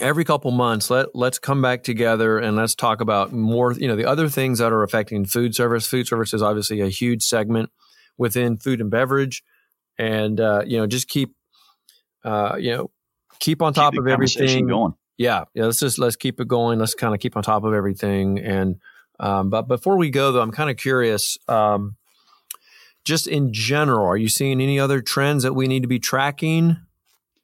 every 0.00 0.24
couple 0.24 0.50
months 0.50 0.88
let 0.88 1.14
let's 1.14 1.38
come 1.38 1.60
back 1.60 1.82
together 1.82 2.38
and 2.38 2.56
let's 2.56 2.74
talk 2.74 3.00
about 3.00 3.32
more 3.32 3.72
you 3.72 3.86
know 3.86 3.96
the 3.96 4.06
other 4.06 4.28
things 4.28 4.58
that 4.58 4.72
are 4.72 4.82
affecting 4.82 5.24
food 5.24 5.54
service. 5.54 5.86
Food 5.86 6.06
service 6.06 6.32
is 6.32 6.42
obviously 6.42 6.80
a 6.80 6.88
huge 6.88 7.22
segment 7.22 7.70
within 8.16 8.56
food 8.56 8.80
and 8.80 8.90
beverage. 8.90 9.42
And 9.98 10.40
uh, 10.40 10.62
you 10.66 10.78
know 10.78 10.86
just 10.86 11.08
keep 11.08 11.34
uh, 12.24 12.56
you 12.58 12.70
know 12.72 12.90
keep 13.40 13.62
on 13.62 13.74
top 13.74 13.92
keep 13.92 14.00
of 14.00 14.06
everything. 14.08 14.66
going. 14.66 14.94
Yeah. 15.18 15.44
Yeah 15.54 15.64
let's 15.66 15.80
just 15.80 15.98
let's 15.98 16.16
keep 16.16 16.40
it 16.40 16.48
going. 16.48 16.78
Let's 16.78 16.94
kind 16.94 17.14
of 17.14 17.20
keep 17.20 17.36
on 17.36 17.42
top 17.42 17.64
of 17.64 17.74
everything. 17.74 18.38
And 18.38 18.76
um, 19.18 19.50
but 19.50 19.62
before 19.62 19.96
we 19.96 20.10
go 20.10 20.32
though 20.32 20.40
i'm 20.40 20.50
kind 20.50 20.70
of 20.70 20.76
curious 20.76 21.38
um, 21.48 21.96
just 23.04 23.26
in 23.26 23.52
general 23.52 24.06
are 24.06 24.16
you 24.16 24.28
seeing 24.28 24.60
any 24.60 24.78
other 24.78 25.00
trends 25.00 25.42
that 25.42 25.54
we 25.54 25.66
need 25.66 25.82
to 25.82 25.88
be 25.88 25.98
tracking 25.98 26.76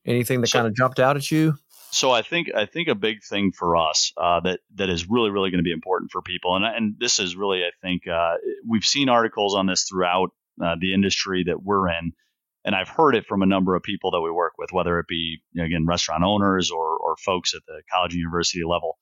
anything 0.06 0.40
that 0.40 0.48
so, 0.48 0.58
kind 0.58 0.68
of 0.68 0.74
jumped 0.74 1.00
out 1.00 1.16
at 1.16 1.30
you 1.30 1.54
so 1.90 2.10
I 2.10 2.22
think 2.22 2.50
I 2.54 2.66
think 2.66 2.88
a 2.88 2.94
big 2.94 3.22
thing 3.22 3.52
for 3.52 3.76
us 3.76 4.12
uh, 4.16 4.40
that 4.40 4.60
that 4.74 4.90
is 4.90 5.08
really 5.08 5.30
really 5.30 5.50
going 5.50 5.58
to 5.58 5.64
be 5.64 5.72
important 5.72 6.10
for 6.10 6.22
people, 6.22 6.56
and 6.56 6.64
and 6.64 6.94
this 6.98 7.18
is 7.18 7.36
really 7.36 7.62
I 7.62 7.70
think 7.82 8.06
uh, 8.06 8.34
we've 8.66 8.84
seen 8.84 9.08
articles 9.08 9.54
on 9.54 9.66
this 9.66 9.84
throughout 9.84 10.30
uh, 10.62 10.76
the 10.78 10.92
industry 10.92 11.44
that 11.46 11.62
we're 11.62 11.88
in, 11.88 12.12
and 12.64 12.74
I've 12.74 12.88
heard 12.88 13.14
it 13.14 13.26
from 13.26 13.42
a 13.42 13.46
number 13.46 13.74
of 13.74 13.82
people 13.82 14.10
that 14.12 14.20
we 14.20 14.30
work 14.30 14.52
with, 14.58 14.70
whether 14.70 14.98
it 14.98 15.06
be 15.08 15.38
you 15.52 15.62
know, 15.62 15.64
again 15.64 15.86
restaurant 15.86 16.24
owners 16.24 16.70
or 16.70 16.98
or 16.98 17.16
folks 17.16 17.54
at 17.54 17.62
the 17.66 17.82
college 17.90 18.12
and 18.12 18.20
university 18.20 18.64
level. 18.64 18.98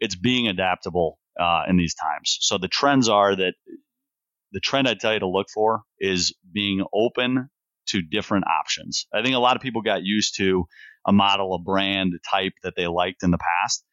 It's 0.00 0.14
being 0.14 0.48
adaptable 0.48 1.18
uh, 1.40 1.62
in 1.68 1.76
these 1.76 1.94
times. 1.94 2.38
So 2.40 2.58
the 2.58 2.68
trends 2.68 3.08
are 3.08 3.34
that 3.34 3.54
the 4.52 4.60
trend 4.60 4.88
I 4.88 4.94
tell 4.94 5.12
you 5.12 5.20
to 5.20 5.28
look 5.28 5.48
for 5.52 5.82
is 5.98 6.34
being 6.52 6.84
open 6.92 7.50
to 7.88 8.02
different 8.02 8.46
options. 8.46 9.06
I 9.12 9.22
think 9.22 9.34
a 9.34 9.40
lot 9.40 9.56
of 9.56 9.62
people 9.62 9.82
got 9.82 10.02
used 10.02 10.36
to 10.36 10.66
a 11.06 11.12
model, 11.12 11.54
a 11.54 11.58
brand, 11.58 12.12
a 12.14 12.18
type 12.30 12.52
that 12.62 12.74
they 12.76 12.86
liked 12.86 13.22
in 13.22 13.30
the 13.30 13.38
past, 13.38 13.84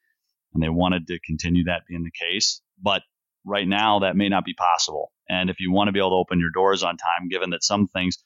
and 0.54 0.62
they 0.62 0.70
wanted 0.70 1.08
to 1.08 1.20
continue 1.20 1.66
that 1.66 1.84
being 1.88 2.04
the 2.04 2.12
case. 2.12 2.62
But 2.82 3.04
right 3.46 3.68
now, 3.68 4.00
that 4.00 4.16
may 4.16 4.30
not 4.30 4.44
be 4.44 4.54
possible. 4.54 5.12
And 5.30 5.50
if 5.50 5.60
you 5.60 5.72
want 5.72 5.88
to 5.88 5.92
be 5.92 6.00
able 6.00 6.12
to 6.12 6.16
open 6.16 6.40
your 6.40 6.52
doors 6.54 6.84
on 6.84 6.98
time, 6.98 7.30
given 7.30 7.52
that 7.52 7.64
some 7.64 7.88
things, 7.88 8.18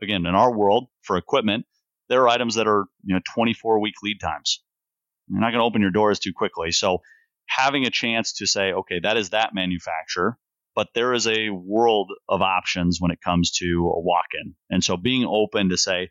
again, 0.00 0.26
in 0.26 0.34
our 0.34 0.54
world 0.54 0.86
for 1.02 1.16
equipment, 1.16 1.66
there 2.08 2.22
are 2.22 2.28
items 2.28 2.54
that 2.54 2.68
are 2.68 2.84
you 3.04 3.14
know 3.14 3.20
24 3.34 3.80
week 3.80 3.94
lead 4.02 4.20
times. 4.20 4.62
You're 5.28 5.40
not 5.40 5.50
going 5.50 5.60
to 5.60 5.64
open 5.64 5.82
your 5.82 5.90
doors 5.90 6.20
too 6.20 6.32
quickly. 6.32 6.70
So 6.70 6.98
having 7.48 7.84
a 7.84 7.90
chance 7.90 8.34
to 8.34 8.46
say, 8.46 8.72
okay, 8.72 9.00
that 9.00 9.16
is 9.16 9.30
that 9.30 9.54
manufacturer, 9.54 10.38
but 10.76 10.88
there 10.94 11.14
is 11.14 11.26
a 11.26 11.48
world 11.48 12.12
of 12.28 12.42
options 12.42 12.98
when 13.00 13.10
it 13.10 13.18
comes 13.24 13.50
to 13.52 13.90
a 13.92 14.00
walk-in. 14.00 14.54
And 14.70 14.84
so 14.84 14.98
being 14.98 15.24
open 15.24 15.70
to 15.70 15.78
say, 15.78 16.10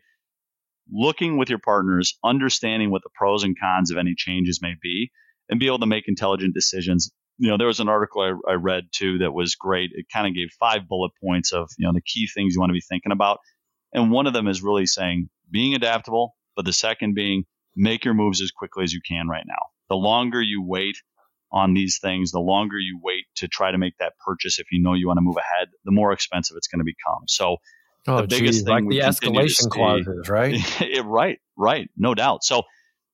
looking 0.92 1.38
with 1.38 1.48
your 1.48 1.60
partners, 1.60 2.18
understanding 2.24 2.90
what 2.90 3.02
the 3.02 3.10
pros 3.14 3.44
and 3.44 3.58
cons 3.58 3.92
of 3.92 3.96
any 3.96 4.14
changes 4.16 4.60
may 4.60 4.74
be, 4.82 5.10
and 5.48 5.60
be 5.60 5.68
able 5.68 5.78
to 5.78 5.86
make 5.86 6.08
intelligent 6.08 6.52
decisions. 6.52 7.12
You 7.38 7.50
know, 7.50 7.58
there 7.58 7.68
was 7.68 7.80
an 7.80 7.88
article 7.88 8.22
I, 8.22 8.52
I 8.52 8.54
read 8.54 8.88
too 8.92 9.18
that 9.18 9.32
was 9.32 9.54
great. 9.54 9.90
It 9.94 10.06
kind 10.12 10.26
of 10.26 10.34
gave 10.34 10.48
five 10.58 10.88
bullet 10.88 11.12
points 11.22 11.52
of, 11.52 11.70
you 11.78 11.86
know, 11.86 11.92
the 11.92 12.02
key 12.02 12.26
things 12.26 12.54
you 12.54 12.60
want 12.60 12.70
to 12.70 12.74
be 12.74 12.80
thinking 12.80 13.12
about. 13.12 13.38
And 13.92 14.10
one 14.10 14.26
of 14.26 14.32
them 14.32 14.48
is 14.48 14.62
really 14.62 14.86
saying 14.86 15.28
being 15.48 15.74
adaptable, 15.74 16.34
but 16.56 16.64
the 16.64 16.72
second 16.72 17.14
being 17.14 17.44
make 17.76 18.04
your 18.04 18.14
moves 18.14 18.42
as 18.42 18.50
quickly 18.50 18.82
as 18.82 18.92
you 18.92 19.00
can 19.06 19.28
right 19.28 19.44
now. 19.46 19.54
The 19.88 19.96
longer 19.96 20.42
you 20.42 20.64
wait 20.64 20.96
on 21.52 21.74
these 21.74 22.00
things, 22.00 22.32
the 22.32 22.40
longer 22.40 22.78
you 22.78 22.98
wait 23.00 23.25
to 23.36 23.48
try 23.48 23.70
to 23.70 23.78
make 23.78 23.96
that 23.98 24.14
purchase 24.24 24.58
if 24.58 24.66
you 24.72 24.82
know 24.82 24.94
you 24.94 25.06
want 25.06 25.18
to 25.18 25.22
move 25.22 25.36
ahead, 25.36 25.68
the 25.84 25.92
more 25.92 26.12
expensive 26.12 26.56
it's 26.56 26.68
going 26.68 26.80
to 26.80 26.84
become. 26.84 27.24
So 27.26 27.58
Oh, 28.08 28.20
the 28.20 28.28
biggest 28.28 28.58
geez, 28.58 28.62
thing 28.62 28.86
like 28.86 28.88
the 28.88 28.98
escalation 29.00 29.68
clauses, 29.68 30.28
right? 30.28 30.54
it, 30.80 31.04
right, 31.04 31.38
right, 31.56 31.90
no 31.96 32.14
doubt. 32.14 32.44
So 32.44 32.62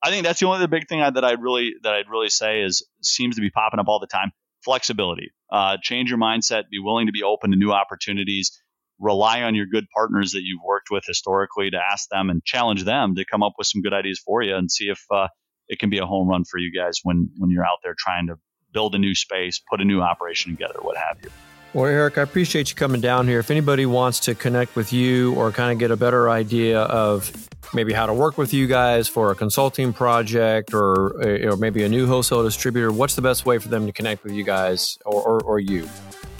I 0.02 0.10
think 0.10 0.24
that's 0.24 0.40
the 0.40 0.46
only 0.46 0.60
the 0.60 0.68
big 0.68 0.88
thing 0.88 1.00
I, 1.00 1.10
that 1.10 1.24
I'd 1.24 1.40
really 1.40 1.72
that 1.82 1.94
I'd 1.94 2.10
really 2.10 2.28
say 2.28 2.62
is 2.62 2.86
seems 3.02 3.36
to 3.36 3.40
be 3.40 3.50
popping 3.50 3.80
up 3.80 3.88
all 3.88 4.00
the 4.00 4.06
time. 4.06 4.32
Flexibility, 4.64 5.32
uh, 5.50 5.78
change 5.82 6.10
your 6.10 6.18
mindset, 6.18 6.64
be 6.70 6.78
willing 6.78 7.06
to 7.06 7.12
be 7.12 7.22
open 7.22 7.52
to 7.52 7.56
new 7.56 7.72
opportunities. 7.72 8.60
Rely 8.98 9.42
on 9.42 9.54
your 9.54 9.66
good 9.66 9.86
partners 9.94 10.32
that 10.32 10.42
you've 10.42 10.62
worked 10.64 10.88
with 10.90 11.04
historically 11.06 11.70
to 11.70 11.78
ask 11.78 12.08
them 12.10 12.30
and 12.30 12.44
challenge 12.44 12.84
them 12.84 13.14
to 13.16 13.24
come 13.24 13.42
up 13.42 13.54
with 13.58 13.66
some 13.66 13.82
good 13.82 13.92
ideas 13.92 14.20
for 14.24 14.42
you 14.42 14.54
and 14.54 14.70
see 14.70 14.88
if 14.88 15.02
uh, 15.10 15.26
it 15.68 15.78
can 15.78 15.90
be 15.90 15.98
a 15.98 16.06
home 16.06 16.28
run 16.28 16.44
for 16.44 16.58
you 16.58 16.70
guys 16.70 17.00
when 17.02 17.30
when 17.38 17.50
you're 17.50 17.64
out 17.64 17.78
there 17.82 17.94
trying 17.98 18.26
to 18.26 18.34
build 18.72 18.94
a 18.94 18.98
new 18.98 19.14
space, 19.14 19.58
put 19.58 19.80
a 19.80 19.84
new 19.84 20.00
operation 20.00 20.52
together, 20.52 20.78
what 20.80 20.96
have 20.96 21.18
you. 21.22 21.30
Well, 21.74 21.86
Eric, 21.86 22.18
I 22.18 22.22
appreciate 22.22 22.68
you 22.68 22.76
coming 22.76 23.00
down 23.00 23.26
here. 23.26 23.38
If 23.38 23.50
anybody 23.50 23.86
wants 23.86 24.20
to 24.20 24.34
connect 24.34 24.76
with 24.76 24.92
you 24.92 25.34
or 25.34 25.50
kind 25.52 25.72
of 25.72 25.78
get 25.78 25.90
a 25.90 25.96
better 25.96 26.28
idea 26.28 26.82
of 26.82 27.48
maybe 27.72 27.94
how 27.94 28.04
to 28.04 28.12
work 28.12 28.36
with 28.36 28.52
you 28.52 28.66
guys 28.66 29.08
for 29.08 29.30
a 29.30 29.34
consulting 29.34 29.94
project 29.94 30.74
or, 30.74 31.22
or 31.50 31.56
maybe 31.56 31.82
a 31.82 31.88
new 31.88 32.06
wholesale 32.06 32.42
distributor, 32.42 32.92
what's 32.92 33.14
the 33.14 33.22
best 33.22 33.46
way 33.46 33.56
for 33.56 33.68
them 33.68 33.86
to 33.86 33.92
connect 33.92 34.22
with 34.22 34.34
you 34.34 34.44
guys 34.44 34.98
or, 35.06 35.22
or, 35.22 35.42
or 35.44 35.60
you? 35.60 35.88